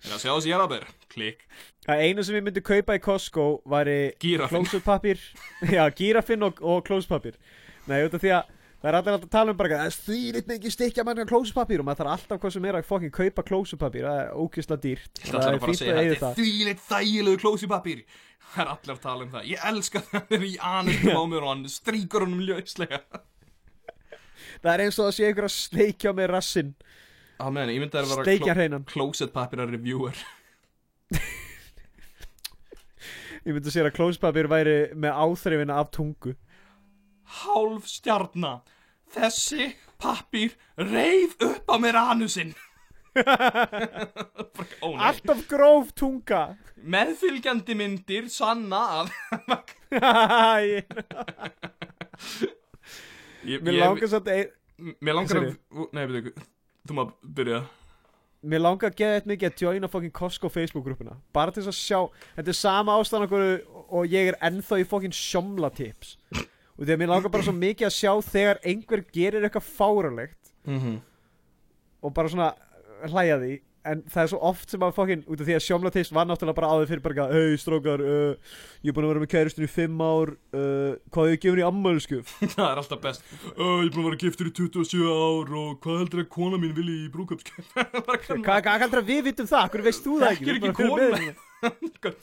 En 0.00 0.14
að 0.14 0.22
sjá 0.22 0.30
þessi 0.30 0.48
jarðabir? 0.48 0.84
Klikk. 1.12 1.42
Það 1.84 2.02
einu 2.06 2.22
sem 2.24 2.36
ég 2.38 2.44
myndi 2.46 2.62
kaupa 2.64 2.94
í 2.96 3.00
Costco 3.04 3.44
væri 3.68 3.96
Gírafinn. 4.22 4.64
og, 6.46 6.62
og 6.64 6.80
klósupapir 6.86 7.36
Nei, 7.88 7.98
út 8.06 8.16
af 8.16 8.22
því 8.22 8.32
að 8.38 8.54
það 8.80 8.88
er 8.90 8.98
alltaf 8.98 9.16
að 9.18 9.28
tala 9.34 9.52
um 9.52 9.58
bara 9.60 9.80
Það 9.80 9.90
er 9.90 9.96
þvílitt 10.06 10.50
mikið 10.50 10.74
stikja 10.74 11.04
mann 11.06 11.22
klósupapir 11.28 11.82
og 11.82 11.88
maður 11.88 12.02
þarf 12.02 12.14
alltaf 12.16 12.42
hvað 12.42 12.54
sem 12.56 12.68
er 12.70 12.78
að 12.78 12.88
fokkin 12.88 13.14
kaupa 13.14 13.44
klósupapir 13.50 14.06
Það 14.08 14.20
er 14.22 14.30
ókvæslega 14.40 14.84
dýrt. 14.86 15.22
Það 15.24 15.48
er 15.50 15.58
bara 15.64 15.74
að 15.74 15.82
eyða 15.90 16.14
Þetta 16.14 16.30
er 16.30 16.38
þvíleitt 16.40 16.84
þægilegu 16.88 17.42
klósipapír 17.44 18.04
Það 18.50 18.62
er 18.64 18.70
allir 18.72 18.94
að 18.96 19.02
tala 19.04 19.26
um 19.26 19.34
það. 19.34 19.44
Ég 19.50 19.66
elska 19.70 20.00
það 20.06 20.16
hann 20.16 20.32
er 20.38 20.46
í 20.48 20.54
anustum 20.70 21.20
á 21.20 21.24
mér 21.30 21.44
og 21.44 21.52
hann 21.52 21.66
stríkur 21.70 22.24
honum 22.24 22.40
ljóslega 22.48 23.02
Það 24.60 24.72
er 24.72 24.82
eins 24.84 24.98
og 24.98 25.06
að 25.08 25.14
sé 25.16 25.28
einhver 25.28 25.46
að 25.46 25.54
sleikja 25.54 26.12
með 26.16 26.26
rassinn. 26.34 26.72
Á 27.40 27.46
meðan, 27.48 27.72
ég 27.72 27.80
myndi 27.80 27.96
að 27.96 28.10
vera 28.10 28.24
Sleikja 28.26 28.56
hreinan. 28.56 28.84
Closetpapíra 28.88 29.64
reviewer. 29.70 30.18
Ég 33.40 33.54
myndi 33.56 33.70
að 33.70 33.72
segja 33.72 33.88
að 33.88 33.96
klósupapir 33.96 34.50
væri 34.52 34.74
með 35.00 35.16
áþrifina 35.24 35.78
af 35.80 35.88
tungu 35.96 36.34
Hálf 37.40 37.86
stjarna. 37.88 38.60
Þessi 39.14 39.70
pappír 40.00 40.52
reið 40.78 41.34
upp 41.44 41.66
á 41.70 41.76
mér 41.82 41.96
anusinn 42.00 42.52
nei. 43.16 44.98
Alltaf 45.02 45.40
gróf 45.50 45.90
tunga. 45.98 46.42
Meðfylgjandi 46.80 47.74
myndir 47.76 48.28
sanna 48.30 48.80
að 49.00 49.10
Ég- 53.50 53.62
Mér 53.64 53.72
langar 53.80 54.08
samt 54.12 54.28
ein- 54.30 54.52
Mér 55.00 55.14
langar 55.18 55.36
að. 55.42 55.58
Nei, 55.92 56.06
veitu, 56.06 56.32
þú 56.88 56.96
maður 56.96 57.34
byrja. 57.36 57.60
Mér 58.46 58.62
langar 58.64 58.88
að 58.92 58.96
geða 59.02 59.16
eitthvað 59.18 59.32
mikið 59.34 59.50
að 59.50 59.60
joina 59.66 59.88
fucking 59.92 60.14
Costco 60.16 60.48
Facebook 60.48 60.86
grúppuna 60.86 61.18
Bara 61.36 61.52
til 61.52 61.60
þess 61.66 61.74
að 61.74 61.80
sjá 61.82 61.98
Þetta 62.38 62.48
er 62.54 62.56
sama 62.56 62.94
ástæðan 62.96 63.34
Og 63.92 64.06
ég 64.08 64.30
er 64.30 64.38
ennþá 64.48 64.78
í 64.80 64.86
fucking 64.88 65.12
sjómla 65.12 65.68
tips 65.76 66.14
Og 66.80 66.86
því 66.86 66.94
að 66.94 67.00
mér 67.02 67.12
langar 67.12 67.32
bara 67.32 67.44
svo 67.44 67.52
mikið 67.56 67.90
að 67.90 67.96
sjá 67.98 68.12
Þegar 68.30 68.62
einhver 68.64 69.04
gerir 69.12 69.44
eitthvað 69.44 69.66
fáralegt 69.76 70.54
mm 70.64 70.78
-hmm. 70.78 71.00
Og 72.00 72.14
bara 72.16 72.28
svona 72.32 72.54
uh, 72.56 73.10
hlæja 73.12 73.36
því. 73.38 73.58
En 73.84 74.02
það 74.12 74.22
er 74.22 74.28
svo 74.28 74.38
oft 74.44 74.72
sem 74.72 74.82
að 74.84 74.92
fucking 74.96 75.22
Út 75.24 75.40
af 75.40 75.46
því 75.48 75.54
að 75.56 75.62
sjómla 75.64 75.90
tips 75.92 76.10
var 76.12 76.26
náttúrulega 76.28 76.56
bara 76.58 76.68
áður 76.68 76.88
fyrir 76.90 77.02
bara 77.04 77.26
Hei 77.32 77.56
strókar 77.56 78.00
uh, 78.04 78.34
Ég 78.84 78.90
er 78.90 78.96
búin 78.96 79.06
að 79.06 79.12
vera 79.12 79.22
með 79.22 79.30
kæristun 79.32 79.64
í 79.64 79.70
fimm 79.72 80.02
ár 80.04 80.34
uh, 80.36 80.96
Hvað 81.08 81.30
hefur 81.30 81.40
gefur 81.44 81.60
í 81.62 81.64
ammælisku 81.64 82.18
Það 82.56 82.66
er 82.66 82.80
alltaf 82.82 83.00
best. 83.00 83.24
Uh, 83.56 83.80
Ég 83.80 83.88
er 83.88 83.94
búin 83.94 84.04
að 84.04 84.10
vera 84.10 84.20
giftur 84.20 84.50
í 84.50 84.52
27 84.52 85.08
ár 85.08 85.54
Og 85.62 85.80
hvað 85.80 85.98
heldur 86.02 86.20
að 86.24 86.28
kona 86.36 86.60
mín 86.60 86.76
vilji 86.76 86.98
í 87.06 87.08
brúkupskjöf 87.14 87.72
Hvað 88.44 88.62
hvað 88.68 88.84
heldur 88.84 89.00
að 89.00 89.08
við 89.14 89.24
vitum 89.30 89.48
það? 89.48 89.70
Hvernig 89.72 89.88
veist 89.88 90.04
þú 90.04 90.20
það 90.20 90.30
ekki? 90.36 90.50
Ekki 91.64 92.14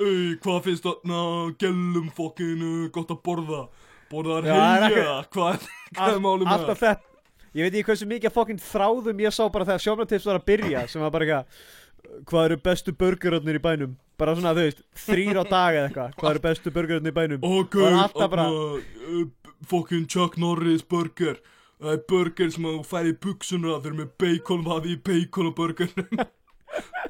Öy, 0.00 0.36
hvað 0.42 0.62
finnst 0.64 0.88
þarna 0.88 1.20
Gellum 1.60 2.08
fokkin 2.16 2.88
gott 2.92 3.12
að 3.12 3.20
borða 3.28 3.66
Borðar 4.12 4.46
það 4.48 4.62
er 4.76 4.84
heilja 4.86 5.14
Hvað 5.32 5.66
hvað 5.96 6.16
er 6.16 6.22
málum 6.26 6.46
með 6.46 6.54
Alltaf 6.56 6.82
þetta 6.82 7.08
Ég 7.52 7.66
veit 7.66 7.74
ekki 7.76 7.86
hversu 7.90 8.08
mikið 8.08 8.32
fokkin 8.32 8.60
þráðum 8.64 9.18
ég 9.26 9.34
sá 9.36 9.42
bara 9.52 9.66
þegar 9.68 9.82
sjómnatips 9.84 10.28
var 10.30 10.38
að 10.40 10.46
byrja 10.48 10.84
sem 10.88 11.02
var 11.04 11.12
bara 11.12 11.26
eitthvað 11.26 12.24
Hvað 12.28 12.46
eru 12.48 12.56
bestu 12.64 12.92
burgerarnir 12.98 13.56
í 13.56 13.62
bænum? 13.62 13.92
Bara 14.20 14.34
svona, 14.36 14.52
þú 14.56 14.64
veist, 14.66 14.80
þrýr 15.04 15.38
á 15.40 15.44
dag 15.48 15.76
eða 15.78 15.84
eitthvað 15.88 16.16
Hvað 16.20 16.30
eru 16.34 16.42
bestu 16.46 16.72
burgerarnir 16.74 17.12
í 17.14 17.16
bænum? 17.16 17.44
Ó, 17.44 17.50
var 17.56 17.68
gaur, 17.72 17.96
alltaf 18.02 18.32
bara- 18.32 18.48
bara 18.48 19.24
Fokkin 19.70 20.06
Chuck 20.10 20.36
Norris 20.42 20.82
burger 20.82 21.38
Það 21.82 21.92
er 21.96 22.02
burger 22.10 22.50
sem 22.56 22.66
þú 22.68 22.82
færi 22.88 23.12
í 23.14 23.18
buksuna 23.26 23.76
Þeir 23.78 23.90
eru 23.92 24.00
með 24.02 24.10
bacon 24.24 24.66
Hafi 24.68 24.96
í 24.96 25.00
bacon 25.08 25.50
á 25.50 25.52
burgernum 25.60 26.24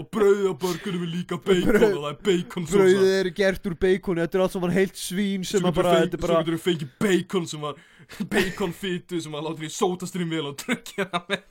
Og 0.00 0.06
brauðið 0.10 0.46
á 0.50 0.54
burgernum 0.58 1.02
er 1.06 1.10
líka 1.12 1.36
bacon 1.38 1.68
Brauð- 1.68 1.96
Og 1.96 2.02
það 2.02 2.10
er 2.10 2.20
bacon 2.26 2.64
Brauðið 2.72 3.12
eru 3.20 3.32
gert 3.36 3.66
úr 3.70 3.76
beikoni, 3.84 4.22
þetta 4.24 4.38
er 4.38 4.44
allt 4.46 4.54
saman 4.56 4.74
heilt 4.74 4.96
svín 4.98 5.44
sem 5.46 5.62
að 5.68 5.76
bara, 5.78 5.92
þetta 5.94 6.06
getur 6.08 6.18
er 6.18 6.22
bara 6.26 6.44
þú 6.56 6.60
fengið 6.66 6.94
bacon 7.04 7.46
sem 7.52 7.60
var 7.62 7.74
Bacon 8.32 8.72
fytu 8.76 9.20
sem 9.22 9.32
að 9.38 9.44
láta 9.46 9.62
við 9.62 9.72
sótastrým 9.76 10.32
vel 10.32 10.46
Og 10.50 10.56
tryggja 10.60 11.06
það 11.12 11.30
með. 11.30 11.42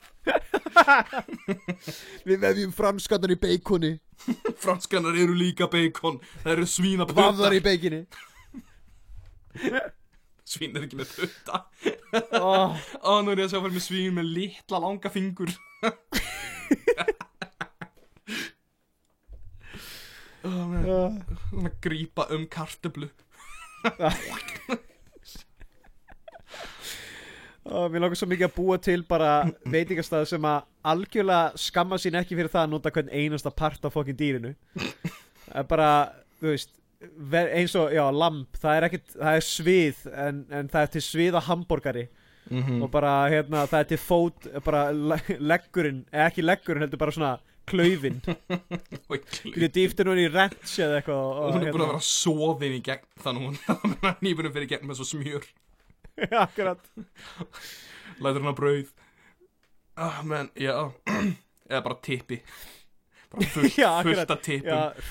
Við 2.28 2.42
vefjum 2.44 2.74
franskannar 2.76 3.32
í 3.34 3.38
beikoni. 3.42 3.92
Franskannar 4.62 5.16
eru 5.18 5.34
líka 5.34 5.66
bacon 5.72 6.20
Það 6.42 6.52
eru 6.56 6.68
svína 6.70 7.08
Vafðar 7.08 7.56
í 7.56 7.62
beikoni 7.64 8.02
Svín 10.52 10.76
er 10.76 10.84
ekki 10.86 10.98
með 11.00 11.10
putta 11.16 11.62
oh, 12.38 12.76
Ó, 13.02 13.12
nú 13.24 13.32
er 13.32 13.42
ég 13.42 13.48
að 13.48 13.54
sjá 13.54 13.60
fyrir 13.62 13.76
með 13.78 13.84
svín 13.86 14.16
með 14.18 14.30
litla 14.36 14.80
langa 14.84 15.10
fingur 15.12 15.52
Uh, 20.42 21.12
Svona 21.50 21.70
grípa 21.84 22.26
um 22.34 22.46
kartöflu. 22.50 23.08
Oh, 27.64 27.86
Mér 27.92 28.02
langar 28.02 28.18
svo 28.18 28.26
mikið 28.26 28.48
að 28.48 28.54
búa 28.56 28.76
til 28.82 29.04
bara 29.06 29.28
veitingastað 29.70 30.24
sem 30.32 30.46
að 30.50 30.64
algjörlega 30.92 31.60
skamma 31.62 31.98
sín 32.02 32.16
ekki 32.18 32.34
fyrir 32.34 32.50
það 32.50 32.64
að 32.66 32.72
nota 32.72 32.90
hvern 32.96 33.12
einasta 33.14 33.52
part 33.54 33.84
af 33.86 33.94
fokkin 33.94 34.18
dýrinu. 34.18 34.50
Er 35.54 35.68
bara, 35.70 35.90
þú 36.40 36.50
veist 36.50 36.72
eins 37.38 37.76
og, 37.78 37.92
já, 37.94 38.02
lamp 38.14 38.58
það 38.62 38.76
er 38.80 38.86
ekkit, 38.88 39.14
það 39.14 39.38
er 39.38 39.46
svið 39.46 40.02
en, 40.24 40.42
en 40.58 40.68
það 40.74 40.84
er 40.88 40.90
til 40.96 41.04
svið 41.06 41.38
á 41.38 41.42
hambúrgari 41.50 42.04
mm 42.50 42.82
og 42.82 42.88
bara, 42.90 43.12
hérna, 43.30 43.62
það 43.70 43.78
er 43.84 43.88
til 43.92 43.98
fót 44.02 44.46
bara 44.66 44.80
le- 44.90 45.36
leggurinn, 45.38 46.00
eða 46.10 46.26
ekki 46.32 46.42
leggurinn 46.42 46.82
heldur 46.82 46.98
bara 46.98 47.14
svona 47.14 47.32
klaufin. 47.68 48.18
Þú 49.42 49.68
dýftir 49.74 50.10
hún 50.10 50.20
í 50.22 50.26
rents 50.32 50.74
eða 50.82 51.00
eitthvað 51.00 51.22
og, 51.22 51.54
hún 51.56 51.66
er 51.66 51.74
búin 51.74 51.84
að 51.84 51.86
hérna, 51.86 51.88
vera 51.92 52.06
soðin 52.08 52.76
í 52.76 52.82
gegn 52.86 53.06
Þannig 53.22 53.46
hún 53.48 53.56
nýbunum 54.24 54.54
fyrir 54.56 54.70
gegn 54.74 54.90
með 54.90 55.00
svo 55.00 55.08
smjör. 55.12 55.48
Já, 56.18 56.42
akkurat. 56.46 56.92
Lætur 58.22 58.42
hún 58.42 58.52
að 58.52 58.60
brauð. 58.60 58.92
Ah, 60.02 60.20
menn, 60.26 60.52
já. 60.58 60.76
Eða 61.72 61.82
bara 61.86 61.98
tippi. 62.04 62.40
Bara 63.32 63.48
fullt, 63.54 63.78
af 64.36 64.44
tippum. 64.44 65.02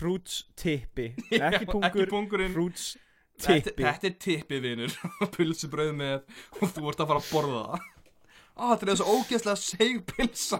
Hrúts, 0.00 0.36
tippi. 0.58 1.12
Ekki 1.30 1.68
pungur, 1.70 2.46
hrúts 2.56 2.92
tippi. 3.38 3.74
þetta 3.82 4.08
er 4.08 4.18
tippi, 4.22 4.60
vinur. 4.62 4.94
Pulsubrauð 5.34 5.94
með 5.98 6.20
Og 6.60 6.70
þú 6.74 6.90
ert 6.90 7.02
að 7.02 7.12
fara 7.12 7.22
að 7.22 7.32
borða 7.32 7.64
það 7.70 7.90
Á, 8.52 8.62
þetta 8.72 8.84
er 8.84 8.90
þessu 8.92 9.06
ógeðslega 9.08 9.58
segpilsa 9.60 10.58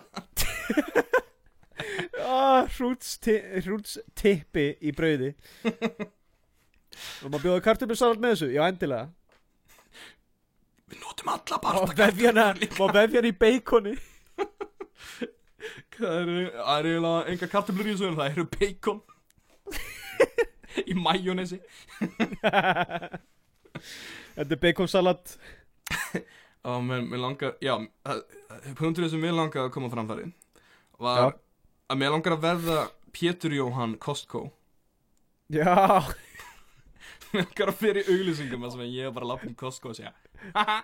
ah, 2.23 2.63
hrúts, 2.77 3.17
ti 3.23 3.37
hrúts 3.67 3.99
tippi 4.19 4.71
í 4.81 4.95
brauði. 4.97 5.33
Og 7.23 7.29
maður 7.29 7.45
bjóða 7.47 7.65
kartöflusalat 7.67 8.23
með 8.23 8.35
þessu. 8.35 8.49
Já, 8.55 8.63
endilega. 8.69 9.11
Við 10.93 11.05
notum 11.05 11.31
alla 11.33 11.59
vefjana, 11.97 12.49
og 12.79 12.97
vefjana 12.97 13.31
í 13.33 13.37
beikoni. 13.45 13.95
Það 15.93 16.15
eru, 16.19 16.37
það 16.57 16.87
eru 16.91 17.11
enga 17.33 17.49
kartöflur 17.53 17.89
í 17.89 17.93
þessu 17.95 18.15
það 18.17 18.31
eru 18.33 18.45
bacon 18.51 19.01
Í 20.91 20.95
majónesi 20.99 21.59
Þetta 24.33 24.49
er 24.49 24.61
baconsalat 24.65 25.37
Og 26.65 26.83
mér, 26.87 27.01
mér 27.11 27.19
langar, 27.19 27.55
já 27.61 27.75
Punkturinn 28.79 29.11
sem 29.11 29.19
mér 29.23 29.35
langar 29.35 29.65
að 29.67 29.73
koma 29.75 29.89
framfæri 29.91 30.29
Var 31.03 31.19
Já. 31.19 31.33
að 31.91 31.99
mér 31.99 32.13
langar 32.15 32.37
að 32.37 32.45
verða 32.45 32.77
Pétur 33.13 33.55
Jóhann 33.57 33.97
Kostko 33.99 34.45
Já, 35.53 35.75
Mér 37.33 37.43
langar 37.49 37.73
að 37.73 37.81
fyrir 37.81 38.07
auglýsingum 38.13 38.69
sem 38.71 38.85
ég 38.93 39.09
er 39.09 39.15
bara 39.17 39.27
að 39.27 39.33
lappa 39.35 39.51
um 39.51 39.57
Costco 39.59 39.91
og 39.91 39.99
segja 39.99 40.13
Haha, 40.55 40.79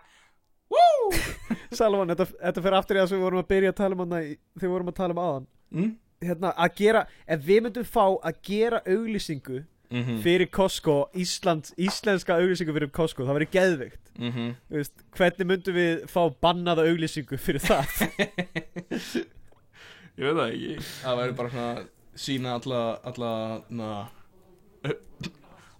woo 0.72 1.12
Salman, 1.78 2.10
þetta, 2.10 2.26
þetta 2.42 2.64
fyrir 2.66 2.78
aftur 2.80 2.98
í 2.98 3.06
sem 3.06 3.18
við 3.20 3.26
vorum 3.28 3.42
að 3.44 3.50
byrja 3.54 3.72
að 3.74 3.78
tala 3.84 3.94
um 3.98 4.02
hana 4.06 4.20
í- 4.24 4.34
þegar 4.58 4.66
við 4.66 4.74
vorum 4.74 4.90
að 4.92 4.98
tala 4.98 5.14
um 5.16 5.22
aðan 5.28 5.48
mm? 5.78 5.90
Hérna, 6.26 6.50
að 6.58 6.72
gera, 6.80 7.04
ef 7.30 7.42
við 7.46 7.60
myndum 7.68 7.84
fá 7.86 8.02
að 8.26 8.38
gera 8.48 8.80
auglýsingu 8.90 9.60
Mm 9.90 10.04
-hmm. 10.04 10.22
fyrir 10.22 10.50
Costco, 10.50 11.10
Ísland, 11.16 11.72
íslenska 11.78 12.34
auglýsingu 12.34 12.72
fyrir 12.72 12.90
Costco, 12.90 13.24
það 13.24 13.38
verið 13.38 13.50
geðvikt 13.50 14.08
Mm 14.18 14.32
-hmm. 14.32 14.54
Þú 14.70 14.74
veist, 14.74 14.92
hvernig 15.16 15.46
myndum 15.46 15.74
við 15.74 16.06
fá 16.10 16.34
bannaða 16.42 16.82
auglýsingu 16.90 17.36
fyrir 17.38 17.60
það? 17.60 17.86
Ég 20.18 20.24
veit 20.26 20.36
það 20.36 20.52
ekki. 20.52 20.78
Það 21.02 21.18
væri 21.18 21.32
bara 21.32 21.50
svona 21.50 21.84
sína 22.14 22.54
alla 22.54 23.00
alla 23.04 23.62
na, 23.68 24.08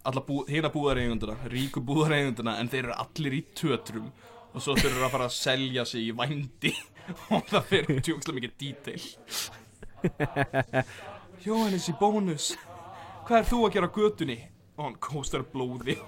alla 0.05 0.21
bú, 0.21 0.45
hérna 0.47 0.71
búðareigunduna 0.71 1.37
ríku 1.51 1.81
búðareigunduna 1.81 2.59
en 2.61 2.69
þeir 2.69 2.85
eru 2.85 2.95
allir 2.95 3.33
í 3.33 3.45
tötrum. 3.55 4.13
Og 4.55 4.63
svo 4.63 4.77
þurfur 4.77 5.05
að 5.05 5.11
fara 5.11 5.25
að 5.25 5.35
selja 5.35 5.85
sig 5.85 6.01
í 6.01 6.13
vændi. 6.13 6.75
Og 7.35 7.43
það 7.51 7.65
fyrir 7.65 8.01
tjókslega 8.01 8.35
mikið 8.39 8.53
detail. 8.59 9.03
Jóhannes 11.47 11.89
í 11.89 11.93
bónus 11.99 12.57
Hvað 13.29 13.43
er 13.43 13.49
þú 13.51 13.59
að 13.67 13.75
gera 13.75 13.89
götunni? 13.93 14.39
Og 14.79 14.87
hann 14.87 14.95
kóstar 15.05 15.43
blóði 15.53 15.99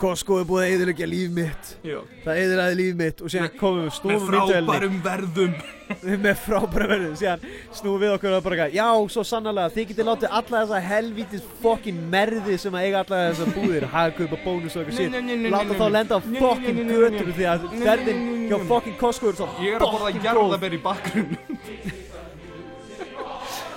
Costco 0.00 0.38
er 0.40 0.46
búið 0.48 0.62
að 0.62 0.70
eðilegja 0.72 1.06
líf 1.10 1.32
mitt? 1.36 1.72
Já. 1.84 1.98
Það 2.24 2.38
eðilegja 2.40 2.76
líf 2.78 2.94
mitt 2.96 3.18
og 3.20 3.32
síðan 3.34 3.50
komum 3.60 3.82
við 3.82 3.90
Með 3.90 3.98
snúum 3.98 4.22
myndavelni 4.24 4.70
frábærum 4.70 4.96
verðum. 5.04 5.58
Með 6.24 6.40
frábæra 6.46 6.88
verðum. 6.94 7.18
Síðan 7.20 7.44
snúum 7.76 8.00
við 8.00 8.14
okkur 8.14 8.38
og 8.38 8.46
bara 8.48 8.70
já, 8.72 8.86
svo 9.12 9.26
sannarlega 9.28 9.74
þið 9.76 9.88
getið 9.92 10.08
látið 10.08 10.34
alla 10.40 10.64
þessa 10.64 10.82
helvítis 10.88 11.46
fokkin 11.60 12.00
merði 12.16 12.56
sem 12.64 12.80
að 12.80 12.88
eiga 12.88 13.04
alla 13.04 13.22
þessa 13.26 13.52
búðir 13.58 13.88
hagkaup 13.92 14.36
og 14.38 14.44
bónus 14.48 14.80
og 14.80 14.88
eitthvað 14.88 15.00
shit 15.04 15.48
láta 15.52 15.80
þá 15.82 15.86
lenda 15.98 16.16
á 16.16 16.20
fokkin 16.40 16.84
götur 16.88 17.34
því 17.36 17.50
að 17.52 17.68
verðin 17.84 18.28
hjá 18.48 18.60
fokkin 18.72 19.00
Costco 19.04 19.34
er 19.34 19.42
svo 19.42 19.52
Ég 19.60 19.76
er 19.76 19.84
að 19.84 19.90
borða 19.90 20.06
fokkin 20.06 20.22
góð. 20.24 20.30
jarðaber 20.30 20.78
í 20.80 20.84
bakgrunn 20.88 21.36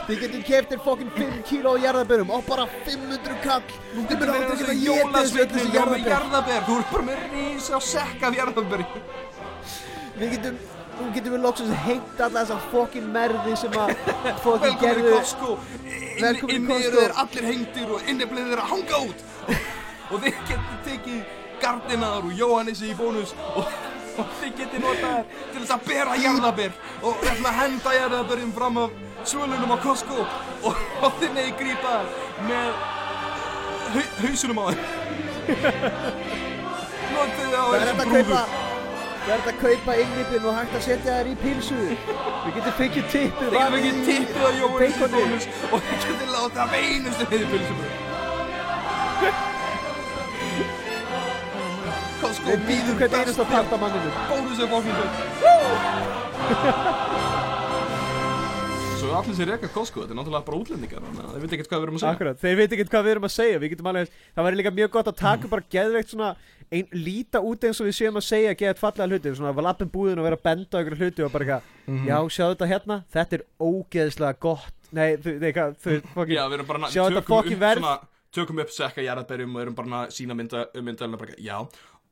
þið 0.07 0.21
getið 0.25 0.43
keftir 0.49 0.83
fokkin 0.83 1.11
5 1.15 1.41
kíló 1.47 1.73
jarðaberum 1.79 2.33
og 2.35 2.45
bara 2.47 2.67
500 2.85 3.39
kall. 3.43 3.63
Myndir 3.95 4.33
aldrei 4.33 4.53
geta 4.59 4.75
getið 4.83 5.17
þessu 5.17 5.41
er 5.43 5.55
með 5.55 5.75
jarðaber 5.77 6.13
jarðaber 6.13 6.63
Þú 6.67 6.77
er 6.77 6.87
bara 6.91 7.07
með 7.09 7.25
rísa 7.33 7.81
sekk 7.93 8.23
af 8.29 8.39
jarðaber 8.39 8.85
við 10.13 10.33
getum 10.37 10.57
Nú 10.93 11.07
getum 11.09 11.33
við 11.33 11.41
loksins 11.41 11.71
heitt 11.87 12.19
alla 12.21 12.43
þessa 12.43 12.57
fokkin 12.69 13.07
merði 13.13 13.55
sem 13.57 13.73
að 13.81 13.93
fokkin 14.43 14.43
Velkomin 14.45 14.75
í 14.75 14.81
gerðu 14.83 15.13
Costco. 15.15 15.55
Velkomin 16.21 16.53
í 16.53 16.57
Inni 16.59 16.67
Costco. 16.69 16.89
eru 16.89 16.99
þeir 16.99 17.15
allir 17.23 17.47
hengtir 17.49 17.93
og 17.95 18.11
inni 18.11 18.27
bleið 18.29 18.51
þeir 18.51 18.61
að 18.61 18.69
hanga 18.73 18.99
út. 19.07 19.23
Og 20.13 20.21
þeir 20.21 20.35
getur 20.51 20.77
tekið 20.85 21.23
gardinaðar 21.63 22.27
og 22.29 22.37
Jóhannesi 22.37 22.91
í 22.91 22.95
bónus 22.99 23.33
og, 23.55 23.71
og 24.17 24.33
þeir 24.39 24.53
getur 24.59 24.83
notað 24.83 25.13
þær 25.13 25.23
til 25.53 25.61
þess 25.61 25.75
að 25.75 25.85
bera 25.87 26.17
jarðaber 26.21 26.75
og 27.01 27.23
að 27.33 27.57
henda 27.59 27.95
jarðaberinn 27.97 28.53
fram 28.57 28.81
af 28.83 28.99
svölunum 29.23 29.73
á 29.73 29.77
Costco 29.83 30.19
og, 30.23 30.83
og 31.05 31.17
þeir 31.21 31.31
megi 31.37 31.55
grípa 31.61 31.95
þær 31.95 32.05
með 32.49 32.69
hau, 33.95 34.05
hausunum 34.23 34.61
á 34.61 34.65
þeir 34.69 34.81
Notið 37.13 37.41
þið 37.41 37.57
á 37.57 37.65
þessum 37.73 38.05
að 38.05 38.13
kaupa 38.17 38.43
Það 39.23 39.31
er 39.31 39.37
hægt 39.39 39.45
að 39.47 39.59
kaupa 39.61 39.93
innlipin 40.01 40.45
og 40.49 40.55
hægt 40.57 40.73
að 40.75 40.81
setja 40.83 41.13
þær 41.15 41.27
í 41.31 41.35
pilsu? 41.39 41.77
Við 41.79 42.57
getum 42.57 42.75
fengið 42.81 43.05
tippið 43.13 43.53
Þeir 43.53 43.61
getur 43.61 43.77
ekki 43.79 43.93
tippið 44.09 44.43
á 44.43 44.51
Jóhannes 44.59 44.83
í 44.83 44.99
baconi. 44.99 45.15
bónus 45.15 45.45
og 45.69 45.87
þeir 45.87 45.99
getur 46.09 46.29
láta 46.35 46.59
af 46.65 46.71
einustu 46.81 47.23
heiði 47.31 47.47
pilsum 52.23 52.23
Costco 52.23 52.47
Við 52.49 52.59
býðum 52.69 52.95
hvern 53.01 53.15
einasta 53.19 53.45
part 53.51 53.69
af 53.73 53.79
manninu 53.83 54.09
Bónus 54.31 54.59
er 54.59 54.67
fóknum 54.71 54.97
Svo 59.03 59.09
er 59.11 59.15
allir 59.19 59.35
sér 59.35 59.49
reyka 59.51 59.67
Costco, 59.73 59.99
þetta 60.03 60.13
er 60.13 60.17
náttúrulega 60.21 60.45
bara 60.47 60.57
útlendingar 60.61 61.01
Þannig 61.03 61.23
að 61.23 61.31
þeir 61.33 61.41
veit 61.43 61.53
ekkert 61.57 61.69
hvað 61.73 61.79
við 61.81 61.85
erum 61.87 61.97
að 61.97 62.01
segja. 62.03 62.13
Akkurat, 62.15 62.37
þeir 62.43 62.55
veit 62.59 62.71
ekki 62.77 62.85
hvað 62.93 63.03
við 63.07 63.13
erum 63.13 63.27
að 63.27 63.33
segja. 63.33 63.57
Við 63.63 63.69
getum 63.73 63.89
alveg, 63.91 64.07
það 64.37 64.45
væri 64.47 64.57
líka 64.61 64.71
mjög 64.77 64.91
gott 64.93 65.09
að 65.11 65.17
taka 65.19 65.45
bara 65.51 65.65
geðveikt 65.75 66.09
svona 66.13 66.29
ein, 66.73 66.87
Líta 66.95 67.39
út 67.43 67.59
eins 67.67 67.79
og 67.83 67.87
við 67.89 67.95
séum 67.97 68.15
að 68.21 68.25
segja 68.29 68.53
geðt 68.61 68.79
fallega 68.79 69.09
hluti. 69.11 69.33
Svona 69.35 69.51
að 69.51 69.65
lappin 69.67 69.91
búðin 69.91 70.21
og 70.23 70.27
vera 70.29 70.39
að 70.39 70.45
benda 70.47 70.71
á 70.71 70.79
ykkur 70.85 70.95
hluti 71.01 71.19
Og 71.27 71.31
bara 71.35 71.43
eitthvað, 71.43 71.63
Mhm. 71.83 72.05
já, 72.07 72.15
sjáðu 72.37 72.53
þetta 72.55 72.71
hérna. 72.71 72.95
Þetta 73.13 73.33
er 73.39 73.43
ógeðslega 73.59 74.35
gott. 74.39 74.71
Nei, 74.93 75.17
þú, 75.17 75.29
nei, 75.43 75.51
hvað, 75.51 75.75
þú, 75.83 75.89
fokkin 76.15 76.35
Já, 76.37 76.43
við 76.47 76.53
erum 76.61 76.67
bara 76.71 76.79
Sjá 76.87 77.03
þetta 77.03 77.19
upp, 77.19 77.27
verð. 77.59 77.83
tökum 78.33 78.59
upp 78.63 78.71
sekka 78.71 79.01
jarðabærjum 79.03 79.51
og 79.55 79.61
erum 79.61 79.75
bara 79.75 79.87
að 80.05 80.11
sína 80.15 80.33
mynda, 80.33 80.65
myndalina 80.79 81.17
bara, 81.19 81.35
já 81.37 81.59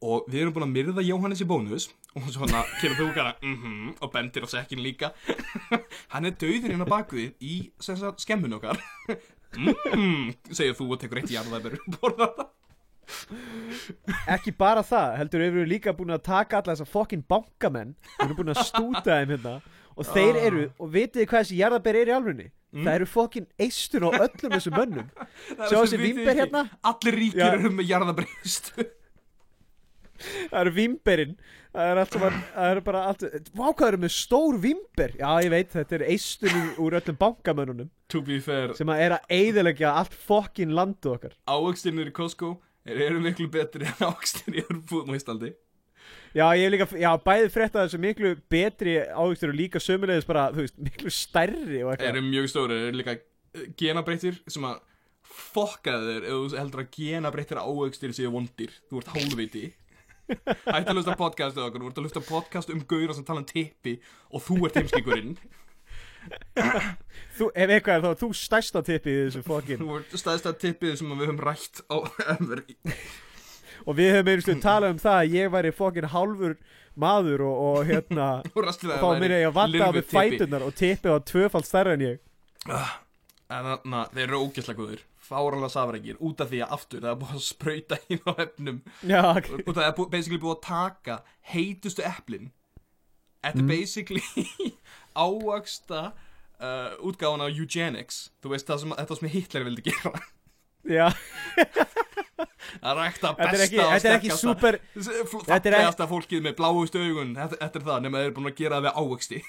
og 0.01 0.25
við 0.31 0.41
erum 0.41 0.53
búin 0.55 0.65
að 0.65 0.73
myrða 0.75 1.03
Jóhannes 1.05 1.43
í 1.43 1.47
bónus 1.49 1.89
og 2.17 2.29
svona 2.33 2.63
kemur 2.81 2.97
þú 2.99 3.09
bara 3.15 3.35
mm 3.41 3.91
og 4.01 4.13
bendir 4.13 4.45
á 4.45 4.49
sekkin 4.49 4.81
líka 4.81 5.11
hann 6.13 6.25
er 6.25 6.33
döður 6.41 6.71
hérna 6.73 6.87
bakvið 6.89 7.35
í 7.41 7.57
sem 7.79 7.99
sagt, 7.99 8.23
skemmun 8.25 8.57
okkar 8.57 8.81
mm 9.93 10.31
segir 10.49 10.73
þú 10.79 10.89
og 10.95 11.01
tekur 11.03 11.21
eitt 11.21 11.99
borðar 11.99 12.33
það 12.39 12.49
Ekki 14.31 14.53
bara 14.55 14.83
það, 14.87 15.17
heldur 15.19 15.41
við 15.43 15.49
erum 15.51 15.69
líka 15.69 15.93
búin 15.97 16.13
að 16.15 16.23
taka 16.29 16.61
alla 16.61 16.75
þessa 16.75 16.87
fokkin 16.87 17.23
bankamenn 17.27 17.93
Við 18.13 18.23
erum 18.25 18.37
búin 18.39 18.53
að 18.53 18.61
stúta 18.69 19.17
þeim 19.19 19.33
hérna 19.35 19.55
Og 19.99 20.07
þeir 20.07 20.37
Ah. 20.39 20.45
eru, 20.47 20.61
og 20.79 20.93
vitið 20.93 21.27
hvað 21.27 21.43
þessi 21.43 21.57
jarðaber 21.59 21.97
er 21.99 22.07
í 22.07 22.13
alvunni? 22.15 22.45
Mm. 22.71 22.85
Það 22.85 22.93
eru 22.95 23.07
fokkin 23.11 23.47
eistun 23.59 24.05
á 24.07 24.09
öllum 24.15 24.53
þessum 24.55 24.77
mönnum 24.77 25.09
Sjá 25.67 25.75
þessi 25.81 25.99
ekki, 25.99 26.25
hérna? 26.39 26.63
allir 26.87 27.17
ríkir 27.19 27.57
eru 27.59 27.73
með 27.75 27.91
jarðabæri 27.91 28.87
Það 30.51 30.59
eru 30.61 30.73
vimberinn 30.77 31.35
Það 31.71 31.89
er 31.93 31.99
allt 32.01 32.15
saman, 32.17 32.39
það 32.55 32.69
eru 32.73 32.81
bara 32.89 33.01
allt 33.07 33.25
Vá 33.55 33.65
hvað 33.71 33.87
eru 33.87 33.99
með 34.03 34.13
stór 34.17 34.57
vimber 34.63 35.13
Já 35.21 35.29
ég 35.45 35.53
veit, 35.53 35.69
þetta 35.71 35.97
er 35.99 36.05
eistun 36.11 36.57
úr- 36.83 36.97
öllum 36.99 37.17
bankamönnunum. 37.21 37.89
To 38.11 38.21
be 38.27 38.41
fair, 38.43 38.73
Sem 38.75 38.91
að 38.91 39.03
er 39.05 39.15
að 39.17 39.33
eyðilegja 39.37 39.93
allt 40.01 40.13
fokkin 40.27 40.73
landu 40.75 41.13
okkar. 41.13 41.37
Ávöxtinir 41.47 42.11
í 42.11 42.15
Costco 42.15 42.57
þeir 42.83 43.03
eru 43.07 43.21
miklu 43.23 43.47
betri 43.53 43.85
en 43.87 44.07
ávöxtinir 44.09 44.63
í 44.63 44.67
Örbúðum 44.67 45.13
á 45.13 45.17
Íslandi 45.19 45.53
Já 46.35 46.45
ég 46.55 46.63
hef 46.65 46.71
líka, 46.73 46.87
já 46.97 47.09
bæði 47.23 47.49
frétta 47.53 47.83
þessu 47.85 47.99
miklu 48.01 48.29
betri 48.51 48.93
ávistur 49.03 49.51
og 49.51 49.57
líka 49.59 49.79
sömulegis 49.83 50.25
bara, 50.27 50.45
þú 50.55 50.63
veist, 50.63 50.77
miklu 50.79 51.11
stærri 51.11 51.81
og 51.83 51.91
eitthvað. 51.91 52.07
Eru 52.07 52.21
mjög 52.23 52.47
stóri, 52.51 52.77
eru 52.87 52.97
líka 53.01 53.15
eh, 53.19 53.65
genabreyttir 53.79 54.39
sem 54.49 54.65
að 54.69 54.79
fokka 55.31 55.93
þér 56.01 56.25
ef 56.27 56.37
þú 56.53 56.59
heldur 56.61 56.83
að 56.85 56.89
genabreyttir 56.97 57.59
ávöxtir 57.61 58.15
séu 58.15 58.31
vondir, 58.33 58.73
þú 58.89 59.01
ert 59.03 59.11
hálfviti 59.15 59.63
Hætti 60.31 60.85
að 60.85 60.95
hlusta 60.95 61.17
podcast 61.19 61.57
eða 61.57 61.69
okkur, 61.69 61.83
þú 61.83 61.89
ert 61.91 61.97
að 61.99 62.05
hlusta 62.07 62.23
podcast 62.27 62.71
um 62.73 62.85
gauðra 62.87 63.17
sem 63.17 63.27
tala 63.27 63.43
um 63.43 63.49
tippi 63.49 63.97
og 64.31 64.45
þú 64.45 64.61
ert 64.67 64.79
heimskíkurinn 64.79 65.35
Þú, 67.37 67.47
ef 67.55 67.71
eitthvað 67.73 67.95
er 67.95 68.03
þá, 68.03 68.19
þú 68.19 68.29
stærsta 68.37 68.83
tippið 68.85 69.15
í 69.15 69.21
þessu 69.25 69.41
fokkin. 69.45 69.81
Þú 69.81 69.97
ert 69.97 70.15
staðista 70.21 70.53
tippið 70.61 70.97
sem 70.99 71.13
við 71.15 71.23
höfum 71.25 71.41
rætt 71.41 71.81
á 71.89 71.97
ever 72.35 72.61
Og 73.89 73.97
við 73.97 74.11
höfum 74.13 74.29
einhverju 74.29 74.57
talað 74.61 74.93
um 74.93 75.01
það 75.01 75.17
að 75.17 75.37
ég 75.39 75.53
væri 75.55 75.73
fokkin 75.73 76.09
hálfur 76.13 76.57
maður 77.01 77.45
og, 77.47 77.61
og 77.67 77.87
hérna 77.89 78.27
og 78.53 78.67
þá 78.83 79.07
minna 79.17 79.39
ég 79.39 79.47
að 79.49 79.55
vanta 79.57 79.87
á 79.89 79.91
við 79.95 80.09
fætunar 80.11 80.65
og 80.67 80.75
tippið 80.77 81.15
var 81.15 81.23
tvöfald 81.31 81.69
stærra 81.69 81.95
en 81.97 82.05
ég. 82.05 82.19
En 82.69 83.71
þannig 83.71 83.97
að 84.03 84.19
þeir 84.19 84.27
eru 84.27 84.43
ógæslega 84.45 84.83
góðir 84.83 85.07
Fáranlega 85.31 85.71
safrækir, 85.71 86.17
út 86.19 86.41
af 86.43 86.49
því 86.51 86.59
að 86.65 86.73
aftur 86.75 87.03
það 87.05 87.13
er 87.13 87.19
búið 87.21 87.37
að 87.37 87.45
sprauta 87.45 87.99
inn 88.11 88.25
á 88.27 88.31
efnum. 88.43 88.81
Já, 89.07 89.21
ok. 89.31 89.53
Og 89.63 89.71
það 89.77 89.85
er 89.85 89.93
basically 90.01 90.41
búið 90.41 90.57
að 90.57 90.65
taka 90.65 91.15
heitustu 91.53 92.03
eplin. 92.07 92.51
Þetta 93.41 93.63
er 93.63 93.69
basically 93.69 94.21
ávaksta 95.25 96.01
uh, 96.11 96.91
útgáfan 97.07 97.45
á 97.45 97.47
eugenics. 97.47 98.27
Þú 98.43 98.53
veist 98.53 98.69
það 98.69 98.83
sem, 98.83 98.93
þetta 98.99 99.19
sem 99.21 99.33
Hitler 99.37 99.67
vildi 99.69 99.87
gera. 99.87 100.13
Já, 100.89 101.07
að 102.87 102.97
rækta 102.97 103.31
besta 103.37 103.65
ekki, 103.67 103.79
og 103.83 103.91
er 103.93 104.01
sterkasta 104.01 104.71
er 104.73 105.27
fallegasta 105.29 106.07
fólkið 106.09 106.45
með 106.47 106.55
bláustu 106.57 107.01
augun. 107.01 107.35
Þetta, 107.37 107.59
þetta 107.61 107.79
er 107.79 107.85
það, 107.87 107.99
nema 108.05 108.21
þeir 108.21 108.29
eru 108.29 108.37
búin 108.39 108.51
að 108.51 108.57
gera 108.57 108.79
það 108.79 108.87
við 108.87 109.01
ávaksti 109.03 109.41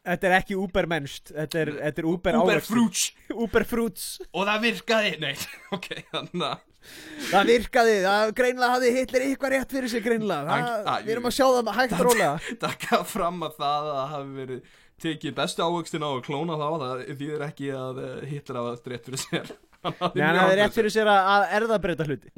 Þetta 0.00 0.28
er 0.30 0.34
ekki 0.38 0.56
Uber-mennst 0.56 1.30
Þetta 1.36 1.58
er, 1.60 1.70
þetta 1.84 2.00
er 2.00 2.06
Uber 2.08 2.36
Uber 2.40 2.56
ávextir. 2.56 2.72
Fruits. 2.72 3.02
Uber-fruits 3.34 4.04
Og 4.32 4.46
það 4.48 4.62
virkaði 4.64 5.10
Nei, 5.20 5.34
ok, 5.76 5.88
þannig 6.14 6.44
að 6.48 6.66
Það 7.30 7.50
virkaði, 7.50 7.96
það 8.06 8.30
greinlega 8.38 8.70
hafði 8.72 8.90
Hitler 8.96 9.24
eitthvað 9.26 9.52
rétt 9.52 9.72
fyrir 9.76 9.90
sig 9.92 10.04
greinlega 10.06 10.46
það, 10.48 10.70
að- 10.94 11.02
Við 11.04 11.12
erum 11.14 11.26
að 11.28 11.34
sjá 11.36 11.44
það 11.52 11.68
hægt 11.76 11.92
og 11.98 12.06
rólega. 12.06 12.54
taka 12.62 13.00
fram 13.10 13.42
að 13.44 13.58
það 13.60 13.90
að 13.92 14.06
hafi 14.14 14.32
verið 14.38 14.70
tekið 15.04 15.34
bestu 15.36 15.66
ávöxtina 15.66 16.08
og 16.16 16.24
klóna 16.24 16.56
þá 16.60 16.64
það 16.80 17.02
þýðir 17.20 17.44
ekki 17.50 17.68
að 17.76 18.00
eh, 18.06 18.16
Hitler 18.32 18.58
hafa 18.62 18.72
haft 18.72 18.88
rétt 18.94 19.10
fyrir 19.10 19.22
sér. 19.26 19.52
Nei, 19.84 20.24
hafði 20.24 20.40
rangt 20.40 20.56
rétt 20.62 20.78
fyrir 20.80 20.94
sér 20.96 21.12
að, 21.12 21.44
erðabreyta 21.60 22.08
hluti. 22.08 22.32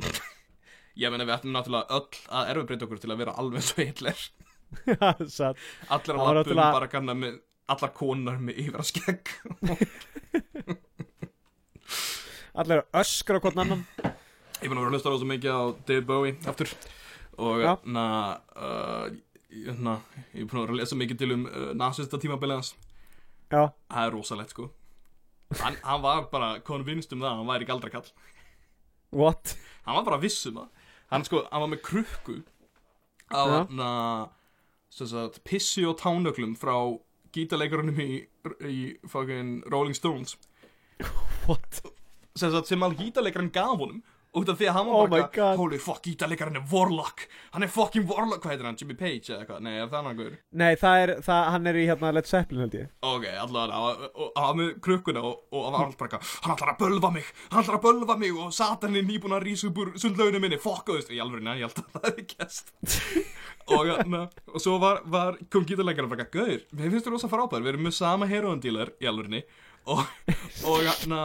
Ég 1.03 1.15
meina 1.15 1.25
við 1.31 1.37
ættum 1.39 1.55
náttúrulega 1.55 2.01
öll 2.03 2.21
að 2.43 2.51
erfabreita 2.57 2.87
okkur 2.89 3.01
til 3.07 3.15
að 3.15 3.23
vera 3.23 3.37
alveg 3.39 3.65
svo 3.71 3.87
Hitler. 3.87 4.27
Allir 4.99 5.31
Það 5.39 5.63
að 5.87 6.13
lappum 6.19 6.59
bara 6.59 6.91
kannar 6.93 7.19
með 7.23 7.39
allar 7.73 7.93
konar 7.97 8.39
með 8.43 8.61
yfir 8.63 8.79
að 8.81 8.89
skegg. 8.91 9.33
Allir 12.63 12.83
að 12.83 13.01
öskra 13.01 13.41
hvort 13.41 13.59
annan. 13.63 13.87
Ég 14.03 14.69
fann 14.69 14.77
að 14.77 14.83
vera 14.83 14.91
að 14.91 14.95
hlusta 14.97 15.13
á 15.13 15.17
svo 15.17 15.29
mikið 15.29 15.57
á 15.57 15.63
David 15.89 16.07
Bowie 16.11 16.35
aftur. 16.51 16.73
Og 17.41 17.65
na, 17.89 18.05
uh, 18.55 19.07
na, 19.81 19.97
ég 20.37 20.45
búin 20.47 20.61
að 20.61 20.67
vera 20.67 20.75
að 20.77 20.81
lesa 20.83 20.99
mikið 21.01 21.23
til 21.23 21.31
um 21.39 21.47
uh, 21.49 21.71
nasista 21.79 22.21
tímabilið 22.21 22.61
hans. 22.61 22.75
Já, 23.53 23.63
það 23.89 24.05
er 24.05 24.15
rosalegt 24.17 24.55
sko. 24.55 24.69
Hann, 25.61 25.77
hann 25.85 26.05
var 26.05 26.29
bara 26.33 26.55
konvinst 26.65 27.13
um 27.13 27.25
það 27.25 27.31
að 27.33 27.41
hann 27.41 27.51
væri 27.51 27.69
galdrakall. 27.69 28.13
What? 29.13 29.57
hann 29.85 29.99
var 29.99 30.07
bara 30.07 30.21
viss 30.23 30.47
um 30.49 30.61
það. 30.61 30.87
Hann 31.13 31.27
sko, 31.29 31.43
hann 31.51 31.65
var 31.65 31.73
með 31.73 31.83
krukku 31.89 32.39
á 33.33 33.43
hann 33.49 33.83
sagt, 34.93 35.41
pissi 35.45 35.85
og 35.89 35.99
tánöglum 36.01 36.55
frá 36.59 36.77
gítarleikarunum 37.35 38.01
í, 38.03 38.11
í 38.69 38.79
fucking 39.09 39.65
Rolling 39.73 39.97
Stones 39.99 40.37
What? 41.47 41.83
sem, 42.37 42.51
sagt, 42.53 42.69
sem 42.71 42.83
alveg 42.85 43.07
gítarleikarinn 43.09 43.53
gaf 43.55 43.79
honum 43.79 44.03
út 44.33 44.49
af 44.49 44.57
því 44.57 44.67
að 44.71 44.77
hann 44.79 44.87
var 44.89 44.95
Oh 45.03 45.09
bara 45.13 45.49
holy 45.59 45.79
fuck, 45.83 45.99
gítarleikarinn 46.07 46.57
er 46.57 46.63
Warlock. 46.71 47.27
Hann 47.53 47.67
er 47.67 47.69
fucking 47.73 48.07
Warlock, 48.09 48.41
hvað 48.45 48.55
heitir 48.55 48.69
hann, 48.69 48.79
Jimmy 48.81 48.95
Page 48.97 49.29
eða 49.29 49.43
eitthvað, 49.43 49.61
nei, 49.67 49.73
er 49.83 49.91
það 49.93 50.07
hann 50.09 50.17
guður 50.21 50.37
Nei, 50.63 50.71
það 50.81 51.03
er, 51.03 51.13
það, 51.27 51.41
hann 51.53 51.67
er 51.73 51.79
í 51.81 51.85
hérna 51.91 52.13
Led 52.17 52.31
Zeppelin 52.31 52.63
held 52.65 52.77
ég. 52.79 52.89
Ok, 53.05 53.27
allavega, 53.43 53.81
og- 53.83 54.17
og 54.23 54.33
hann 54.41 54.47
var 54.49 54.57
með 54.63 54.71
krukkuna 54.87 55.25
og, 55.29 55.43
og 55.53 55.67
hann 55.67 55.77
var 55.77 55.85
alltaf 55.91 56.01
bara 56.07 56.23
hann 56.47 56.55
ætlar 56.57 56.73
að 56.73 56.81
bölva 56.81 57.13
mig 57.13 57.29
hann 57.53 57.63
ætlar 57.63 57.79
að 57.79 57.85
bölva 57.89 58.19
mig. 58.19 58.33
Og 58.33 58.53
Satan 58.57 58.97
er 58.97 59.05
nýbúin 59.09 59.37
að 59.37 59.45
rísa 59.51 59.69
upp 59.69 59.83
úr 59.85 59.93
sundlauginu 60.01 60.41
minni, 60.41 60.59
fuck, 60.63 60.87
þú 60.89 60.97
veist, 60.97 61.13
í 61.13 61.21
alveg, 61.21 61.45
neða, 61.45 61.61
ég 61.61 61.69
held 61.69 61.83
að 61.83 61.93
það 61.93 62.09
hefði 62.09 62.27
gæst 62.33 62.73
og, 63.77 63.93
na, 64.11 64.25
og 64.49 64.61
svo 64.65 64.79
var, 64.83 65.03
var 65.13 65.37
kom 65.53 65.65
gítarleikara 65.69 66.09
bara, 66.11 66.25
gauður, 66.33 66.65
við 66.73 66.89
finnst 66.97 67.07
þú 67.07 67.13
rosa 67.19 67.29
frábær. 67.31 67.63
Við 67.63 67.75
erum 67.75 67.87
með 67.87 67.95
sama 68.01 68.27
heroin-dílar 68.33 68.91
í 69.01 69.07
alvegni 69.13 69.45
og, 69.93 70.03
og 70.69 71.07
na, 71.11 71.21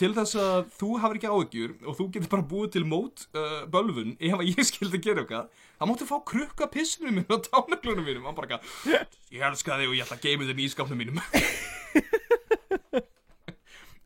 til 0.00 0.14
þess 0.16 0.34
að 0.40 0.70
þú 0.78 0.88
hafir 1.02 1.18
ekki 1.18 1.28
áhyggjur 1.28 1.72
og 1.84 1.96
þú 1.98 2.04
getur 2.14 2.30
bara 2.32 2.46
búið 2.54 2.70
til 2.78 2.84
mót 2.88 3.26
uh, 3.36 3.66
bölvun 3.68 4.14
ef 4.16 4.38
að 4.38 4.48
ég 4.48 4.64
skildi 4.70 4.98
gera 5.04 5.24
okkar 5.26 5.44
þá 5.76 5.84
máttu 5.90 6.06
fá 6.08 6.16
krukka 6.24 6.66
pissinu 6.72 7.10
minn 7.12 7.28
og 7.28 7.42
tánaglunum 7.50 8.04
mínum. 8.08 8.24
Hann 8.24 8.34
bara 8.38 8.56
eitthvað, 8.56 9.04
ég 9.34 9.44
elska 9.44 9.76
þig 9.82 9.88
og 9.92 9.96
ég 9.98 10.06
ætla 10.06 10.16
að 10.16 10.24
geima 10.24 10.48
þig 10.48 10.62
í 10.62 10.66
ískapnum 10.70 10.98
mínum. 11.02 11.20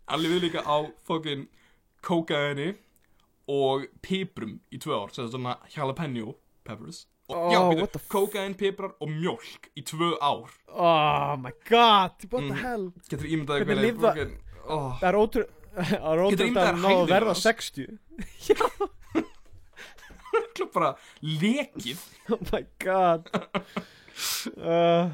Allir 0.09 0.33
við 0.35 0.45
líka 0.49 0.63
á 0.65 0.77
fokkin 1.07 1.47
kókaini 2.05 2.71
og 3.49 3.85
piprum 4.05 4.57
í 4.73 4.79
tvö 4.81 4.97
ár, 5.05 5.13
sem 5.13 5.27
er 5.27 5.33
svona 5.35 5.55
jalapeno 5.75 6.35
peppers. 6.67 7.05
Og, 7.29 7.37
Oh, 7.37 7.51
já, 7.53 7.61
f- 7.85 8.07
kókain, 8.09 8.55
piprar 8.57 8.95
og 9.05 9.11
mjólk 9.13 9.67
í 9.77 9.83
tvö 9.85 10.15
ár. 10.25 10.49
Oh 10.73 11.37
my 11.37 11.53
god, 11.69 12.17
what 12.33 12.41
the 12.41 12.55
Mhm. 12.55 12.57
hell? 12.63 12.87
Getur 13.11 13.27
ímyndaði 13.29 13.65
Hvernig 13.69 14.39
oh, 14.67 14.97
Það 15.01 15.09
er 15.11 15.15
ótrú 15.21 15.45
Það 15.79 16.23
ótrú 16.27 16.47
ímyndað 16.49 16.71
að 16.73 16.81
ná 16.83 16.89
að 16.95 17.11
verða 17.13 17.35
hans? 17.35 17.45
60 17.47 17.99
klub 20.59 20.73
bara 20.75 20.93
lekið. 21.23 22.01
Oh 22.29 22.41
my 22.53 22.61
god. 22.83 23.29
Uh, 24.59 25.09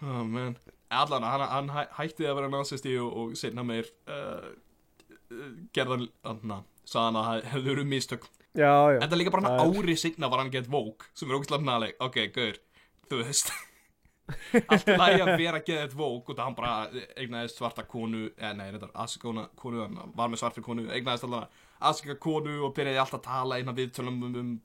oh 0.00 0.22
man. 0.24 0.54
Allan, 0.88 1.26
hann, 1.26 1.42
hann 1.50 1.68
hæ- 1.74 1.90
hætti 1.98 2.24
að 2.24 2.38
vera 2.38 2.48
nazisti 2.48 2.94
og, 3.02 3.10
og 3.12 3.34
setna 3.36 3.64
meir 3.66 3.90
uh, 4.08 4.46
gerðan, 5.76 6.06
hann 6.24 6.62
sagði 6.86 7.02
hann 7.10 7.18
að 7.20 7.26
það 7.28 7.50
hefði 7.52 7.68
verið 7.74 7.90
mistök. 7.90 8.24
Já, 8.56 8.72
já. 8.94 9.00
Þetta 9.02 9.12
er 9.12 9.20
líka 9.20 9.34
bara 9.34 9.50
Það 9.50 9.60
hann 9.60 9.76
ári 9.82 9.96
signa 10.00 10.30
var 10.32 10.40
hann 10.40 10.54
gett 10.54 10.70
vók 10.72 11.04
sem 11.12 11.28
er 11.28 11.36
ógæslega 11.36 11.66
næleg, 11.68 11.96
ok, 12.06 12.16
gaur 12.32 12.60
þú 13.10 13.20
veist 13.20 13.52
allt 14.70 14.88
í 14.90 14.96
lagi 14.98 15.20
að 15.22 15.32
vera 15.38 15.62
gett 15.66 15.94
vók 15.96 16.30
og 16.30 16.38
það 16.38 16.44
hann 16.44 16.56
bara 16.58 17.04
eignaðist 17.16 17.60
svarta 17.60 17.84
konu 17.86 18.24
eða 18.34 18.54
nei, 18.58 18.70
þetta 18.74 18.88
er 18.88 18.96
asikona 19.04 19.46
konu 19.58 19.86
var 20.18 20.32
með 20.32 20.42
svarta 20.42 20.64
konu, 20.64 20.88
eignaðist 20.90 21.28
alltaf 21.28 21.62
asika 21.86 22.16
konu 22.20 22.62
og 22.66 22.74
byrjaði 22.76 23.02
alltaf 23.02 23.20
að 23.20 23.28
tala 23.28 23.60
eina 23.60 23.76
viðtölum 23.76 24.22
um, 24.26 24.40
um 24.40 24.56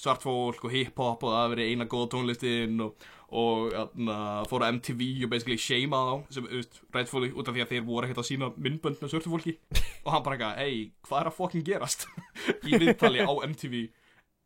svart 0.00 0.24
fólk 0.24 0.64
og 0.66 0.72
hip-hop 0.74 1.22
og 1.22 1.34
það 1.34 1.52
verið 1.54 1.70
eina 1.70 1.86
góða 1.90 2.08
tónlistin 2.14 2.80
og, 2.82 3.04
og 3.34 3.74
atna, 3.78 4.16
fór 4.50 4.66
á 4.66 4.72
MTV 4.72 5.04
og 5.26 5.30
basically 5.32 5.58
shama 5.60 6.00
þá 6.08 6.14
sem, 6.36 6.48
veist, 6.50 6.80
rightfully, 6.96 7.30
út 7.30 7.50
af 7.50 7.54
því 7.54 7.64
að 7.64 7.74
þeir 7.74 7.84
voru 7.86 8.08
ekkert 8.08 8.22
að 8.24 8.28
sína 8.30 8.50
myndbönd 8.56 9.02
með 9.02 9.12
svörtu 9.12 9.30
fólki. 9.30 9.54
Og 10.02 10.10
hann 10.12 10.24
bara 10.26 10.38
eitthvað, 10.38 10.64
ei, 10.64 10.80
hvað 11.06 11.20
er 11.20 11.30
að 11.30 11.36
fucking 11.38 11.66
gerast? 11.68 12.08
Í 12.68 12.80
viðtali 12.82 13.22
á 13.22 13.32
MTV 13.46 13.84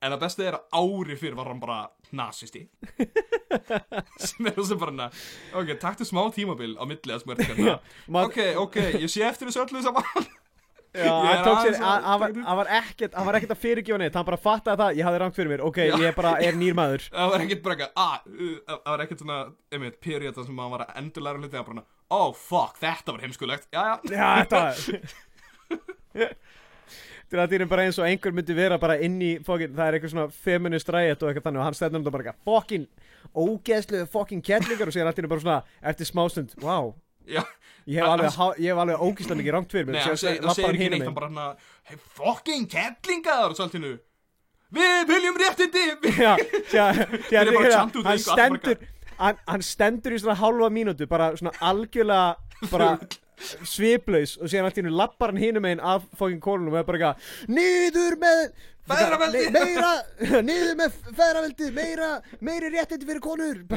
en 0.03 0.12
það 0.14 0.20
besta 0.22 0.44
er 0.46 0.57
að 0.59 0.78
ári 0.78 1.16
fyrir 1.18 1.36
var 1.38 1.49
hann 1.51 1.61
bara 1.62 1.78
nazisti 2.14 2.64
sem 4.28 4.46
er 4.49 4.55
þessi 4.57 4.76
bara 4.80 4.94
na, 4.94 5.07
ok, 5.59 5.72
taktu 5.82 6.07
smá 6.09 6.22
tímabil 6.34 6.76
á 6.78 6.84
milli 6.88 7.14
að 7.14 7.22
smörta 7.24 7.46
hérna. 7.49 7.78
Ok, 8.24 8.38
ok, 8.62 8.76
ég 9.03 9.11
sé 9.12 9.24
eftir 9.26 9.49
þessu 9.51 9.64
öllu 9.64 9.82
saman. 9.84 10.28
Já, 10.96 11.11
hann 11.28 11.42
tók 11.44 11.59
sér, 11.66 11.76
að- 11.84 12.07
hann 12.09 12.20
var, 12.22 12.36
var 12.62 12.70
ekkert, 12.78 13.16
var 13.28 13.38
að 13.57 13.62
fyrirgefa 13.64 13.99
neitt, 14.01 14.16
hann 14.16 14.28
bara 14.28 14.40
fattaði 14.40 14.80
það, 14.82 14.99
ég 15.01 15.09
hafði 15.09 15.20
rangt 15.24 15.36
fyrir 15.38 15.53
mér, 15.53 15.64
ok, 15.68 15.80
Já. 15.84 15.96
ég 16.05 16.16
bara 16.16 16.32
er 16.46 16.57
nýr 16.61 16.78
maður. 16.78 17.05
það 17.18 17.32
var 17.34 17.44
ekkert 17.44 17.64
bara 17.66 17.76
eitthvað, 17.76 17.92
ah, 18.05 18.16
uh, 18.32 18.57
það 18.72 18.92
var 18.94 19.05
ekkert 19.05 19.24
svona 19.24 19.38
einmitt, 19.74 19.99
period 20.05 20.40
sem 20.40 20.62
hann 20.64 20.74
var 20.76 20.86
að 20.86 20.94
endurlæra 21.03 21.42
hluti 21.42 21.61
að 21.61 21.68
bara, 21.72 21.84
oh 22.18 22.30
fuck, 22.36 22.78
þetta 22.80 23.16
var 23.16 23.26
heimskulegt. 23.26 23.68
Já, 23.74 23.84
já, 23.84 24.14
Já, 24.14 24.28
þetta 24.42 24.62
var... 24.64 26.38
Til 27.29 27.37
að 27.37 27.51
það 27.53 27.61
er 27.61 27.68
bara 27.68 27.85
eins 27.85 27.99
og 28.01 28.07
einhver 28.09 28.33
myndi 28.33 28.55
vera 28.57 28.79
bara 28.81 28.97
inn 29.05 29.18
í, 29.20 29.35
fokkin, 29.45 29.74
það 29.76 29.85
er 29.91 29.97
eitthvað 29.99 30.12
svona 30.14 30.31
feminist 30.47 30.89
ræðet 30.95 31.22
og 31.22 31.29
eitthvað 31.29 31.49
þannig 31.49 31.61
og 31.61 31.66
hann 31.66 31.76
stefnir 31.76 31.99
um 32.01 32.07
þetta 32.07 32.14
bara 32.14 32.24
eitthvað, 32.24 32.41
fokkin, 32.49 32.87
ógeðslu, 33.45 34.01
fokkin 34.14 34.43
kettlingar 34.47 34.89
og 34.89 34.97
síðan 34.97 35.11
allt 35.11 35.20
í 35.20 35.24
einu 35.24 35.33
bara 35.35 35.45
svona, 35.45 35.59
eftir 35.93 36.09
smástund, 36.09 36.57
wow, 36.64 36.95
já. 37.29 37.43
Ég 37.89 38.01
hef 38.01 38.09
alveg, 38.09 38.41
alveg 38.81 39.05
ógeðslega 39.05 39.41
mikið 39.43 39.55
rangt 39.59 39.76
fyrir 39.76 39.87
mér, 39.89 39.99
Nei, 39.99 40.03
hann 40.09 40.18
segir, 40.20 40.49
ekki 40.72 40.89
neitt, 40.93 41.05
hann 41.05 41.16
bara 41.16 41.29
hann 41.29 41.62
hey, 41.89 42.01
fucking 42.16 42.68
kettlingar 42.68 43.47
og 43.53 43.57
svo 43.57 43.68
allt 43.68 43.76
innu 43.79 43.95
Við 44.68 45.07
viljum 45.09 45.39
réttindi. 45.41 45.85
Já, 46.24 46.35
síðan 46.68 47.39
eru 47.41 47.55
bara 47.57 47.79
hann, 47.81 48.20
stendur 48.20 48.83
hann, 49.18 49.64
stendur 49.64 50.16
í 50.16 50.20
svona 50.20 50.37
hálfa 50.39 50.68
mínútu 50.72 51.09
bara 51.09 51.31
svona 51.39 51.55
algjörlega 51.64 52.68
bara 52.72 52.91
sviplaus 53.66 54.36
og 54.39 54.51
síðan 54.51 54.68
allt 54.68 54.80
í 54.80 54.82
hennu 54.82 54.97
lappar 54.97 55.32
hann 55.32 55.43
hinum 55.43 55.68
einn 55.68 55.82
af 55.84 56.09
fókin 56.18 56.41
konunum 56.43 56.74
og 56.74 56.82
er 56.82 56.89
bara 56.89 57.12
eitthvað 57.12 57.55
niður 57.55 58.18
með 58.22 58.43
Feðraveldi! 58.89 59.43
Meira, 59.59 59.91
niður 60.41 60.76
með 60.78 60.95
feðraveldi 61.12 61.66
meira, 61.76 62.09
meiri 62.41 62.70
réttindi 62.72 63.09
fyrir 63.09 63.20
konur 63.20 63.59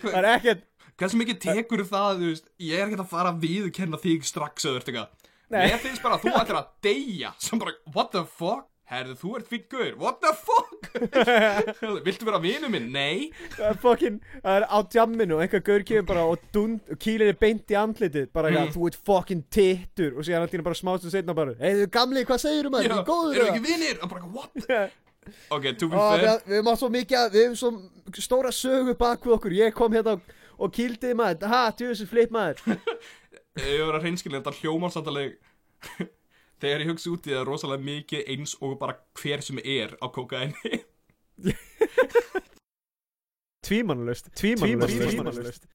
það 0.00 0.18
er 0.22 0.28
ekkert 0.30 0.64
hversu 0.98 1.20
mikið 1.20 1.40
tekur 1.42 1.84
það, 1.86 2.22
þú 2.22 2.30
veist, 2.32 2.48
ég 2.64 2.80
er 2.80 2.88
ekki 2.88 2.98
að 3.04 3.10
fara 3.12 3.34
að 3.34 3.44
viðurkenna 3.44 4.00
þig 4.02 4.24
strax 4.26 4.64
þú 4.66 4.72
ert 4.78 4.88
eitthvað. 4.90 5.28
Mér 5.52 5.78
finnst 5.82 6.02
bara 6.04 6.16
að 6.18 6.24
þú 6.24 6.32
ættir 6.40 6.58
að 6.58 6.72
deyja 6.84 7.30
sem 7.40 7.60
bara, 7.60 7.76
what 7.94 8.10
the 8.12 8.24
fuck 8.26 8.66
Herðu, 8.88 9.14
þú 9.20 9.30
ert 9.36 9.48
fyrir 9.50 9.64
gaur, 9.68 9.90
what 10.00 10.20
the 10.24 10.30
fuck 10.32 10.86
Viltu 12.06 12.24
vera 12.24 12.38
vinu 12.40 12.70
minn? 12.72 12.86
Nei 12.94 13.26
það 13.52 13.66
er 13.68 13.78
fókin, 13.82 14.14
það 14.40 14.54
er 14.62 14.64
á 14.64 14.78
djamminu 14.94 15.36
og 15.36 15.42
einhver 15.44 15.60
gaur 15.66 15.82
kemur 15.90 16.06
bara 16.08 16.22
og, 16.30 16.46
dund, 16.54 16.80
og 16.88 16.96
kýlir 17.04 17.28
er 17.34 17.36
beint 17.40 17.68
í 17.68 17.76
andlitið 17.76 18.30
bara 18.32 18.48
eitthvað, 18.48 18.68
Mm. 18.68 18.74
þú 18.78 18.86
ert 18.88 18.98
fókin 19.10 19.42
tittur 19.52 20.16
og 20.16 20.24
síðan 20.24 20.48
hennu 20.48 20.64
bara 20.64 20.78
smástu 20.80 21.12
setna 21.12 21.34
bara 21.36 21.52
heiðu 21.60 21.84
gamli, 21.92 22.24
hvað 22.24 22.40
segir 22.46 22.66
um 22.70 22.78
Já, 22.78 22.80
það, 22.88 22.96
er 22.96 23.04
góður 23.10 23.34
Eru 23.36 23.44
eða?" 23.44 23.52
ekki 23.52 23.64
vinir? 23.68 24.00
Og 24.02 24.08
bara, 24.14 24.32
what? 24.32 24.52
Já. 24.72 24.82
Ok, 25.52 25.64
to 25.76 25.88
be 25.92 25.96
fair 26.00 26.24
við, 26.24 26.48
við 26.54 26.62
mátt 26.64 26.80
svo 26.80 26.88
mikið, 26.88 27.16
að- 27.20 27.32
við 27.36 27.42
hefum 27.44 27.58
svo 27.60 27.70
stóra 28.24 28.52
sögu 28.56 28.94
bak 28.96 29.20
við 29.28 29.36
okkur, 29.36 29.52
ég 29.58 29.74
kom 29.76 29.92
hérna 29.92 30.16
og, 30.16 30.20
og 30.58 30.72
kýldi 30.72 31.12
maður, 31.18 31.44
ha, 31.52 31.66
tjóðsir 31.76 32.08
flip 32.08 32.32
maður 32.32 32.56
Ég 33.68 33.82
Þegar 36.58 36.82
ég 36.82 36.90
hugsa 36.90 37.10
út 37.12 37.26
í 37.28 37.34
það 37.34 37.44
rosalega 37.46 37.86
mikið 37.86 38.30
eins 38.34 38.54
og 38.58 38.78
bara 38.80 38.98
hver 39.20 39.44
sem 39.46 39.60
er 39.62 39.94
á 40.02 40.06
kokaini 40.10 40.80
Tvímanulust, 43.68 44.30
tvímanulust, 44.38 44.98
Tvímælalaust. 44.98 45.68